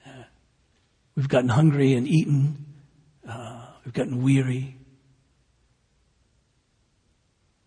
Uh, 0.07 0.23
we've 1.17 1.29
gotten 1.29 1.49
hungry 1.49 1.95
and 1.95 2.07
eaten. 2.07 2.65
Uh, 3.29 3.67
we've 3.85 3.93
gotten 3.93 4.23
weary. 4.23 4.77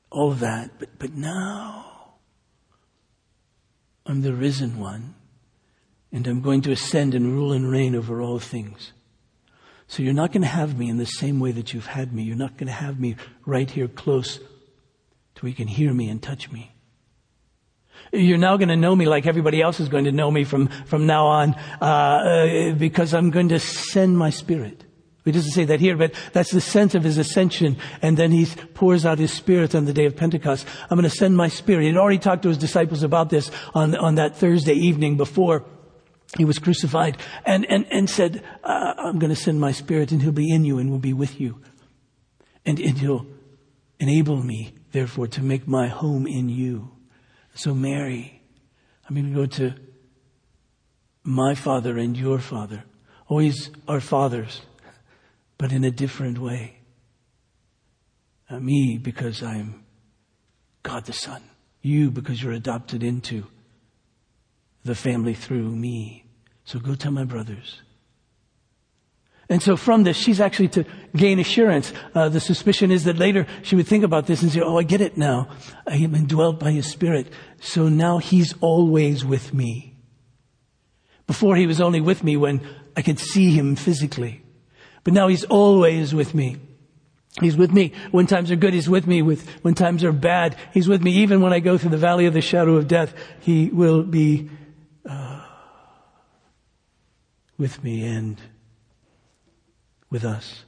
All 0.10 0.32
of 0.32 0.40
that. 0.40 0.80
But, 0.80 0.98
but 1.00 1.12
now 1.12 2.14
I'm 4.06 4.22
the 4.22 4.34
risen 4.34 4.80
one 4.80 5.16
and 6.14 6.26
I'm 6.26 6.40
going 6.40 6.62
to 6.62 6.72
ascend 6.72 7.14
and 7.14 7.34
rule 7.34 7.52
and 7.52 7.70
reign 7.70 7.94
over 7.94 8.22
all 8.22 8.40
things. 8.40 8.94
So 9.88 10.02
you're 10.02 10.14
not 10.14 10.32
going 10.32 10.44
to 10.44 10.48
have 10.48 10.78
me 10.78 10.88
in 10.88 10.96
the 10.96 11.06
same 11.06 11.42
way 11.42 11.52
that 11.52 11.74
you've 11.74 11.88
had 11.88 12.14
me. 12.14 12.24
You're 12.24 12.38
not 12.38 12.56
going 12.56 12.68
to 12.68 12.72
have 12.72 13.02
me 13.02 13.18
right 13.46 13.70
here 13.70 13.90
close 13.90 14.40
so 15.44 15.48
he 15.48 15.54
can 15.54 15.68
hear 15.68 15.94
me 15.94 16.08
and 16.08 16.24
touch 16.24 16.50
me. 16.52 16.72
You're 18.14 18.38
now 18.38 18.56
going 18.56 18.70
to 18.70 18.78
know 18.78 18.96
me 18.96 19.06
like 19.08 19.28
everybody 19.28 19.62
else 19.62 19.82
is 19.82 19.90
going 19.90 20.06
to 20.06 20.12
know 20.14 20.32
me 20.32 20.46
from, 20.46 20.70
from 20.86 21.06
now 21.06 21.26
on, 21.26 21.56
uh, 21.82 21.86
uh, 21.86 22.74
because 22.76 23.14
I'm 23.14 23.30
going 23.30 23.50
to 23.50 23.60
send 23.60 24.18
my 24.18 24.30
spirit. 24.30 24.86
He 25.26 25.34
doesn't 25.34 25.52
say 25.52 25.66
that 25.66 25.82
here, 25.82 25.98
but 25.98 26.14
that's 26.32 26.52
the 26.52 26.62
sense 26.62 26.96
of 26.96 27.04
his 27.04 27.18
ascension. 27.18 27.76
And 28.02 28.16
then 28.16 28.32
he 28.32 28.46
pours 28.74 29.06
out 29.06 29.20
his 29.20 29.34
spirit 29.34 29.76
on 29.76 29.84
the 29.84 29.92
day 29.92 30.06
of 30.06 30.16
Pentecost. 30.16 30.66
I'm 30.90 30.98
going 30.98 31.10
to 31.10 31.16
send 31.16 31.36
my 31.36 31.50
spirit. 31.50 31.82
He 31.82 31.88
had 31.88 31.98
already 31.98 32.20
talked 32.20 32.44
to 32.44 32.48
his 32.48 32.58
disciples 32.58 33.04
about 33.04 33.30
this 33.30 33.52
on, 33.74 33.98
on 33.98 34.16
that 34.16 34.38
Thursday 34.38 34.76
evening 34.76 35.18
before 35.18 35.66
he 36.38 36.46
was 36.46 36.58
crucified 36.58 37.18
and, 37.46 37.66
and, 37.70 37.86
and 37.92 38.10
said, 38.10 38.42
uh, 38.64 38.94
I'm 38.98 39.20
going 39.20 39.34
to 39.34 39.36
send 39.36 39.60
my 39.60 39.74
spirit 39.74 40.14
and 40.14 40.22
he'll 40.22 40.32
be 40.32 40.54
in 40.54 40.64
you 40.64 40.78
and 40.78 40.90
will 40.90 41.00
be 41.00 41.14
with 41.14 41.42
you. 41.42 41.60
And, 42.66 42.80
and 42.80 42.98
he'll 42.98 43.28
Enable 44.04 44.44
me, 44.44 44.74
therefore, 44.94 45.28
to 45.28 45.42
make 45.42 45.68
my 45.68 45.88
home 45.90 46.26
in 46.26 46.48
you. 46.48 46.92
So, 47.56 47.74
Mary, 47.74 48.42
I'm 49.08 49.16
going 49.16 49.34
to 49.34 49.36
go 49.36 49.46
to 49.46 49.76
my 51.24 51.56
father 51.56 51.98
and 51.98 52.16
your 52.16 52.40
father. 52.40 52.86
Always 53.28 53.72
our 53.88 54.00
fathers, 54.00 54.62
but 55.58 55.72
in 55.72 55.84
a 55.84 55.92
different 55.92 56.38
way. 56.38 56.78
Uh, 58.50 58.60
me, 58.60 58.98
because 59.02 59.44
I'm 59.44 59.84
God 60.84 61.06
the 61.06 61.14
Son. 61.14 61.42
You, 61.82 62.12
because 62.12 62.42
you're 62.42 62.54
adopted 62.54 63.04
into 63.04 63.48
the 64.84 64.96
family 64.96 65.34
through 65.34 65.76
me. 65.76 66.26
So 66.66 66.80
go 66.80 66.96
tell 66.96 67.12
my 67.12 67.24
brothers. 67.24 67.82
And 69.50 69.62
so 69.62 69.76
from 69.76 70.04
this, 70.04 70.16
she's 70.18 70.40
actually 70.40 70.70
to 70.70 70.86
gain 71.16 71.40
assurance. 71.40 71.92
Uh, 72.16 72.30
the 72.30 72.40
suspicion 72.40 72.92
is 72.92 73.04
that 73.04 73.18
later 73.18 73.46
she 73.62 73.76
would 73.76 73.88
think 73.88 74.04
about 74.04 74.26
this 74.26 74.42
and 74.42 74.52
say, 74.52 74.62
oh, 74.62 74.78
I 74.78 74.84
get 74.84 75.02
it 75.02 75.18
now. 75.18 75.50
I 75.86 75.96
am 75.98 76.16
indwelt 76.16 76.60
by 76.60 76.72
his 76.72 76.90
spirit. 76.90 77.28
So 77.60 77.90
now 77.90 78.20
he's 78.20 78.54
always 78.62 79.26
with 79.26 79.54
me. 79.54 79.96
Before 81.28 81.56
he 81.56 81.68
was 81.68 81.82
only 81.82 82.02
with 82.02 82.24
me 82.24 82.38
when 82.38 82.62
I 82.96 83.02
could 83.02 83.20
see 83.20 83.52
him 83.52 83.76
physically. 83.76 84.44
But 85.04 85.14
now 85.14 85.28
he's 85.28 85.44
always 85.46 86.14
with 86.14 86.34
me. 86.34 86.58
He's 87.42 87.58
with 87.58 87.72
me. 87.74 87.94
When 88.12 88.28
times 88.28 88.52
are 88.52 88.56
good, 88.56 88.76
He's 88.76 88.88
with 88.88 89.08
me. 89.08 89.24
With, 89.24 89.50
when 89.64 89.74
times 89.74 90.04
are 90.04 90.12
bad, 90.12 90.56
He's 90.72 90.88
with 90.88 91.02
me. 91.02 91.12
Even 91.14 91.42
when 91.42 91.52
I 91.52 91.60
go 91.60 91.80
through 91.80 91.90
the 91.90 91.98
valley 91.98 92.28
of 92.28 92.34
the 92.34 92.42
shadow 92.42 92.76
of 92.76 92.88
death, 92.88 93.16
He 93.40 93.70
will 93.70 94.04
be 94.04 94.52
uh, 95.10 95.44
with 97.58 97.84
me 97.84 98.06
and 98.06 98.40
with 100.14 100.24
us. 100.24 100.64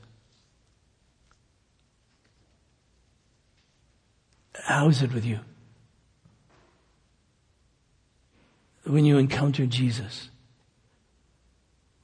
How 4.55 4.89
is 4.89 5.03
it 5.03 5.13
with 5.13 5.23
you? 5.23 5.39
When 8.85 9.05
you 9.05 9.19
encounter 9.19 9.67
Jesus, 9.67 10.29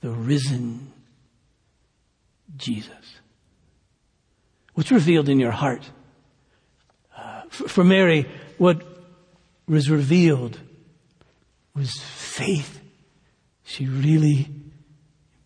the 0.02 0.12
risen 0.12 0.94
Jesus. 2.56 3.20
What's 4.76 4.92
revealed 4.92 5.28
in 5.28 5.40
your 5.40 5.52
heart? 5.52 5.90
Uh, 7.18 7.42
for 7.50 7.84
Mary, 7.84 8.30
what 8.60 8.84
was 9.68 9.90
revealed 9.90 10.60
was 11.76 11.92
faith. 11.92 12.82
She 13.64 13.88
really 13.88 14.48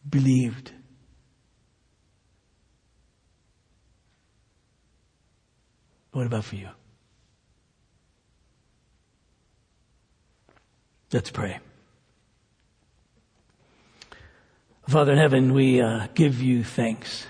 believed. 0.10 0.75
What 6.16 6.28
about 6.28 6.46
for 6.46 6.56
you? 6.56 6.70
Let's 11.12 11.30
pray. 11.30 11.60
Father 14.88 15.12
in 15.12 15.18
heaven, 15.18 15.54
we 15.54 15.82
uh, 15.82 16.08
give 16.16 16.42
you 16.42 16.64
thanks 16.64 17.28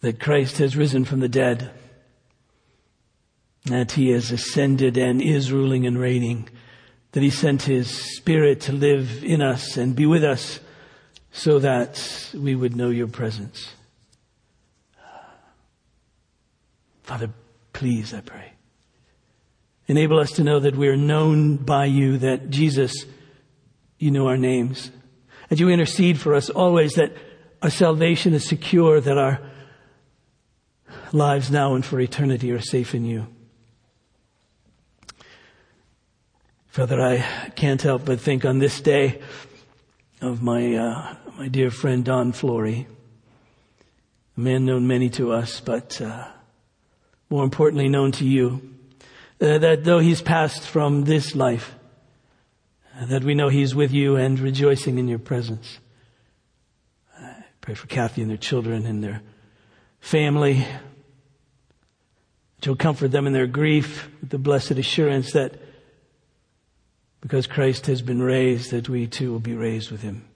that 0.00 0.18
Christ 0.18 0.58
has 0.58 0.76
risen 0.76 1.04
from 1.04 1.20
the 1.20 1.28
dead, 1.28 1.70
that 3.66 3.92
he 3.92 4.10
has 4.10 4.32
ascended 4.32 4.96
and 4.96 5.22
is 5.22 5.52
ruling 5.52 5.86
and 5.86 5.96
reigning, 5.96 6.48
that 7.12 7.22
he 7.22 7.30
sent 7.30 7.62
his 7.62 7.88
spirit 7.88 8.60
to 8.62 8.72
live 8.72 9.22
in 9.22 9.40
us 9.40 9.76
and 9.76 9.94
be 9.94 10.06
with 10.06 10.24
us 10.24 10.58
so 11.30 11.60
that 11.60 12.32
we 12.34 12.56
would 12.56 12.74
know 12.74 12.90
your 12.90 13.06
presence. 13.06 13.70
Father, 17.04 17.30
please, 17.72 18.12
I 18.14 18.20
pray. 18.20 18.52
Enable 19.86 20.18
us 20.18 20.32
to 20.32 20.44
know 20.44 20.60
that 20.60 20.76
we 20.76 20.88
are 20.88 20.96
known 20.96 21.56
by 21.56 21.86
you, 21.86 22.18
that 22.18 22.50
Jesus, 22.50 23.04
you 23.98 24.10
know 24.10 24.28
our 24.28 24.36
names, 24.36 24.90
and 25.50 25.58
you 25.58 25.68
intercede 25.68 26.18
for 26.18 26.34
us 26.34 26.48
always, 26.50 26.94
that 26.94 27.12
our 27.60 27.70
salvation 27.70 28.34
is 28.34 28.46
secure, 28.46 29.00
that 29.00 29.18
our 29.18 29.40
lives 31.12 31.50
now 31.50 31.74
and 31.74 31.84
for 31.84 32.00
eternity 32.00 32.50
are 32.52 32.60
safe 32.60 32.94
in 32.94 33.04
you. 33.04 33.26
Father, 36.68 37.00
I 37.02 37.50
can't 37.50 37.82
help 37.82 38.06
but 38.06 38.20
think 38.20 38.44
on 38.44 38.58
this 38.58 38.80
day 38.80 39.20
of 40.22 40.42
my, 40.42 40.74
uh, 40.74 41.16
my 41.36 41.48
dear 41.48 41.70
friend 41.70 42.02
Don 42.02 42.32
Flory, 42.32 42.86
a 44.36 44.40
man 44.40 44.64
known 44.64 44.86
many 44.86 45.10
to 45.10 45.32
us, 45.32 45.60
but 45.60 46.00
uh, 46.00 46.28
more 47.32 47.44
importantly 47.44 47.88
known 47.88 48.12
to 48.12 48.26
you, 48.26 48.60
uh, 49.40 49.56
that 49.56 49.84
though 49.84 50.00
he's 50.00 50.20
passed 50.20 50.60
from 50.60 51.04
this 51.04 51.34
life, 51.34 51.74
uh, 52.94 53.06
that 53.06 53.24
we 53.24 53.34
know 53.34 53.48
he's 53.48 53.74
with 53.74 53.90
you 53.90 54.16
and 54.16 54.38
rejoicing 54.38 54.98
in 54.98 55.08
your 55.08 55.18
presence. 55.18 55.78
I 57.18 57.42
pray 57.62 57.72
for 57.72 57.86
Kathy 57.86 58.20
and 58.20 58.30
their 58.30 58.36
children 58.36 58.84
and 58.84 59.02
their 59.02 59.22
family, 59.98 60.58
that 62.56 62.66
you'll 62.66 62.76
comfort 62.76 63.12
them 63.12 63.26
in 63.26 63.32
their 63.32 63.46
grief 63.46 64.10
with 64.20 64.28
the 64.28 64.36
blessed 64.36 64.72
assurance 64.72 65.32
that 65.32 65.54
because 67.22 67.46
Christ 67.46 67.86
has 67.86 68.02
been 68.02 68.20
raised, 68.20 68.72
that 68.72 68.90
we 68.90 69.06
too 69.06 69.32
will 69.32 69.40
be 69.40 69.54
raised 69.54 69.90
with 69.90 70.02
him. 70.02 70.26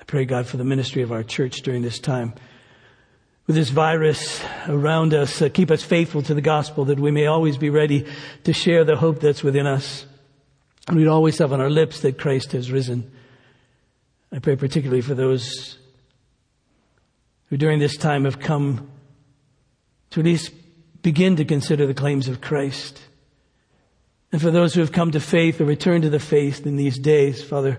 I 0.00 0.04
pray, 0.06 0.24
God, 0.24 0.46
for 0.46 0.56
the 0.56 0.64
ministry 0.64 1.02
of 1.02 1.12
our 1.12 1.22
church 1.22 1.60
during 1.60 1.82
this 1.82 1.98
time. 1.98 2.32
With 3.46 3.56
this 3.56 3.70
virus 3.70 4.40
around 4.68 5.14
us, 5.14 5.42
uh, 5.42 5.48
keep 5.48 5.70
us 5.70 5.82
faithful 5.82 6.22
to 6.22 6.34
the 6.34 6.40
gospel 6.40 6.84
that 6.86 7.00
we 7.00 7.10
may 7.10 7.26
always 7.26 7.56
be 7.56 7.70
ready 7.70 8.06
to 8.44 8.52
share 8.52 8.84
the 8.84 8.96
hope 8.96 9.20
that's 9.20 9.42
within 9.42 9.66
us. 9.66 10.06
And 10.86 10.96
we'd 10.96 11.08
always 11.08 11.38
have 11.38 11.52
on 11.52 11.60
our 11.60 11.70
lips 11.70 12.00
that 12.00 12.18
Christ 12.18 12.52
has 12.52 12.70
risen. 12.70 13.10
I 14.30 14.38
pray 14.38 14.56
particularly 14.56 15.02
for 15.02 15.14
those 15.14 15.78
who 17.50 17.56
during 17.56 17.80
this 17.80 17.96
time 17.96 18.24
have 18.24 18.38
come 18.38 18.88
to 20.10 20.20
at 20.20 20.26
least 20.26 20.52
begin 21.02 21.36
to 21.36 21.44
consider 21.44 21.86
the 21.86 21.94
claims 21.94 22.28
of 22.28 22.40
Christ. 22.40 23.02
And 24.30 24.40
for 24.40 24.50
those 24.52 24.72
who 24.72 24.80
have 24.80 24.92
come 24.92 25.10
to 25.10 25.20
faith 25.20 25.60
or 25.60 25.64
return 25.64 26.02
to 26.02 26.10
the 26.10 26.20
faith 26.20 26.64
in 26.64 26.76
these 26.76 26.98
days, 26.98 27.42
Father, 27.42 27.78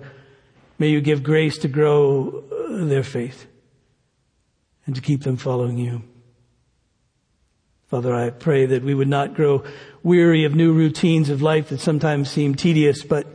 may 0.78 0.90
you 0.90 1.00
give 1.00 1.24
grace 1.24 1.58
to 1.60 1.68
grow 1.70 2.44
uh, 2.52 2.86
their 2.86 3.04
faith 3.04 3.48
and 4.86 4.96
to 4.96 5.02
keep 5.02 5.24
them 5.24 5.38
following 5.38 5.78
you. 5.78 6.04
Father, 7.88 8.14
I 8.14 8.32
pray 8.32 8.66
that 8.66 8.84
we 8.84 8.96
would 8.96 9.08
not 9.08 9.36
grow 9.36 9.64
weary 10.02 10.46
of 10.46 10.56
new 10.56 10.74
routines 10.74 11.30
of 11.30 11.42
life 11.42 11.70
that 11.70 11.80
sometimes 11.80 12.30
seem 12.30 12.56
tedious, 12.56 13.04
but 13.04 13.28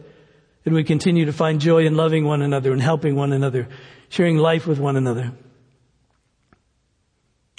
that 0.65 0.73
we 0.73 0.83
continue 0.83 1.25
to 1.27 1.33
find 1.33 1.61
joy 1.61 1.87
in 1.87 1.97
loving 1.97 2.25
one 2.25 2.43
another 2.43 2.73
and 2.73 2.83
helping 2.83 3.15
one 3.15 3.33
another, 3.33 3.69
sharing 4.09 4.37
life 4.37 4.67
with 4.67 4.81
one 4.81 4.97
another. 4.97 5.33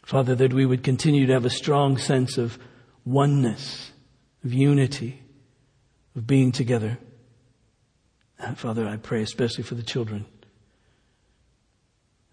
Father, 0.03 0.35
that 0.35 0.53
we 0.53 0.65
would 0.65 0.83
continue 0.83 1.25
to 1.27 1.33
have 1.33 1.45
a 1.45 1.49
strong 1.49 1.97
sense 1.97 2.37
of 2.37 2.59
oneness, 3.05 3.91
of 4.43 4.51
unity, 4.51 5.21
of 6.15 6.27
being 6.27 6.51
together. 6.51 6.97
And 8.39 8.57
Father, 8.57 8.87
I 8.87 8.97
pray 8.97 9.21
especially 9.21 9.63
for 9.63 9.75
the 9.75 9.83
children, 9.83 10.25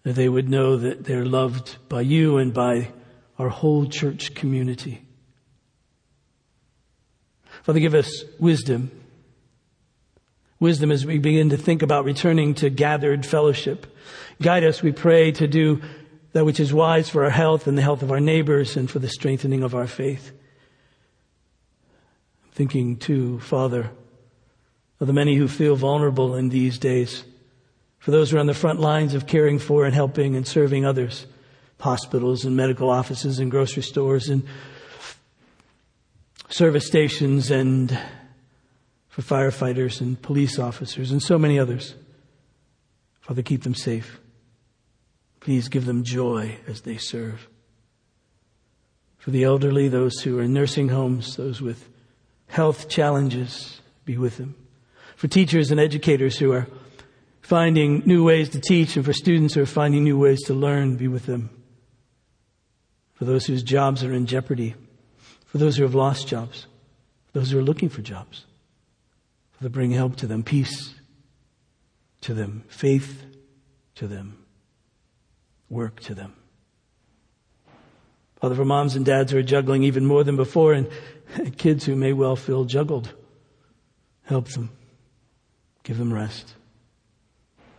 that 0.03 0.13
they 0.13 0.29
would 0.29 0.49
know 0.49 0.77
that 0.77 1.03
they're 1.03 1.25
loved 1.25 1.77
by 1.89 2.01
you 2.01 2.37
and 2.37 2.53
by 2.53 2.91
our 3.37 3.49
whole 3.49 3.85
church 3.85 4.33
community. 4.33 5.01
Father, 7.63 7.79
give 7.79 7.95
us 7.95 8.23
wisdom. 8.39 8.91
Wisdom 10.59 10.91
as 10.91 11.05
we 11.05 11.19
begin 11.19 11.49
to 11.49 11.57
think 11.57 11.81
about 11.81 12.05
returning 12.05 12.53
to 12.55 12.69
gathered 12.69 13.25
fellowship. 13.25 13.85
Guide 14.41 14.63
us, 14.63 14.81
we 14.81 14.91
pray, 14.91 15.31
to 15.33 15.47
do 15.47 15.81
that 16.33 16.45
which 16.45 16.59
is 16.59 16.73
wise 16.73 17.09
for 17.09 17.23
our 17.23 17.29
health 17.29 17.67
and 17.67 17.77
the 17.77 17.81
health 17.81 18.01
of 18.01 18.11
our 18.11 18.19
neighbors 18.19 18.77
and 18.77 18.89
for 18.89 18.99
the 18.99 19.09
strengthening 19.09 19.63
of 19.63 19.75
our 19.75 19.87
faith. 19.87 20.31
I'm 22.43 22.51
thinking 22.51 22.97
too, 22.97 23.39
Father, 23.39 23.91
of 24.99 25.07
the 25.07 25.13
many 25.13 25.35
who 25.35 25.47
feel 25.47 25.75
vulnerable 25.75 26.35
in 26.35 26.49
these 26.49 26.79
days, 26.79 27.23
for 27.99 28.11
those 28.11 28.31
who 28.31 28.37
are 28.37 28.39
on 28.39 28.47
the 28.47 28.53
front 28.53 28.79
lines 28.79 29.13
of 29.13 29.27
caring 29.27 29.59
for 29.59 29.85
and 29.85 29.93
helping 29.93 30.35
and 30.35 30.47
serving 30.47 30.85
others, 30.85 31.25
hospitals 31.79 32.45
and 32.45 32.55
medical 32.55 32.89
offices 32.89 33.39
and 33.39 33.51
grocery 33.51 33.83
stores 33.83 34.29
and 34.29 34.43
service 36.49 36.87
stations 36.87 37.51
and 37.51 37.97
for 39.09 39.21
firefighters 39.21 39.99
and 39.99 40.21
police 40.21 40.59
officers 40.59 41.11
and 41.11 41.21
so 41.21 41.37
many 41.37 41.59
others. 41.59 41.95
Father, 43.19 43.41
keep 43.41 43.63
them 43.63 43.75
safe. 43.75 44.19
Please 45.39 45.69
give 45.69 45.85
them 45.85 46.03
joy 46.03 46.57
as 46.67 46.81
they 46.81 46.97
serve. 46.97 47.47
For 49.17 49.31
the 49.31 49.43
elderly, 49.43 49.89
those 49.89 50.21
who 50.21 50.39
are 50.39 50.43
in 50.43 50.53
nursing 50.53 50.89
homes, 50.89 51.35
those 51.35 51.61
with 51.61 51.89
health 52.47 52.87
challenges, 52.87 53.81
be 54.05 54.17
with 54.17 54.37
them. 54.37 54.55
For 55.15 55.27
teachers 55.27 55.71
and 55.71 55.79
educators 55.79 56.37
who 56.37 56.53
are 56.53 56.67
finding 57.47 58.03
new 58.05 58.25
ways 58.25 58.49
to 58.49 58.59
teach 58.59 58.97
and 58.97 59.05
for 59.05 59.13
students 59.13 59.53
who 59.53 59.61
are 59.61 59.65
finding 59.65 60.03
new 60.03 60.19
ways 60.19 60.41
to 60.43 60.53
learn, 60.53 60.97
be 60.97 61.07
with 61.07 61.25
them. 61.27 61.49
for 63.13 63.23
those 63.23 63.45
whose 63.45 63.63
jobs 63.63 64.03
are 64.03 64.13
in 64.13 64.25
jeopardy, 64.25 64.75
for 65.45 65.57
those 65.57 65.77
who 65.77 65.83
have 65.83 65.95
lost 65.95 66.27
jobs, 66.27 66.67
for 67.25 67.39
those 67.39 67.49
who 67.49 67.57
are 67.57 67.63
looking 67.63 67.89
for 67.89 68.01
jobs. 68.01 68.45
Father, 69.53 69.69
bring 69.69 69.91
help 69.91 70.17
to 70.17 70.27
them, 70.27 70.43
peace 70.43 70.93
to 72.21 72.33
them, 72.33 72.63
faith 72.67 73.23
to 73.95 74.07
them, 74.07 74.37
work 75.69 76.01
to 76.01 76.13
them. 76.13 76.35
Father, 78.41 78.55
for 78.55 78.65
moms 78.65 78.95
and 78.95 79.05
dads 79.05 79.31
who 79.31 79.37
are 79.39 79.41
juggling 79.41 79.83
even 79.83 80.05
more 80.05 80.23
than 80.23 80.35
before 80.35 80.73
and 80.73 80.89
kids 81.57 81.85
who 81.85 81.95
may 81.95 82.11
well 82.11 82.35
feel 82.35 82.65
juggled, 82.65 83.13
help 84.23 84.49
them. 84.49 84.69
Give 85.83 85.97
them 85.97 86.13
rest. 86.13 86.53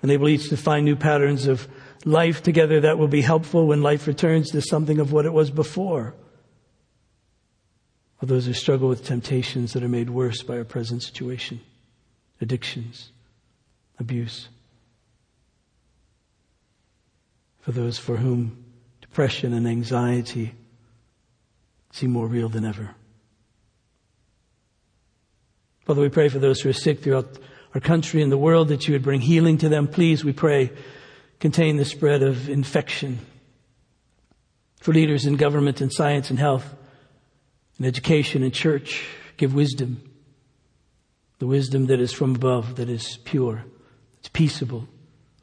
Enable 0.02 0.28
each 0.28 0.48
to 0.48 0.56
find 0.56 0.84
new 0.84 0.96
patterns 0.96 1.46
of 1.46 1.68
life 2.04 2.42
together 2.42 2.80
that 2.80 2.98
will 2.98 3.08
be 3.08 3.22
helpful 3.22 3.66
when 3.66 3.82
life 3.82 4.06
returns 4.06 4.50
to 4.50 4.62
something 4.62 5.00
of 5.00 5.12
what 5.12 5.26
it 5.26 5.32
was 5.32 5.50
before. 5.50 6.14
For 8.18 8.26
those 8.26 8.46
who 8.46 8.52
struggle 8.52 8.88
with 8.88 9.04
temptations 9.04 9.72
that 9.72 9.82
are 9.82 9.88
made 9.88 10.10
worse 10.10 10.42
by 10.42 10.58
our 10.58 10.64
present 10.64 11.02
situation, 11.02 11.60
addictions, 12.40 13.12
abuse. 13.98 14.48
For 17.60 17.72
those 17.72 17.98
for 17.98 18.16
whom 18.16 18.64
depression 19.00 19.52
and 19.52 19.66
anxiety 19.66 20.54
seem 21.92 22.10
more 22.10 22.26
real 22.26 22.48
than 22.48 22.64
ever. 22.64 22.94
Father, 25.84 26.02
we 26.02 26.08
pray 26.08 26.28
for 26.28 26.38
those 26.38 26.60
who 26.60 26.68
are 26.68 26.74
sick 26.74 27.02
throughout 27.02 27.38
our 27.74 27.80
country 27.80 28.22
and 28.22 28.32
the 28.32 28.38
world 28.38 28.68
that 28.68 28.86
you 28.86 28.94
would 28.94 29.02
bring 29.02 29.20
healing 29.20 29.58
to 29.58 29.68
them. 29.68 29.86
Please, 29.86 30.24
we 30.24 30.32
pray, 30.32 30.70
contain 31.40 31.76
the 31.76 31.84
spread 31.84 32.22
of 32.22 32.48
infection. 32.48 33.18
For 34.80 34.92
leaders 34.92 35.26
in 35.26 35.36
government 35.36 35.80
and 35.80 35.92
science 35.92 36.30
and 36.30 36.38
health 36.38 36.74
and 37.76 37.86
education 37.86 38.42
and 38.42 38.52
church, 38.52 39.06
give 39.36 39.54
wisdom. 39.54 40.02
The 41.38 41.46
wisdom 41.46 41.86
that 41.86 42.00
is 42.00 42.12
from 42.12 42.34
above, 42.34 42.76
that 42.76 42.88
is 42.88 43.18
pure, 43.24 43.64
it's 44.18 44.28
peaceable, 44.28 44.88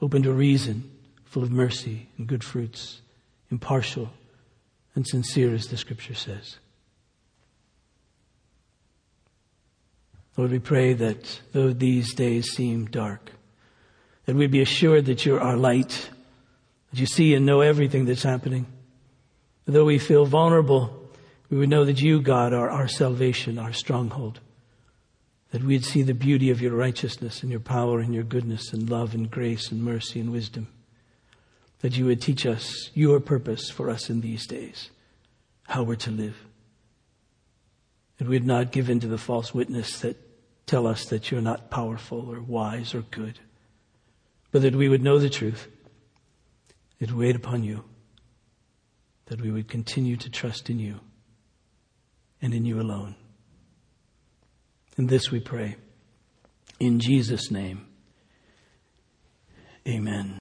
open 0.02 0.24
to 0.24 0.32
reason, 0.34 0.92
full 1.24 1.44
of 1.44 1.52
mercy 1.52 2.10
and 2.18 2.28
good 2.28 2.44
fruits, 2.44 3.02
impartial 3.50 4.10
and 4.96 5.06
sincere 5.06 5.54
as 5.54 5.68
the 5.68 5.78
scripture 5.78 6.14
says. 6.14 6.58
Lord, 10.38 10.52
we 10.52 10.60
pray 10.60 10.94
that 10.94 11.42
though 11.54 11.72
these 11.72 12.14
days 12.14 12.52
seem 12.52 12.86
dark, 12.86 13.32
that 14.26 14.36
we'd 14.36 14.52
be 14.52 14.62
assured 14.62 15.06
that 15.06 15.26
you're 15.26 15.40
our 15.40 15.56
light, 15.56 16.10
that 16.92 17.00
you 17.00 17.06
see 17.06 17.34
and 17.34 17.46
know 17.46 17.62
everything 17.62 18.06
that's 18.06 18.24
happening. 18.24 18.66
Though 19.66 19.86
we 19.86 19.98
feel 19.98 20.26
vulnerable, 20.26 21.10
we 21.50 21.58
would 21.58 21.70
know 21.70 21.86
that 21.86 22.02
you, 22.02 22.22
God, 22.22 22.54
are 22.54 22.70
our 22.70 22.88
salvation, 22.88 23.58
our 23.58 23.74
stronghold. 23.74 24.40
That 25.52 25.64
we'd 25.64 25.86
see 25.86 26.02
the 26.02 26.14
beauty 26.14 26.50
of 26.50 26.62
your 26.62 26.74
righteousness 26.74 27.42
and 27.42 27.50
your 27.50 27.62
power 27.62 28.00
and 28.00 28.14
your 28.14 28.24
goodness 28.24 28.74
and 28.74 28.90
love 28.90 29.14
and 29.14 29.32
grace 29.32 29.72
and 29.72 29.84
mercy 29.84 30.20
and 30.20 30.32
wisdom. 30.32 30.68
That 31.80 31.98
you 31.98 32.06
would 32.06 32.22
teach 32.22 32.46
us 32.46 32.90
your 32.94 33.20
purpose 33.20 33.70
for 33.70 33.90
us 33.90 34.10
in 34.10 34.22
these 34.22 34.46
days, 34.48 34.90
how 35.68 35.84
we're 35.84 35.96
to 35.98 36.12
live. 36.12 36.36
That 38.18 38.28
we'd 38.28 38.46
not 38.46 38.72
give 38.72 38.90
in 38.90 39.00
to 39.02 39.08
the 39.08 39.18
false 39.18 39.54
witness 39.54 40.00
that 40.00 40.18
tell 40.66 40.88
us 40.88 41.06
that 41.06 41.30
you're 41.32 41.42
not 41.42 41.70
powerful 41.70 42.30
or 42.30 42.42
wise 42.42 42.96
or 42.96 43.02
good, 43.02 43.40
but 44.52 44.62
that 44.62 44.76
we 44.76 44.90
would 44.90 45.04
know 45.04 45.20
the 45.20 45.30
truth, 45.30 45.68
that 47.00 47.12
we 47.12 47.28
wait 47.28 47.36
upon 47.36 47.64
you, 47.64 47.84
that 49.28 49.42
we 49.42 49.52
would 49.52 49.68
continue 49.68 50.16
to 50.18 50.30
trust 50.30 50.70
in 50.70 50.80
you 50.80 51.00
and 52.42 52.54
in 52.54 52.66
you 52.66 52.80
alone. 52.80 53.16
And 54.98 55.10
this 55.10 55.32
we 55.32 55.40
pray. 55.40 55.76
In 56.80 57.00
Jesus' 57.00 57.52
name, 57.52 57.88
amen. 59.88 60.34